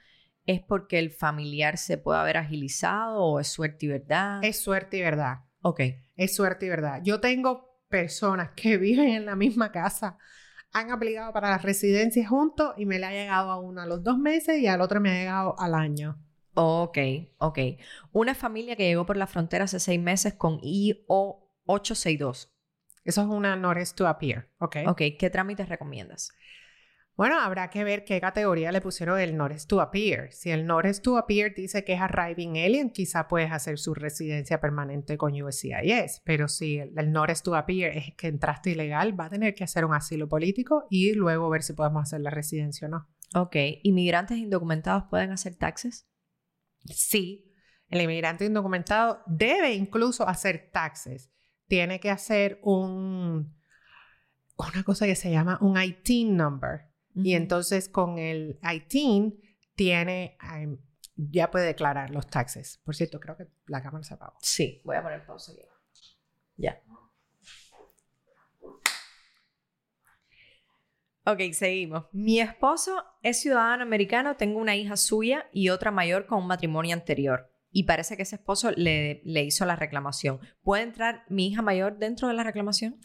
es 0.46 0.62
porque 0.62 1.00
el 1.00 1.12
familiar 1.12 1.78
se 1.78 1.98
puede 1.98 2.20
haber 2.20 2.38
agilizado 2.38 3.24
o 3.24 3.40
es 3.40 3.48
suerte 3.48 3.86
y 3.86 3.90
verdad. 3.90 4.44
Es 4.44 4.62
suerte 4.62 4.98
y 4.98 5.02
verdad. 5.02 5.42
Ok. 5.62 5.82
Es 6.16 6.36
suerte 6.36 6.66
y 6.66 6.70
verdad. 6.70 7.02
Yo 7.04 7.20
tengo 7.20 7.80
personas 7.90 8.52
que 8.56 8.78
viven 8.80 9.10
en 9.10 9.26
la 9.26 9.36
misma 9.36 9.72
casa, 9.72 10.18
han 10.74 10.90
aplicado 10.92 11.34
para 11.34 11.50
las 11.50 11.62
residencias 11.62 12.30
juntos 12.30 12.74
y 12.78 12.86
me 12.86 12.98
le 12.98 13.06
ha 13.06 13.12
llegado 13.12 13.52
a 13.52 13.60
uno 13.60 13.82
a 13.82 13.86
los 13.86 14.04
dos 14.04 14.18
meses 14.18 14.60
y 14.60 14.68
al 14.68 14.82
otro 14.82 15.02
me 15.02 15.12
ha 15.12 15.16
llegado 15.16 15.60
al 15.60 15.76
año. 15.76 16.18
Ok, 16.54 16.98
ok. 17.38 17.60
Una 18.12 18.36
familia 18.36 18.76
que 18.76 18.88
llegó 18.88 19.06
por 19.06 19.18
la 19.18 19.28
frontera 19.28 19.66
hace 19.66 19.80
seis 19.80 20.00
meses 20.00 20.34
con 20.34 20.60
IO862. 20.60 22.50
Eso 23.04 23.22
es 23.22 23.28
una 23.28 23.56
Notice 23.56 23.96
to 23.96 24.08
Appear, 24.08 24.50
ok. 24.60 24.78
Ok, 24.88 25.02
¿qué 25.18 25.30
trámites 25.32 25.70
recomiendas? 25.70 26.32
Bueno, 27.16 27.40
habrá 27.40 27.70
que 27.70 27.84
ver 27.84 28.04
qué 28.04 28.22
categoría 28.22 28.72
le 28.72 28.82
pusieron 28.82 29.20
el 29.20 29.36
Notice 29.36 29.68
to 29.68 29.82
Appear. 29.82 30.32
Si 30.32 30.50
el 30.50 30.66
Notice 30.66 31.02
to 31.02 31.18
Appear 31.18 31.54
dice 31.54 31.84
que 31.84 31.94
es 31.94 32.02
Arriving 32.02 32.58
Alien, 32.58 32.90
quizá 32.90 33.28
puedes 33.28 33.52
hacer 33.52 33.78
su 33.78 33.94
residencia 33.94 34.60
permanente 34.60 35.18
con 35.18 35.40
USCIS. 35.40 36.22
Pero 36.24 36.48
si 36.48 36.80
el, 36.80 36.98
el 36.98 37.12
Notice 37.12 37.44
to 37.44 37.56
Appear 37.56 37.98
es 37.98 38.16
que 38.16 38.28
entraste 38.28 38.72
ilegal, 38.72 39.20
va 39.20 39.26
a 39.26 39.30
tener 39.30 39.54
que 39.54 39.64
hacer 39.64 39.86
un 39.86 39.94
asilo 39.94 40.30
político 40.30 40.86
y 40.90 41.14
luego 41.14 41.50
ver 41.50 41.64
si 41.64 41.74
podemos 41.74 42.04
hacer 42.04 42.22
la 42.22 42.30
residencia 42.30 42.88
o 42.88 42.92
no. 42.92 43.08
Ok, 43.36 43.56
¿inmigrantes 43.84 44.38
indocumentados 44.38 45.04
pueden 45.10 45.32
hacer 45.32 45.56
taxes? 45.56 46.11
Sí, 46.86 47.54
el 47.90 48.02
inmigrante 48.02 48.46
indocumentado 48.46 49.22
debe 49.28 49.74
incluso 49.74 50.28
hacer 50.28 50.70
taxes. 50.72 51.30
Tiene 51.68 52.00
que 52.00 52.10
hacer 52.10 52.60
un, 52.64 53.56
una 54.58 54.84
cosa 54.84 55.06
que 55.06 55.16
se 55.16 55.32
llama 55.32 55.58
un 55.62 55.82
ITIN 55.82 56.36
number. 56.36 56.90
Y 57.14 57.34
entonces 57.34 57.90
con 57.90 58.18
el 58.18 58.60
ITIN 58.64 59.42
tiene, 59.76 60.38
ya 61.16 61.52
puede 61.52 61.66
declarar 61.66 62.10
los 62.10 62.28
taxes. 62.28 62.80
Por 62.86 62.96
cierto, 62.96 63.20
creo 63.20 63.36
que 63.36 63.48
la 63.68 63.82
cámara 63.84 64.04
se 64.04 64.14
apagó. 64.14 64.38
Sí, 64.42 64.82
voy 64.86 64.96
a 64.96 65.04
poner 65.04 65.26
pausa 65.26 65.52
aquí. 65.52 65.62
Ya. 66.56 66.82
Ok, 71.26 71.40
seguimos. 71.54 72.06
Mi 72.12 72.40
esposo 72.40 73.04
es 73.22 73.42
ciudadano 73.42 73.84
americano, 73.84 74.36
tengo 74.36 74.60
una 74.60 74.76
hija 74.76 74.98
suya 74.98 75.48
y 75.54 75.70
otra 75.70 75.92
mayor 75.92 76.26
con 76.26 76.40
un 76.40 76.48
matrimonio 76.48 76.96
anterior. 76.96 77.52
Y 77.72 77.84
parece 77.84 78.18
que 78.18 78.24
ese 78.24 78.36
esposo 78.36 78.72
le, 78.72 79.22
le 79.24 79.44
hizo 79.44 79.66
la 79.66 79.76
reclamación. 79.76 80.40
¿Puede 80.64 80.84
entrar 80.84 81.24
mi 81.30 81.48
hija 81.48 81.62
mayor 81.62 81.98
dentro 81.98 82.28
de 82.28 82.34
la 82.34 82.44
reclamación? 82.44 83.00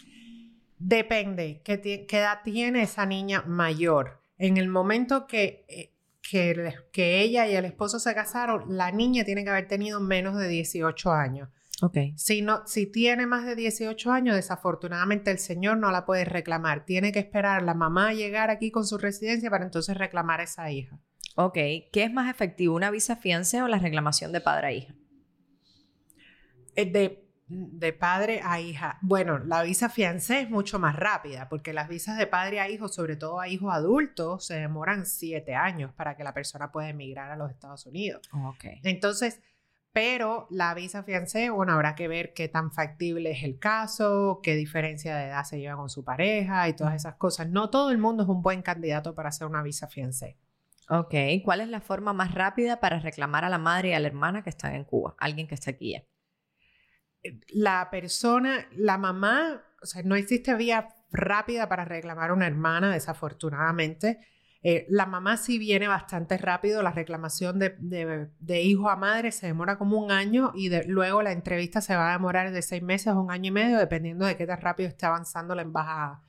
Depende. 0.79 1.63
¿Qué, 1.65 1.81
qué 1.81 2.19
edad 2.19 2.41
tiene 2.45 2.83
esa 2.83 3.07
niña 3.07 3.43
mayor? 3.47 4.23
En 4.39 4.57
el 4.57 4.69
momento 4.69 5.27
que, 5.27 5.65
eh, 5.69 5.93
que, 6.93 7.21
ella 7.21 7.47
y 7.47 7.55
el 7.55 7.65
esposo 7.65 7.99
se 7.99 8.15
casaron, 8.15 8.77
la 8.77 8.91
niña 8.93 9.25
tiene 9.25 9.45
que 9.45 9.51
haber 9.51 9.69
tenido 9.69 10.01
menos 10.01 10.37
de 10.37 10.49
18 10.49 11.13
años. 11.13 11.49
Okay. 11.83 12.15
Si, 12.17 12.41
no, 12.41 12.67
si 12.67 12.87
tiene 12.87 13.27
más 13.27 13.45
de 13.45 13.55
18 13.55 14.11
años, 14.11 14.35
desafortunadamente 14.35 15.31
el 15.31 15.39
señor 15.39 15.77
no 15.77 15.91
la 15.91 16.07
puede 16.07 16.25
reclamar. 16.25 16.87
Tiene 16.87 17.13
que 17.13 17.19
esperar 17.19 17.63
la 17.63 17.75
mamá 17.75 18.09
a 18.09 18.15
llegar 18.15 18.51
aquí 18.51 18.71
con 18.71 18.87
su 18.87 18.97
residencia 18.97 19.51
para 19.51 19.65
entonces 19.65 19.97
reclamar 19.97 20.41
a 20.41 20.45
esa 20.45 20.71
hija. 20.71 20.99
Ok. 21.37 21.55
¿Qué 21.93 22.05
es 22.05 22.13
más 22.13 22.31
efectivo, 22.31 22.75
una 22.75 22.91
visa 22.91 23.17
fianza 23.17 23.63
o 23.63 23.69
la 23.69 23.79
reclamación 23.79 24.33
de 24.33 24.41
padre 24.41 24.67
a 24.67 24.73
hija? 24.73 24.95
Eh, 26.77 26.91
de, 26.91 27.29
de 27.49 27.93
padre 27.93 28.41
a 28.43 28.59
hija. 28.59 28.99
Bueno, 29.03 29.39
la 29.39 29.63
visa 29.63 29.91
fiancé 29.91 30.41
es 30.41 30.51
mucho 30.51 30.79
más 30.79 30.97
rápida 30.97 31.51
porque 31.51 31.75
las 31.75 31.91
visas 31.91 32.17
de 32.17 32.27
padre 32.27 32.61
a 32.61 32.71
hijo, 32.71 32.89
sobre 32.89 33.17
todo 33.17 33.39
a 33.39 33.49
hijos 33.49 33.75
adultos, 33.75 34.47
se 34.47 34.55
demoran 34.55 35.05
siete 35.05 35.55
años 35.55 35.93
para 35.93 36.17
que 36.17 36.25
la 36.25 36.33
persona 36.33 36.73
pueda 36.73 36.89
emigrar 36.89 37.31
a 37.31 37.37
los 37.37 37.51
Estados 37.51 37.85
Unidos. 37.85 38.23
Ok. 38.33 38.65
Entonces, 38.83 39.43
pero 39.97 40.47
la 40.51 40.75
visa 40.75 41.05
fiancé, 41.05 41.49
bueno, 41.49 41.73
habrá 41.73 41.95
que 41.95 42.07
ver 42.07 42.35
qué 42.35 42.49
tan 42.49 42.71
factible 42.71 43.31
es 43.31 43.43
el 43.43 43.59
caso, 43.59 44.41
qué 44.43 44.55
diferencia 44.55 45.17
de 45.17 45.29
edad 45.29 45.43
se 45.45 45.59
lleva 45.59 45.77
con 45.77 45.89
su 45.89 46.05
pareja 46.05 46.69
y 46.69 46.75
todas 46.75 46.95
esas 46.95 47.15
cosas. 47.15 47.49
No 47.49 47.71
todo 47.71 47.91
el 47.91 47.97
mundo 47.97 48.25
es 48.25 48.29
un 48.29 48.43
buen 48.43 48.61
candidato 48.61 49.15
para 49.15 49.31
hacer 49.31 49.47
una 49.47 49.63
visa 49.63 49.89
fiancé. 49.89 50.37
Ok, 50.91 51.15
¿cuál 51.43 51.63
es 51.63 51.69
la 51.69 51.81
forma 51.81 52.13
más 52.13 52.35
rápida 52.35 52.79
para 52.79 52.99
reclamar 52.99 53.47
a 53.47 53.49
la 53.49 53.57
madre 53.57 53.89
y 53.89 53.93
a 53.95 54.01
la 54.01 54.09
hermana 54.09 54.43
que 54.43 54.51
están 54.51 54.75
en 54.75 54.85
Cuba? 54.85 55.15
Alguien 55.19 55.49
que 55.49 55.55
está 55.55 55.71
aquí 55.71 55.93
ya. 55.93 56.05
La 57.49 57.89
persona, 57.91 58.69
la 58.73 58.99
mamá, 58.99 59.63
o 59.81 59.87
sea, 59.87 60.03
no 60.03 60.15
existe 60.15 60.55
vía 60.57 60.91
rápida 61.11 61.71
para 61.71 61.87
reclamar 61.87 62.29
a 62.29 62.35
una 62.35 62.47
hermana, 62.47 62.93
desafortunadamente. 62.93 64.21
Eh, 64.63 64.87
la 64.89 65.07
mamá 65.07 65.37
sí 65.37 65.59
viene 65.59 65.87
bastante 65.87 66.39
rápido, 66.39 66.83
la 66.83 66.91
reclamación 66.91 67.59
de, 67.59 68.63
hijo 68.63 68.89
a 68.89 68.97
madre 68.97 69.31
se 69.33 69.47
demora 69.47 69.79
como 69.79 69.99
un 69.99 70.11
año 70.11 70.53
y 70.55 70.71
luego 70.87 71.23
la 71.23 71.33
entrevista 71.33 71.81
se 71.81 71.95
va 71.95 72.11
a 72.11 72.13
demorar 72.13 72.51
de 72.53 72.63
seis 72.63 72.83
meses 72.83 73.09
a 73.09 73.21
un 73.21 73.31
año 73.31 73.49
y 73.49 73.53
medio, 73.53 73.79
dependiendo 73.79 74.27
de 74.27 74.37
qué 74.37 74.47
tan 74.47 74.61
rápido 74.61 74.89
esté 74.89 75.07
avanzando 75.07 75.55
la 75.55 75.63
embajada. 75.63 76.23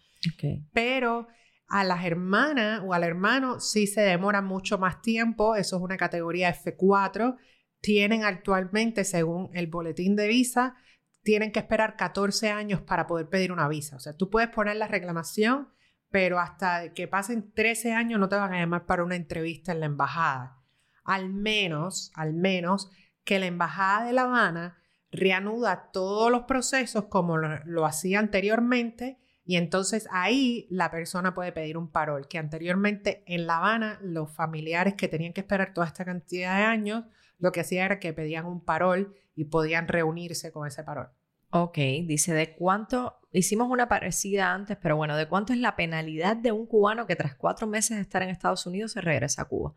Pero 0.74 1.28
a 1.68 1.84
las 1.84 2.06
hermanas 2.06 2.82
o 2.86 2.94
al 2.94 3.04
hermano 3.04 3.60
sí 3.60 3.88
se 3.88 4.02
demora 4.02 4.42
mucho 4.42 4.78
más 4.78 5.02
tiempo, 5.02 5.56
eso 5.56 5.78
es 5.78 5.82
una 5.82 5.98
categoría 5.98 6.54
F4. 6.54 7.38
Tienen 7.82 8.24
actualmente, 8.24 9.04
según 9.04 9.50
el 9.54 9.68
boletín 9.68 10.16
de 10.16 10.28
visa, 10.28 10.76
tienen 11.24 11.52
que 11.52 11.60
esperar 11.60 11.96
14 11.98 12.52
años 12.52 12.82
para 12.82 13.06
poder 13.06 13.30
pedir 13.30 13.52
una 13.52 13.68
visa. 13.68 13.98
O 13.98 14.00
sea, 14.00 14.16
tú 14.16 14.30
puedes 14.30 14.50
poner 14.50 14.78
la 14.78 14.88
reclamación 14.88 15.70
pero 16.18 16.40
hasta 16.40 16.96
que 16.96 17.08
pasen 17.08 17.52
13 17.54 17.94
años 17.94 18.20
no 18.20 18.28
te 18.28 18.36
van 18.36 18.52
a 18.52 18.60
llamar 18.60 18.88
para 18.88 19.04
una 19.04 19.16
entrevista 19.16 19.72
en 19.72 19.82
la 19.82 19.86
embajada. 19.86 20.58
Al 21.04 21.30
menos, 21.30 22.12
al 22.16 22.34
menos 22.34 22.90
que 23.24 23.38
la 23.38 23.46
embajada 23.46 24.08
de 24.08 24.14
La 24.14 24.24
Habana 24.24 24.80
reanuda 25.12 25.92
todos 25.94 26.32
los 26.32 26.46
procesos 26.46 27.06
como 27.06 27.38
lo, 27.38 27.86
hacía 27.86 28.18
anteriormente 28.18 29.20
y 29.46 29.58
entonces 29.58 30.08
ahí 30.10 30.66
la 30.72 30.90
persona 30.90 31.36
puede 31.36 31.52
pedir 31.52 31.78
un 31.78 31.92
parol, 31.92 32.28
que 32.28 32.40
anteriormente 32.40 33.24
en 33.28 33.46
La 33.46 33.58
Habana 33.58 34.00
los 34.02 34.32
familiares 34.32 34.96
que 34.96 35.08
tenían 35.08 35.34
que 35.34 35.42
esperar 35.42 35.72
toda 35.72 35.86
esta 35.86 36.04
cantidad 36.04 36.58
de 36.58 36.64
años, 36.64 37.04
lo 37.38 37.52
que 37.52 37.60
hacía 37.60 37.86
era 37.86 38.00
que 38.00 38.12
pedían 38.12 38.48
un 38.48 38.66
parol 38.66 39.14
y 39.36 39.44
podían 39.44 39.88
reunirse 39.88 40.52
con 40.52 40.66
ese 40.66 40.84
parol. 40.84 41.10
Ok, 41.52 41.78
dice, 41.78 42.34
¿de 42.34 42.56
cuánto? 42.56 43.20
Hicimos 43.38 43.70
una 43.70 43.88
parecida 43.88 44.52
antes, 44.52 44.78
pero 44.82 44.98
bueno, 44.98 45.16
¿de 45.16 45.28
cuánto 45.28 45.54
es 45.54 45.60
la 45.60 45.76
penalidad 45.76 46.36
de 46.36 46.52
un 46.52 46.66
cubano 46.66 47.06
que 47.06 47.16
tras 47.16 47.36
cuatro 47.36 47.68
meses 47.68 47.98
de 47.98 48.02
estar 48.02 48.24
en 48.24 48.30
Estados 48.30 48.66
Unidos 48.66 48.94
se 48.94 49.02
regresa 49.02 49.44
a 49.44 49.46
Cuba? 49.46 49.76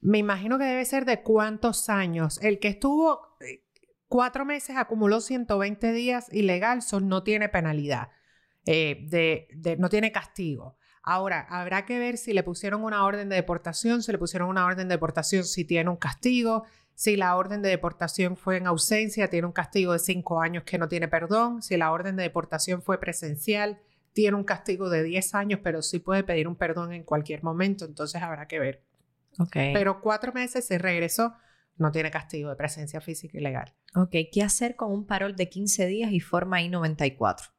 Me 0.00 0.18
imagino 0.18 0.58
que 0.58 0.64
debe 0.64 0.84
ser 0.84 1.04
de 1.04 1.22
cuántos 1.22 1.88
años. 1.88 2.42
El 2.42 2.58
que 2.58 2.66
estuvo, 2.68 3.36
cuatro 4.08 4.44
meses 4.44 4.76
acumuló 4.76 5.20
120 5.20 5.92
días 5.92 6.26
ilegal, 6.32 6.80
no 7.02 7.22
tiene 7.22 7.48
penalidad, 7.48 8.08
eh, 8.66 9.46
no 9.78 9.88
tiene 9.88 10.10
castigo. 10.10 10.76
Ahora, 11.04 11.46
habrá 11.48 11.84
que 11.84 12.00
ver 12.00 12.16
si 12.16 12.32
le 12.32 12.42
pusieron 12.42 12.82
una 12.82 13.04
orden 13.04 13.28
de 13.28 13.36
deportación, 13.36 14.02
si 14.02 14.10
le 14.10 14.18
pusieron 14.18 14.48
una 14.48 14.66
orden 14.66 14.88
de 14.88 14.94
deportación, 14.94 15.44
si 15.44 15.64
tiene 15.64 15.90
un 15.90 15.96
castigo, 15.96 16.64
si 16.94 17.16
la 17.16 17.36
orden 17.36 17.62
de 17.62 17.70
deportación 17.70 18.36
fue 18.36 18.56
en 18.56 18.66
ausencia, 18.66 19.28
tiene 19.28 19.46
un 19.46 19.52
castigo 19.52 19.92
de 19.92 19.98
cinco 19.98 20.40
años 20.40 20.64
que 20.64 20.78
no 20.78 20.88
tiene 20.88 21.08
perdón, 21.08 21.62
si 21.62 21.76
la 21.76 21.90
orden 21.92 22.16
de 22.16 22.22
deportación 22.22 22.82
fue 22.82 23.00
presencial, 23.00 23.80
tiene 24.12 24.36
un 24.36 24.44
castigo 24.44 24.90
de 24.90 25.02
10 25.02 25.34
años, 25.34 25.60
pero 25.62 25.82
sí 25.82 25.98
puede 25.98 26.22
pedir 26.22 26.46
un 26.46 26.56
perdón 26.56 26.92
en 26.92 27.02
cualquier 27.02 27.42
momento, 27.42 27.84
entonces 27.84 28.22
habrá 28.22 28.46
que 28.46 28.58
ver. 28.58 28.84
Okay. 29.38 29.72
Pero 29.72 30.00
cuatro 30.00 30.32
meses 30.32 30.66
se 30.66 30.78
regresó, 30.78 31.34
no 31.76 31.90
tiene 31.90 32.10
castigo 32.10 32.50
de 32.50 32.56
presencia 32.56 33.00
física 33.00 33.38
ilegal. 33.38 33.72
Ok, 33.94 34.14
¿qué 34.30 34.42
hacer 34.42 34.76
con 34.76 34.92
un 34.92 35.06
parol 35.06 35.34
de 35.36 35.48
15 35.48 35.86
días 35.86 36.12
y 36.12 36.20
forma 36.20 36.60
I-94? 36.60 37.50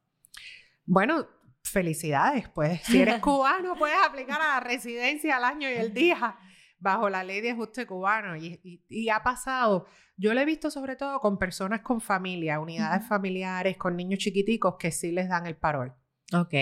Bueno, 0.86 1.26
felicidades, 1.62 2.48
pues 2.48 2.82
si 2.82 3.00
eres 3.00 3.18
cubano 3.20 3.74
puedes 3.76 3.96
aplicar 4.06 4.40
a 4.40 4.54
la 4.54 4.60
residencia 4.60 5.36
al 5.36 5.44
año 5.44 5.68
y 5.68 5.74
el 5.74 5.92
día 5.92 6.36
bajo 6.84 7.08
la 7.08 7.24
ley 7.24 7.40
de 7.40 7.52
ajuste 7.52 7.86
cubano 7.86 8.36
y, 8.36 9.08
ha 9.08 9.22
pasado, 9.22 9.86
yo 10.18 10.34
lo 10.34 10.40
he 10.40 10.44
visto 10.44 10.70
sobre 10.70 10.96
todo 10.96 11.18
con 11.18 11.38
personas 11.38 11.80
con 11.80 12.02
familia, 12.02 12.60
unidades 12.60 13.08
familiares, 13.08 13.78
con 13.78 13.96
niños 13.96 14.18
chiquiticos 14.18 14.76
que 14.78 14.92
sí 14.92 15.10
les 15.10 15.30
dan 15.30 15.46
el 15.46 15.56
parol. 15.56 15.94
Ok. 16.34 16.52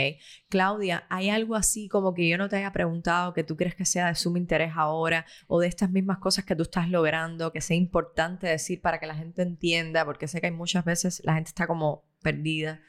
Claudia, 0.48 1.06
¿hay 1.10 1.28
algo 1.28 1.56
así 1.56 1.88
como 1.88 2.14
que 2.14 2.28
yo 2.28 2.38
no 2.38 2.48
te 2.48 2.56
haya 2.56 2.72
preguntado 2.72 3.32
que 3.32 3.42
tú 3.42 3.56
crees 3.56 3.74
que 3.74 3.84
sea 3.84 4.06
de 4.06 4.14
sumo 4.14 4.36
interés 4.36 4.72
ahora 4.76 5.26
o 5.48 5.58
de 5.58 5.66
estas 5.66 5.90
mismas 5.90 6.18
cosas 6.18 6.44
que 6.44 6.54
tú 6.54 6.62
estás 6.62 6.88
logrando, 6.88 7.52
que 7.52 7.60
sea 7.60 7.76
importante 7.76 8.46
decir 8.46 8.80
para 8.80 9.00
que 9.00 9.08
la 9.08 9.16
gente 9.16 9.42
entienda? 9.42 10.04
Porque 10.04 10.28
sé 10.28 10.40
que 10.40 10.46
hay 10.46 10.52
muchas 10.52 10.84
veces 10.84 11.20
la 11.24 11.34
gente 11.34 11.48
está 11.48 11.66
como 11.66 12.04
perdida. 12.22 12.80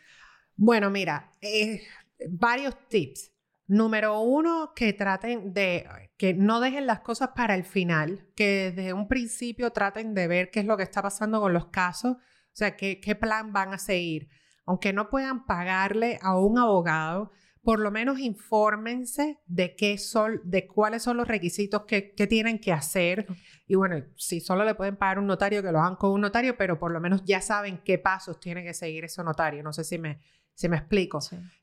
Bueno, 0.55 0.91
mira, 0.91 1.31
eh, 1.41 1.81
varios 2.29 2.75
tips. 2.89 3.32
Número 3.74 4.19
uno, 4.19 4.74
que 4.76 4.93
traten 4.93 5.53
de, 5.53 5.88
que 6.17 6.34
no 6.34 6.59
dejen 6.59 6.86
las 6.86 6.99
cosas 6.99 7.30
para 7.36 7.55
el 7.55 7.63
final, 7.63 8.28
que 8.36 8.71
desde 8.76 8.93
un 8.93 9.07
principio 9.07 9.71
traten 9.71 10.13
de 10.13 10.28
ver 10.28 10.51
qué 10.51 10.59
es 10.59 10.65
lo 10.65 10.78
que 10.78 10.84
está 10.84 11.01
pasando 11.01 11.41
con 11.41 11.53
los 11.53 11.67
casos, 11.67 12.17
o 12.17 12.55
sea, 12.55 12.76
qué, 12.76 12.99
qué 12.99 13.15
plan 13.15 13.51
van 13.51 13.74
a 13.74 13.78
seguir 13.78 14.30
aunque 14.65 14.93
no 14.93 15.09
puedan 15.09 15.45
pagarle 15.45 16.19
a 16.21 16.38
un 16.38 16.57
abogado, 16.57 17.32
por 17.61 17.80
lo 17.80 17.91
menos 17.91 18.19
infórmense 18.19 19.39
de 19.45 19.76
qué 19.76 19.97
son, 19.97 20.41
de 20.43 20.67
cuáles 20.67 21.03
son 21.03 21.17
los 21.17 21.28
requisitos 21.28 21.84
que, 21.86 22.01
tienen 22.30 22.59
que 22.59 22.74
hacer. 22.74 23.26
Y 23.67 23.76
bueno, 23.76 24.03
si 24.17 24.41
solo 24.41 24.65
le 24.65 24.76
pueden 24.76 24.97
pagar 24.97 25.19
un 25.19 25.28
notario, 25.28 25.61
que 25.61 25.71
lo 25.71 25.80
hagan 25.80 25.95
con 25.95 26.11
un 26.11 26.21
notario, 26.21 26.57
pero 26.57 26.78
por 26.78 26.91
lo 26.91 26.99
menos 26.99 27.24
ya 27.26 27.41
saben 27.41 27.82
qué 27.84 27.97
pasos 27.97 28.39
tiene 28.39 28.63
que 28.63 28.74
seguir 28.74 29.05
ese 29.05 29.24
notario. 29.24 29.63
No 29.63 29.71
sé 29.71 29.86
si 29.86 29.97
me, 29.97 30.19
si 30.54 30.70
me 30.70 30.78
explico. 30.78 31.20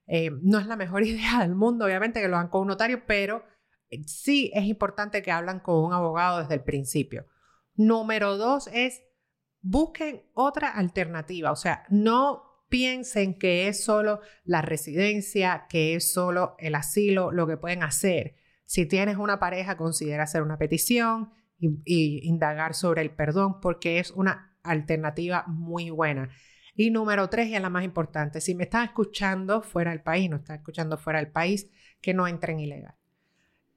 Eh, 0.07 0.31
no 0.43 0.59
es 0.59 0.67
la 0.67 0.77
mejor 0.77 1.03
idea 1.07 1.41
del 1.41 1.55
mundo, 1.55 1.85
obviamente, 1.85 2.21
que 2.21 2.29
lo 2.29 2.37
hagan 2.37 2.49
con 2.49 2.63
un 2.63 2.69
notario, 2.69 3.05
pero 3.07 3.45
eh, 3.91 4.03
sí 4.07 4.51
es 4.55 4.65
importante 4.65 5.23
que 5.23 5.33
hablan 5.33 5.61
con 5.61 5.85
un 5.85 5.93
abogado 5.93 6.41
desde 6.41 6.55
el 6.55 6.63
principio. 6.63 7.27
Número 7.75 8.37
dos 8.37 8.69
es 8.73 9.03
busquen 9.63 10.23
otra 10.35 10.71
alternativa. 10.71 11.53
O 11.53 11.57
sea, 11.57 11.85
no 11.89 12.51
piensen 12.69 13.39
que 13.39 13.69
es 13.69 13.85
solo 13.85 14.21
la 14.45 14.63
residencia, 14.63 15.67
que 15.69 15.95
es 15.95 16.13
solo 16.13 16.55
el 16.59 16.75
asilo, 16.75 17.33
lo 17.33 17.47
que 17.47 17.57
pueden 17.57 17.83
hacer. 17.83 18.37
Si 18.65 18.87
tienes 18.87 19.17
una 19.17 19.39
pareja, 19.39 19.77
considera 19.77 20.23
hacer 20.23 20.43
una 20.43 20.57
petición 20.57 21.33
y, 21.59 22.21
indagar 22.27 22.75
sobre 22.75 23.03
el 23.03 23.11
perdón 23.11 23.61
porque 23.61 23.99
es 23.99 24.13
una 24.13 24.57
alternativa 24.63 25.45
muy 25.49 25.91
buena. 25.91 26.31
Y 26.75 26.91
número 26.91 27.29
tres, 27.29 27.49
y 27.49 27.55
es 27.55 27.63
la 27.63 27.71
más 27.71 27.85
importante, 27.85 28.41
si 28.41 28.55
me 28.55 28.65
están 28.65 28.85
escuchando 28.85 29.63
fuera 29.63 29.91
del 29.91 30.03
país, 30.03 30.31
no 30.31 30.37
están 30.37 30.57
escuchando 30.57 30.97
fuera 30.97 31.19
del 31.19 31.31
país, 31.31 31.69
que 32.01 32.15
no 32.15 32.27
entren 32.27 32.61
ilegal. 32.61 32.95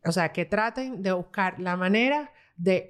O 0.06 0.12
sea, 0.12 0.32
que 0.32 0.46
traten 0.46 1.02
de 1.02 1.14
buscar 1.14 1.60
la 1.60 1.78
manera 1.78 2.32
de 2.56 2.90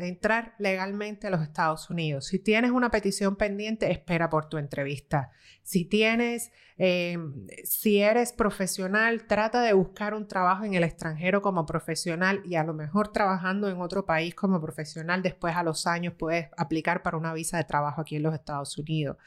entrar 0.00 0.54
legalmente 0.58 1.26
a 1.26 1.30
los 1.30 1.42
Estados 1.42 1.90
Unidos. 1.90 2.26
Si 2.26 2.38
tienes 2.38 2.70
una 2.70 2.90
petición 2.90 3.36
pendiente, 3.36 3.90
espera 3.90 4.30
por 4.30 4.48
tu 4.48 4.56
entrevista. 4.56 5.30
Si 5.62 5.84
tienes, 5.84 6.50
eh, 6.78 7.18
si 7.64 8.00
eres 8.00 8.32
profesional, 8.32 9.26
trata 9.26 9.62
de 9.62 9.74
buscar 9.74 10.14
un 10.14 10.26
trabajo 10.26 10.64
en 10.64 10.74
el 10.74 10.82
extranjero 10.82 11.42
como 11.42 11.66
profesional 11.66 12.42
y 12.44 12.56
a 12.56 12.64
lo 12.64 12.74
mejor 12.74 13.12
trabajando 13.12 13.68
en 13.68 13.80
otro 13.80 14.06
país 14.06 14.34
como 14.34 14.60
profesional, 14.60 15.22
después 15.22 15.54
a 15.54 15.62
los 15.62 15.86
años 15.86 16.14
puedes 16.18 16.48
aplicar 16.56 17.02
para 17.02 17.18
una 17.18 17.34
visa 17.34 17.58
de 17.58 17.64
trabajo 17.64 18.00
aquí 18.00 18.16
en 18.16 18.22
los 18.22 18.34
Estados 18.34 18.76
Unidos. 18.78 19.18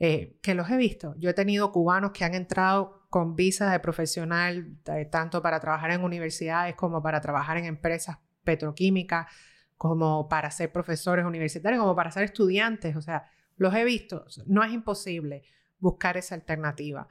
Eh, 0.00 0.36
que 0.42 0.54
los 0.54 0.68
he 0.70 0.76
visto. 0.76 1.14
Yo 1.18 1.30
he 1.30 1.34
tenido 1.34 1.70
cubanos 1.70 2.10
que 2.10 2.24
han 2.24 2.34
entrado 2.34 3.06
con 3.10 3.36
visas 3.36 3.70
de 3.70 3.78
profesional, 3.78 4.76
eh, 4.86 5.04
tanto 5.04 5.40
para 5.40 5.60
trabajar 5.60 5.92
en 5.92 6.02
universidades 6.02 6.74
como 6.74 7.00
para 7.00 7.20
trabajar 7.20 7.56
en 7.58 7.66
empresas 7.66 8.18
petroquímica, 8.44 9.28
como 9.76 10.28
para 10.28 10.50
ser 10.50 10.70
profesores 10.72 11.24
universitarios, 11.24 11.80
como 11.80 11.96
para 11.96 12.10
ser 12.10 12.24
estudiantes. 12.24 12.96
O 12.96 13.02
sea, 13.02 13.30
los 13.56 13.74
he 13.74 13.84
visto. 13.84 14.26
No 14.46 14.62
es 14.62 14.72
imposible 14.72 15.42
buscar 15.78 16.16
esa 16.16 16.34
alternativa. 16.34 17.08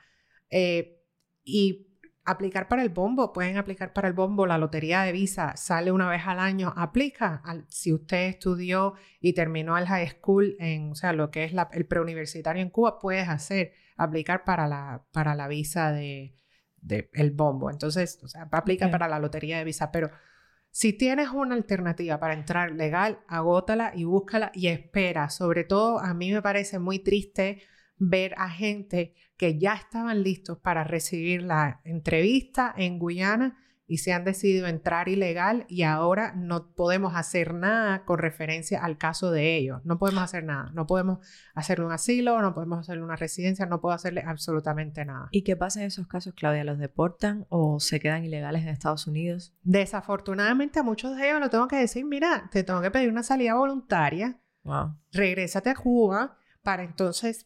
Eh, 0.50 1.02
y 1.44 1.88
aplicar 2.26 2.68
para 2.68 2.84
el 2.84 2.90
bombo, 2.90 3.34
pueden 3.34 3.58
aplicar 3.58 3.94
para 3.94 4.08
el 4.08 4.14
bombo, 4.14 4.46
la 4.46 4.58
lotería 4.58 5.02
de 5.02 5.12
visa 5.12 5.56
sale 5.58 5.92
una 5.92 6.10
vez 6.10 6.22
al 6.26 6.40
año, 6.40 6.74
aplica. 6.76 7.42
si 7.68 7.94
usted 7.94 8.28
estudió 8.28 8.94
y 9.20 9.34
terminó 9.34 9.78
el 9.78 9.86
high 9.88 10.08
school, 10.10 10.56
en, 10.60 10.92
o 10.92 10.96
sea, 10.96 11.14
lo 11.14 11.32
que 11.32 11.44
es 11.44 11.54
el 11.72 11.86
preuniversitario 11.86 12.62
en 12.62 12.70
Cuba, 12.70 13.00
puedes 13.00 13.28
hacer, 13.28 13.74
aplicar 13.98 14.44
para 14.44 14.68
la, 14.68 15.06
para 15.12 15.36
la 15.36 15.48
visa 15.48 15.92
de, 15.92 16.38
el 17.14 17.32
bombo. 17.32 17.70
Entonces, 17.70 18.20
o 18.24 18.28
sea, 18.28 18.48
aplica 18.52 18.90
para 18.90 19.08
la 19.08 19.20
lotería 19.20 19.58
de 19.58 19.64
visa, 19.64 19.92
pero 19.92 20.10
si 20.74 20.92
tienes 20.92 21.30
una 21.30 21.54
alternativa 21.54 22.20
para 22.20 22.34
entrar 22.34 22.72
legal, 22.72 23.20
agótala 23.28 23.92
y 23.94 24.06
búscala 24.06 24.52
y 24.56 24.70
espera. 24.70 25.30
Sobre 25.30 25.66
todo, 25.66 26.00
a 26.00 26.16
mí 26.16 26.32
me 26.32 26.42
parece 26.42 26.80
muy 26.80 26.98
triste 26.98 27.62
ver 28.00 28.34
a 28.40 28.50
gente 28.50 29.14
que 29.38 29.60
ya 29.60 29.76
estaban 29.76 30.24
listos 30.24 30.58
para 30.58 30.84
recibir 30.84 31.44
la 31.44 31.80
entrevista 31.84 32.74
en 32.76 32.98
Guyana 32.98 33.56
y 33.94 34.00
se 34.00 34.12
han 34.12 34.26
decidido 34.26 34.66
entrar 34.66 35.08
ilegal 35.08 35.68
y 35.70 35.84
ahora 35.84 36.34
no 36.36 36.74
podemos 36.74 37.14
hacer 37.16 37.54
nada 37.54 38.06
con 38.06 38.18
referencia 38.18 38.84
al 38.84 38.98
caso 38.98 39.30
de 39.30 39.56
ellos. 39.56 39.82
No 39.86 40.00
podemos 40.00 40.24
hacer 40.24 40.44
nada. 40.44 40.72
No 40.74 40.88
podemos 40.88 41.20
hacerle 41.54 41.86
un 41.86 41.92
asilo, 41.92 42.42
no 42.42 42.56
podemos 42.56 42.80
hacerle 42.80 43.04
una 43.04 43.18
residencia, 43.18 43.68
no 43.68 43.82
puedo 43.82 43.94
hacerle 43.94 44.24
absolutamente 44.26 45.06
nada. 45.06 45.28
¿Y 45.30 45.44
qué 45.44 45.56
pasa 45.56 45.82
en 45.82 45.86
esos 45.86 46.08
casos, 46.08 46.34
Claudia? 46.34 46.64
¿Los 46.64 46.80
deportan 46.80 47.46
o 47.50 47.80
se 47.80 48.00
quedan 48.00 48.26
ilegales 48.26 48.64
en 48.64 48.70
Estados 48.70 49.06
Unidos? 49.06 49.54
Desafortunadamente 49.62 50.80
a 50.80 50.84
muchos 50.84 51.16
de 51.16 51.30
ellos 51.30 51.40
lo 51.40 51.52
tengo 51.52 51.68
que 51.68 51.76
decir, 51.76 52.04
mira, 52.04 52.50
te 52.52 52.64
tengo 52.64 52.82
que 52.82 52.90
pedir 52.90 53.10
una 53.10 53.22
salida 53.22 53.54
voluntaria. 53.54 54.42
Wow. 54.64 54.98
Regrésate 55.12 55.70
a 55.70 55.76
Cuba 55.76 56.36
para 56.64 56.82
entonces 56.82 57.46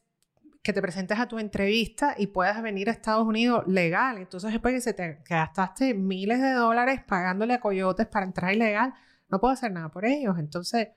que 0.68 0.74
te 0.74 0.82
presentes 0.82 1.18
a 1.18 1.30
tu 1.30 1.39
entrevista 1.39 2.13
y 2.18 2.28
puedas 2.28 2.61
venir 2.61 2.89
a 2.89 2.91
Estados 2.91 3.26
Unidos 3.26 3.63
legal. 3.68 4.18
Entonces, 4.18 4.51
después 4.51 4.74
que 4.74 4.82
se 4.82 4.93
te 4.93 5.20
gastaste 5.24 5.93
miles 5.93 6.41
de 6.41 6.51
dólares 6.51 6.99
pagándole 7.07 7.53
a 7.53 7.61
coyotes 7.61 8.05
para 8.05 8.26
entrar 8.26 8.53
ilegal, 8.53 8.93
no 9.30 9.39
puedo 9.39 9.53
hacer 9.53 9.72
nada 9.72 9.88
por 9.89 10.03
ellos. 10.03 10.38
Entonces, 10.38 10.89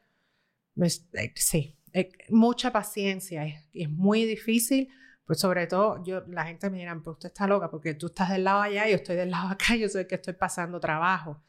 eh, 0.77 1.33
sí, 1.37 1.79
eh, 1.93 2.11
mucha 2.31 2.73
paciencia. 2.73 3.47
Es, 3.47 3.64
es, 3.73 3.89
muy 3.89 4.25
difícil, 4.25 4.89
pues 5.25 5.39
sobre 5.39 5.68
todo, 5.68 6.03
yo, 6.03 6.23
la 6.27 6.47
gente 6.47 6.68
me 6.68 6.79
dirá, 6.79 6.99
pero 6.99 7.12
usted 7.12 7.29
está 7.29 7.47
loca 7.47 7.71
porque 7.71 7.95
tú 7.95 8.07
estás 8.07 8.31
del 8.31 8.43
lado 8.43 8.62
allá, 8.62 8.89
yo 8.89 8.97
estoy 8.97 9.14
del 9.14 9.31
lado 9.31 9.51
acá, 9.51 9.77
yo 9.79 9.89
soy 9.89 10.01
el 10.01 10.07
que 10.09 10.16
estoy 10.16 10.35
pasando 10.35 10.81
trabajo. 10.81 11.45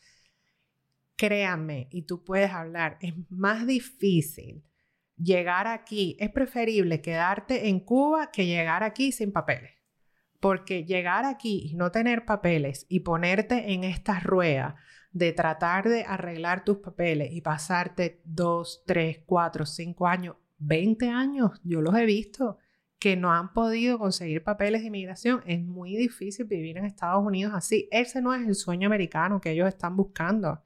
Créanme, 1.16 1.88
y 1.90 2.04
tú 2.04 2.24
puedes 2.24 2.52
hablar, 2.52 3.00
es 3.02 3.16
más 3.32 3.66
difícil 3.66 4.64
llegar 5.18 5.68
aquí, 5.68 6.18
es 6.20 6.30
preferible 6.30 7.02
quedarte 7.02 7.70
en 7.70 7.80
Cuba 7.80 8.32
que 8.32 8.46
llegar 8.46 8.84
aquí 8.84 9.12
sin 9.12 9.32
papeles. 9.32 9.72
Porque 10.40 10.86
llegar 10.86 11.26
aquí 11.26 11.70
y 11.72 11.76
no 11.76 11.92
tener 11.92 12.26
papeles 12.26 12.86
y 12.90 13.02
ponerte 13.02 13.74
en 13.74 13.84
esta 13.84 14.20
rueda 14.20 14.76
de 15.12 15.34
tratar 15.34 15.88
de 15.88 16.04
arreglar 16.04 16.64
tus 16.64 16.78
papeles 16.78 17.32
y 17.32 17.42
pasarte 17.42 18.22
dos, 18.24 18.84
tres, 18.86 19.20
cuatro, 19.26 19.66
cinco 19.66 20.08
años, 20.08 20.36
20 20.58 21.10
años, 21.10 21.60
yo 21.64 21.82
los 21.82 21.96
he 21.96 22.06
visto, 22.06 22.58
que 23.02 23.18
no 23.18 23.34
han 23.34 23.52
podido 23.52 23.98
conseguir 23.98 24.44
papeles 24.44 24.82
de 24.82 24.88
inmigración. 24.88 25.42
Es 25.48 25.60
muy 25.60 25.98
difícil 25.98 26.46
vivir 26.46 26.78
en 26.78 26.86
Estados 26.86 27.26
Unidos 27.26 27.54
así. 27.56 27.90
Ese 27.92 28.22
no 28.22 28.32
es 28.34 28.48
el 28.48 28.54
sueño 28.54 28.88
americano 28.88 29.42
que 29.42 29.52
ellos 29.52 29.68
están 29.68 29.98
buscando. 29.98 30.64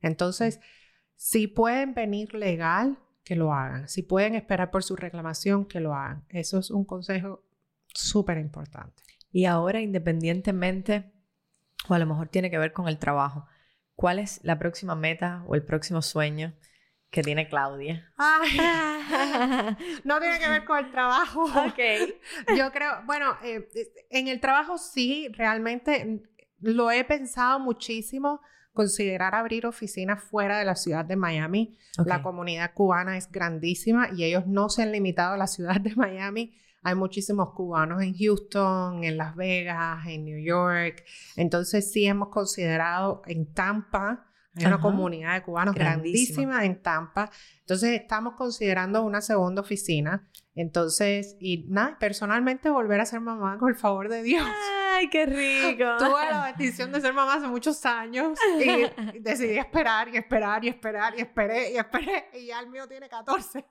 Entonces, 0.00 0.58
si 1.14 1.46
pueden 1.46 1.94
venir 1.94 2.34
legal, 2.34 2.98
que 3.28 3.36
lo 3.36 3.52
hagan. 3.52 3.86
Si 3.88 4.02
pueden 4.02 4.34
esperar 4.34 4.70
por 4.70 4.82
su 4.82 4.96
reclamación, 4.96 5.66
que 5.66 5.80
lo 5.80 5.92
hagan. 5.94 6.24
Eso 6.30 6.58
es 6.58 6.70
un 6.70 6.86
consejo 6.86 7.44
súper 7.88 8.38
importante. 8.38 9.02
Y 9.30 9.44
ahora, 9.44 9.82
independientemente, 9.82 11.12
o 11.90 11.94
a 11.94 11.98
lo 11.98 12.06
mejor 12.06 12.28
tiene 12.28 12.50
que 12.50 12.56
ver 12.56 12.72
con 12.72 12.88
el 12.88 12.98
trabajo, 12.98 13.46
¿cuál 13.94 14.18
es 14.18 14.40
la 14.44 14.58
próxima 14.58 14.94
meta 14.94 15.44
o 15.46 15.54
el 15.54 15.62
próximo 15.62 16.00
sueño 16.00 16.54
que 17.10 17.22
tiene 17.22 17.50
Claudia? 17.50 18.10
no 20.04 20.20
tiene 20.20 20.38
que 20.38 20.48
ver 20.48 20.64
con 20.64 20.78
el 20.78 20.90
trabajo. 20.90 21.44
Ok. 21.44 22.56
Yo 22.56 22.72
creo, 22.72 23.02
bueno, 23.04 23.36
eh, 23.44 23.68
en 24.08 24.28
el 24.28 24.40
trabajo 24.40 24.78
sí, 24.78 25.28
realmente 25.34 26.22
lo 26.60 26.90
he 26.90 27.04
pensado 27.04 27.60
muchísimo 27.60 28.40
considerar 28.78 29.34
abrir 29.34 29.66
oficinas 29.66 30.22
fuera 30.22 30.60
de 30.60 30.64
la 30.64 30.76
ciudad 30.76 31.04
de 31.04 31.16
Miami. 31.16 31.76
La 32.06 32.22
comunidad 32.22 32.74
cubana 32.74 33.16
es 33.16 33.28
grandísima 33.28 34.08
y 34.16 34.22
ellos 34.22 34.46
no 34.46 34.68
se 34.68 34.84
han 34.84 34.92
limitado 34.92 35.34
a 35.34 35.36
la 35.36 35.48
ciudad 35.48 35.80
de 35.80 35.96
Miami. 35.96 36.56
Hay 36.84 36.94
muchísimos 36.94 37.54
cubanos 37.54 38.00
en 38.04 38.14
Houston, 38.16 39.02
en 39.02 39.16
Las 39.16 39.34
Vegas, 39.34 40.06
en 40.06 40.26
New 40.26 40.38
York. 40.40 41.04
Entonces 41.34 41.90
sí 41.90 42.06
hemos 42.06 42.28
considerado 42.28 43.22
en 43.26 43.52
Tampa, 43.52 44.27
hay 44.58 44.66
una 44.66 44.80
comunidad 44.80 45.34
de 45.34 45.42
cubanos 45.42 45.74
grandísima 45.74 46.64
en 46.64 46.82
Tampa. 46.82 47.30
Entonces 47.60 48.00
estamos 48.00 48.34
considerando 48.34 49.02
una 49.02 49.20
segunda 49.20 49.60
oficina. 49.60 50.28
Entonces, 50.54 51.36
y 51.38 51.66
nada, 51.68 51.96
personalmente 52.00 52.68
volver 52.68 53.00
a 53.00 53.06
ser 53.06 53.20
mamá 53.20 53.58
con 53.58 53.68
el 53.68 53.76
favor 53.76 54.08
de 54.08 54.24
Dios. 54.24 54.44
¡Ay, 54.96 55.08
qué 55.08 55.24
rico! 55.24 55.84
Tuve 55.98 56.30
la 56.30 56.46
bendición 56.46 56.90
de 56.90 57.00
ser 57.00 57.12
mamá 57.12 57.34
hace 57.34 57.46
muchos 57.46 57.84
años 57.86 58.36
y 58.58 59.20
decidí 59.20 59.56
esperar 59.56 60.08
y 60.08 60.16
esperar 60.16 60.64
y 60.64 60.68
esperar 60.68 61.14
y 61.16 61.20
esperé 61.20 61.72
y 61.72 61.76
esperé 61.76 62.30
y 62.34 62.46
ya 62.46 62.58
el 62.58 62.68
mío 62.70 62.88
tiene 62.88 63.08
14. 63.08 63.64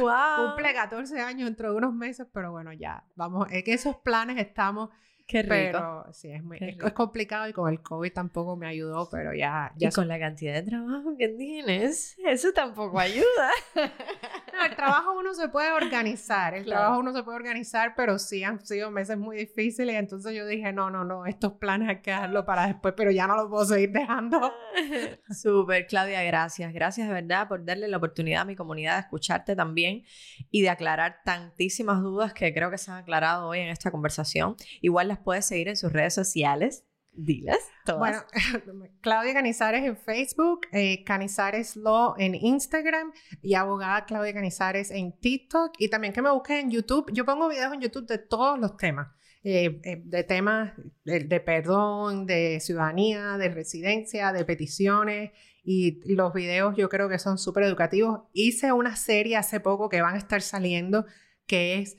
¡Wow! 0.00 0.50
Cumple 0.50 0.72
14 0.72 1.20
años 1.20 1.46
dentro 1.46 1.72
de 1.72 1.76
unos 1.78 1.92
meses, 1.92 2.28
pero 2.32 2.52
bueno, 2.52 2.72
ya, 2.72 3.04
vamos, 3.16 3.48
en 3.50 3.64
esos 3.66 3.96
planes 3.96 4.38
estamos 4.38 4.90
Qué 5.30 5.42
rico. 5.42 5.52
Pero 5.52 6.06
sí, 6.12 6.28
es, 6.32 6.42
muy, 6.42 6.58
es, 6.60 6.92
complicado 6.92 7.48
y 7.48 7.52
con 7.52 7.70
el 7.72 7.80
COVID 7.80 8.12
tampoco 8.12 8.56
me 8.56 8.66
ayudó, 8.66 9.08
pero 9.08 9.32
ya... 9.32 9.72
ya 9.76 9.88
y 9.88 9.92
con 9.92 10.08
la 10.08 10.18
cantidad 10.18 10.54
de 10.54 10.62
trabajo 10.62 11.16
que 11.16 11.28
tienes, 11.28 12.16
eso 12.26 12.52
tampoco 12.52 12.98
ayuda. 12.98 13.50
el 14.70 14.76
trabajo 14.76 15.12
uno 15.18 15.34
se 15.34 15.48
puede 15.48 15.72
organizar, 15.72 16.54
el 16.54 16.64
trabajo 16.64 17.00
uno 17.00 17.12
se 17.12 17.22
puede 17.22 17.36
organizar, 17.36 17.94
pero 17.96 18.18
sí 18.18 18.44
han 18.44 18.64
sido 18.64 18.90
meses 18.90 19.18
muy 19.18 19.36
difíciles 19.36 19.94
y 19.94 19.98
entonces 19.98 20.34
yo 20.34 20.46
dije, 20.46 20.72
no, 20.72 20.90
no, 20.90 21.04
no, 21.04 21.26
estos 21.26 21.54
planes 21.54 21.88
hay 21.88 22.00
que 22.00 22.10
dejarlo 22.10 22.44
para 22.44 22.66
después, 22.66 22.94
pero 22.96 23.10
ya 23.10 23.26
no 23.26 23.36
los 23.36 23.48
puedo 23.48 23.64
seguir 23.64 23.90
dejando. 23.90 24.52
Súper, 25.30 25.86
Claudia, 25.86 26.22
gracias. 26.22 26.72
Gracias 26.72 27.08
de 27.08 27.14
verdad 27.14 27.48
por 27.48 27.64
darle 27.64 27.88
la 27.88 27.96
oportunidad 27.96 28.42
a 28.42 28.44
mi 28.44 28.56
comunidad 28.56 28.94
de 28.94 29.00
escucharte 29.00 29.56
también 29.56 30.04
y 30.50 30.62
de 30.62 30.70
aclarar 30.70 31.18
tantísimas 31.24 32.00
dudas 32.00 32.32
que 32.32 32.54
creo 32.54 32.70
que 32.70 32.78
se 32.78 32.90
han 32.90 32.98
aclarado 32.98 33.48
hoy 33.48 33.58
en 33.58 33.68
esta 33.68 33.90
conversación. 33.90 34.56
Igual 34.80 35.08
las 35.08 35.18
puedes 35.18 35.46
seguir 35.46 35.68
en 35.68 35.76
sus 35.76 35.92
redes 35.92 36.14
sociales. 36.14 36.84
Dilas 37.12 37.58
todas. 37.84 37.98
Bueno, 37.98 38.90
Claudia 39.00 39.34
Canizares 39.34 39.84
en 39.84 39.96
Facebook, 39.96 40.60
eh, 40.72 41.02
Canizares 41.04 41.76
Law 41.76 42.14
en 42.18 42.34
Instagram 42.34 43.12
y 43.42 43.54
abogada 43.54 44.06
Claudia 44.06 44.32
Canizares 44.32 44.90
en 44.90 45.18
TikTok. 45.18 45.72
Y 45.78 45.88
también 45.88 46.12
que 46.12 46.22
me 46.22 46.30
busquen 46.30 46.58
en 46.58 46.70
YouTube. 46.70 47.10
Yo 47.12 47.24
pongo 47.24 47.48
videos 47.48 47.72
en 47.74 47.80
YouTube 47.80 48.06
de 48.06 48.18
todos 48.18 48.58
los 48.58 48.76
temas. 48.76 49.08
Eh, 49.42 49.80
eh, 49.84 50.02
de 50.04 50.22
temas 50.22 50.74
de, 51.04 51.40
perdón, 51.40 52.26
de 52.26 52.60
ciudadanía, 52.60 53.38
de 53.38 53.48
residencia, 53.48 54.32
de 54.32 54.44
peticiones 54.44 55.30
y 55.64 55.98
los 56.14 56.34
videos 56.34 56.74
yo 56.76 56.90
creo 56.90 57.08
que 57.08 57.18
son 57.18 57.38
súper 57.38 57.64
educativos. 57.64 58.20
Hice 58.34 58.72
una 58.72 58.96
serie 58.96 59.36
hace 59.38 59.58
poco 59.58 59.88
que 59.88 60.02
van 60.02 60.14
a 60.14 60.18
estar 60.18 60.42
saliendo 60.42 61.06
que 61.46 61.78
es 61.78 61.96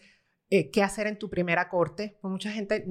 qué 0.72 0.84
hacer 0.84 1.08
en 1.08 1.18
tu 1.18 1.30
primera 1.30 1.68
corte. 1.68 2.20
Mucha 2.22 2.52
gente 2.52 2.86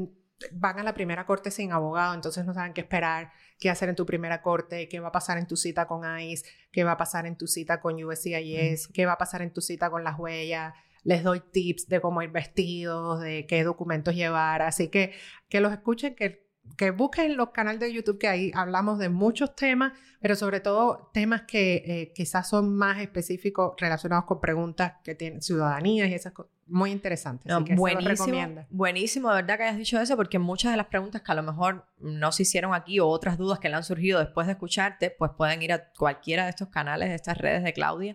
van 0.53 0.79
a 0.79 0.83
la 0.83 0.95
primera 0.95 1.27
corte 1.27 1.51
sin 1.51 1.73
abogado, 1.73 2.15
entonces 2.15 2.45
no 2.45 2.55
saben 2.55 2.73
qué 2.73 2.81
esperar, 2.81 3.33
qué 3.59 3.71
hacer 3.71 3.89
en 3.89 3.97
tu 3.97 4.07
primera 4.07 4.43
corte, 4.43 4.89
qué 4.89 5.01
va 5.01 5.09
a 5.09 5.13
pasar 5.13 5.39
en 5.39 5.47
tu 5.47 5.57
cita 5.57 5.87
con 5.87 6.03
ICE, 6.21 6.47
qué 6.73 6.85
va 6.85 6.93
a 6.93 6.97
pasar 6.97 7.27
en 7.27 7.37
tu 7.37 7.47
cita 7.47 7.81
con 7.81 8.03
USCIS, 8.03 8.89
qué 8.89 9.07
va 9.07 9.13
a 9.13 9.19
pasar 9.19 9.43
en 9.43 9.53
tu 9.53 9.61
cita 9.61 9.91
con 9.91 10.05
las 10.05 10.19
huellas. 10.19 10.75
Les 11.03 11.23
doy 11.23 11.41
tips 11.41 11.89
de 11.89 12.01
cómo 12.01 12.23
ir 12.23 12.31
vestidos, 12.31 13.21
de 13.21 13.47
qué 13.47 13.65
documentos 13.65 14.15
llevar, 14.15 14.63
así 14.63 14.89
que 14.89 15.15
que 15.49 15.61
los 15.61 15.73
escuchen, 15.73 16.15
que 16.15 16.50
que 16.77 16.91
busquen 16.91 17.37
los 17.37 17.51
canales 17.51 17.81
de 17.81 17.93
YouTube 17.93 18.19
que 18.19 18.29
ahí 18.29 18.53
hablamos 18.55 18.99
de 18.99 19.09
muchos 19.09 19.55
temas, 19.55 19.93
pero 20.21 20.35
sobre 20.37 20.61
todo 20.61 21.11
temas 21.13 21.43
que 21.43 21.83
eh, 21.87 22.13
quizás 22.15 22.49
son 22.49 22.75
más 22.75 22.99
específicos 22.99 23.75
relacionados 23.79 24.25
con 24.25 24.41
preguntas 24.41 24.95
que 25.05 25.15
tienen 25.15 25.43
ciudadanía 25.43 26.07
y 26.07 26.15
esas 26.15 26.33
cosas. 26.33 26.53
Muy 26.67 26.93
interesantes. 26.93 27.51
así 27.53 27.65
que 27.65 27.75
buenísimo, 27.75 28.67
buenísimo, 28.71 29.31
de 29.31 29.43
verdad 29.43 29.57
que 29.57 29.63
hayas 29.65 29.77
dicho 29.77 30.01
eso, 30.01 30.17
porque 30.17 30.39
muchas 30.39 30.71
de 30.71 30.77
las 30.77 30.87
preguntas 30.87 31.21
que 31.23 31.33
a 31.33 31.35
lo 31.35 31.43
mejor 31.43 31.87
no 31.99 32.31
se 32.31 32.45
hicieron 32.45 32.75
aquí 32.75 33.01
o 33.01 33.09
otras 33.09 33.39
dudas 33.39 33.59
que 33.59 33.69
le 33.69 33.75
han 33.75 33.83
surgido 33.83 34.21
después 34.21 34.47
de 34.47 34.53
escucharte, 34.53 35.11
pues 35.11 35.33
pueden 35.37 35.63
ir 35.63 35.73
a 35.73 35.91
cualquiera 35.93 36.45
de 36.45 36.51
estos 36.51 36.69
canales, 36.69 37.09
de 37.09 37.17
estas 37.17 37.39
redes 37.39 37.65
de 37.65 37.73
Claudia 37.73 38.15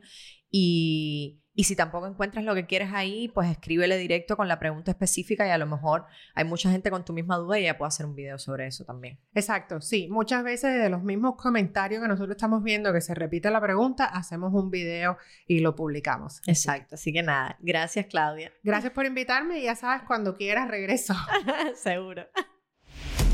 y 0.50 1.42
y 1.56 1.64
si 1.64 1.76
tampoco 1.76 2.06
encuentras 2.06 2.44
lo 2.44 2.54
que 2.54 2.66
quieres 2.66 2.92
ahí, 2.94 3.30
pues 3.30 3.50
escríbele 3.50 3.98
directo 3.98 4.36
con 4.36 4.48
la 4.48 4.60
pregunta 4.60 4.92
específica 4.92 5.48
y 5.48 5.52
a 5.52 5.58
lo 5.58 5.66
mejor 5.66 6.06
hay 6.34 6.44
mucha 6.44 6.70
gente 6.70 6.92
con 6.92 7.06
tu 7.06 7.14
misma 7.14 7.38
duda 7.38 7.58
y 7.58 7.64
ella 7.64 7.78
puede 7.78 7.88
hacer 7.88 8.06
un 8.06 8.16
video 8.16 8.38
sobre 8.38 8.68
eso 8.68 8.84
también. 8.84 9.18
Exacto, 9.34 9.80
sí. 9.80 10.08
Muchas 10.12 10.44
veces 10.44 10.78
de 10.82 10.90
los 10.90 11.02
mismos 11.02 11.36
comentarios 11.38 12.02
que 12.02 12.08
nosotros 12.08 12.36
estamos 12.36 12.62
viendo 12.62 12.92
que 12.92 13.02
se 13.02 13.16
repite 13.16 13.50
la 13.50 13.62
pregunta, 13.62 14.06
hacemos 14.06 14.54
un 14.54 14.70
video 14.70 15.18
y 15.48 15.60
lo 15.60 15.76
publicamos. 15.76 16.42
Exacto, 16.46 16.96
así 16.96 17.14
que 17.14 17.24
nada, 17.24 17.58
gracias 17.62 18.08
Claudia. 18.08 18.52
Gracias 18.64 18.92
por 18.92 19.06
invitarme 19.06 19.60
y 19.60 19.64
ya 19.64 19.76
sabes, 19.76 20.04
cuando 20.06 20.36
quieras 20.36 20.68
regreso. 20.68 21.14
Seguro. 21.76 22.26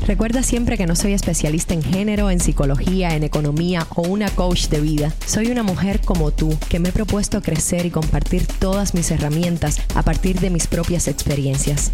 Recuerda 0.06 0.42
siempre 0.42 0.76
que 0.76 0.86
no 0.86 0.96
soy 0.96 1.12
especialista 1.12 1.74
en 1.74 1.82
género, 1.82 2.28
en 2.28 2.40
psicología, 2.40 3.14
en 3.14 3.22
economía 3.22 3.86
o 3.94 4.02
una 4.02 4.28
coach 4.34 4.66
de 4.66 4.80
vida. 4.80 5.10
Soy 5.26 5.46
una 5.46 5.62
mujer 5.62 6.00
como 6.04 6.32
tú 6.32 6.58
que 6.68 6.80
me 6.80 6.88
he 6.88 6.92
propuesto 6.92 7.40
crecer 7.40 7.86
y 7.86 7.92
compartir 7.92 8.48
todas 8.58 8.94
mis 8.94 9.12
herramientas 9.12 9.86
a 9.94 10.02
partir 10.02 10.40
de 10.40 10.50
mis 10.50 10.66
propias 10.66 11.06
experiencias. 11.06 11.92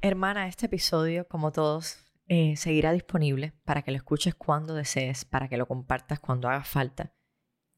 Hermana, 0.00 0.48
este 0.48 0.66
episodio, 0.66 1.28
como 1.28 1.52
todos, 1.52 1.98
eh, 2.26 2.56
seguirá 2.56 2.90
disponible 2.90 3.52
para 3.64 3.82
que 3.82 3.92
lo 3.92 3.96
escuches 3.98 4.34
cuando 4.34 4.74
desees, 4.74 5.24
para 5.24 5.48
que 5.48 5.56
lo 5.56 5.68
compartas 5.68 6.18
cuando 6.18 6.48
haga 6.48 6.64
falta 6.64 7.14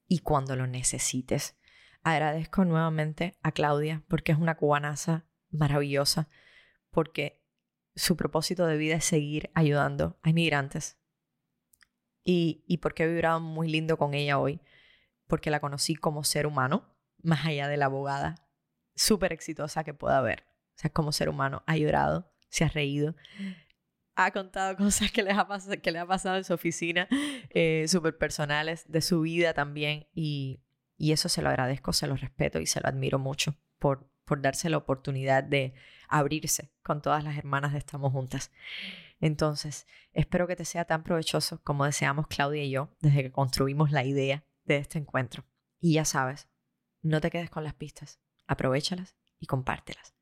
y 0.08 0.20
cuando 0.20 0.56
lo 0.56 0.66
necesites. 0.66 1.58
Agradezco 2.02 2.64
nuevamente 2.64 3.36
a 3.42 3.52
Claudia 3.52 4.02
porque 4.08 4.32
es 4.32 4.38
una 4.38 4.56
cubanaza 4.56 5.26
maravillosa, 5.50 6.30
porque 6.90 7.41
su 7.94 8.16
propósito 8.16 8.66
de 8.66 8.76
vida 8.76 8.96
es 8.96 9.04
seguir 9.04 9.50
ayudando 9.54 10.18
a 10.22 10.30
inmigrantes. 10.30 10.98
Y, 12.24 12.64
y 12.66 12.78
porque 12.78 13.04
he 13.04 13.08
vibrado 13.08 13.40
muy 13.40 13.68
lindo 13.68 13.96
con 13.98 14.14
ella 14.14 14.38
hoy, 14.38 14.60
porque 15.26 15.50
la 15.50 15.60
conocí 15.60 15.94
como 15.94 16.24
ser 16.24 16.46
humano, 16.46 16.96
más 17.22 17.44
allá 17.46 17.68
de 17.68 17.76
la 17.76 17.86
abogada, 17.86 18.36
súper 18.94 19.32
exitosa 19.32 19.84
que 19.84 19.94
pueda 19.94 20.18
haber. 20.18 20.44
O 20.74 20.76
sea, 20.76 20.90
como 20.90 21.12
ser 21.12 21.28
humano, 21.28 21.62
ha 21.66 21.76
llorado, 21.76 22.32
se 22.48 22.64
ha 22.64 22.68
reído, 22.68 23.14
ha 24.14 24.30
contado 24.30 24.76
cosas 24.76 25.10
que, 25.10 25.22
les 25.22 25.36
ha 25.36 25.46
pasado, 25.46 25.80
que 25.80 25.90
le 25.90 25.98
ha 25.98 26.06
pasado 26.06 26.36
en 26.36 26.44
su 26.44 26.54
oficina, 26.54 27.08
eh, 27.50 27.86
súper 27.88 28.16
personales, 28.16 28.84
de 28.88 29.00
su 29.00 29.22
vida 29.22 29.54
también. 29.54 30.06
Y, 30.14 30.60
y 30.96 31.12
eso 31.12 31.28
se 31.28 31.42
lo 31.42 31.48
agradezco, 31.48 31.92
se 31.92 32.06
lo 32.06 32.16
respeto 32.16 32.60
y 32.60 32.66
se 32.66 32.80
lo 32.80 32.88
admiro 32.88 33.18
mucho 33.18 33.56
por, 33.78 34.11
por 34.24 34.40
darse 34.40 34.70
la 34.70 34.76
oportunidad 34.76 35.44
de 35.44 35.74
abrirse 36.08 36.72
con 36.82 37.02
todas 37.02 37.24
las 37.24 37.36
hermanas 37.36 37.72
de 37.72 37.78
Estamos 37.78 38.12
Juntas. 38.12 38.50
Entonces, 39.20 39.86
espero 40.12 40.46
que 40.46 40.56
te 40.56 40.64
sea 40.64 40.84
tan 40.84 41.04
provechoso 41.04 41.60
como 41.62 41.84
deseamos 41.84 42.26
Claudia 42.26 42.64
y 42.64 42.70
yo 42.70 42.90
desde 43.00 43.22
que 43.22 43.32
construimos 43.32 43.92
la 43.92 44.04
idea 44.04 44.44
de 44.64 44.76
este 44.76 44.98
encuentro. 44.98 45.44
Y 45.80 45.94
ya 45.94 46.04
sabes, 46.04 46.48
no 47.02 47.20
te 47.20 47.30
quedes 47.30 47.50
con 47.50 47.64
las 47.64 47.74
pistas, 47.74 48.20
aprovechalas 48.46 49.16
y 49.38 49.46
compártelas. 49.46 50.14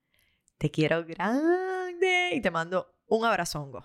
Te 0.59 0.70
quiero 0.70 1.05
grande 1.05 2.30
y 2.32 2.40
te 2.40 2.51
mando 2.51 2.94
un 3.07 3.24
abrazongo 3.24 3.84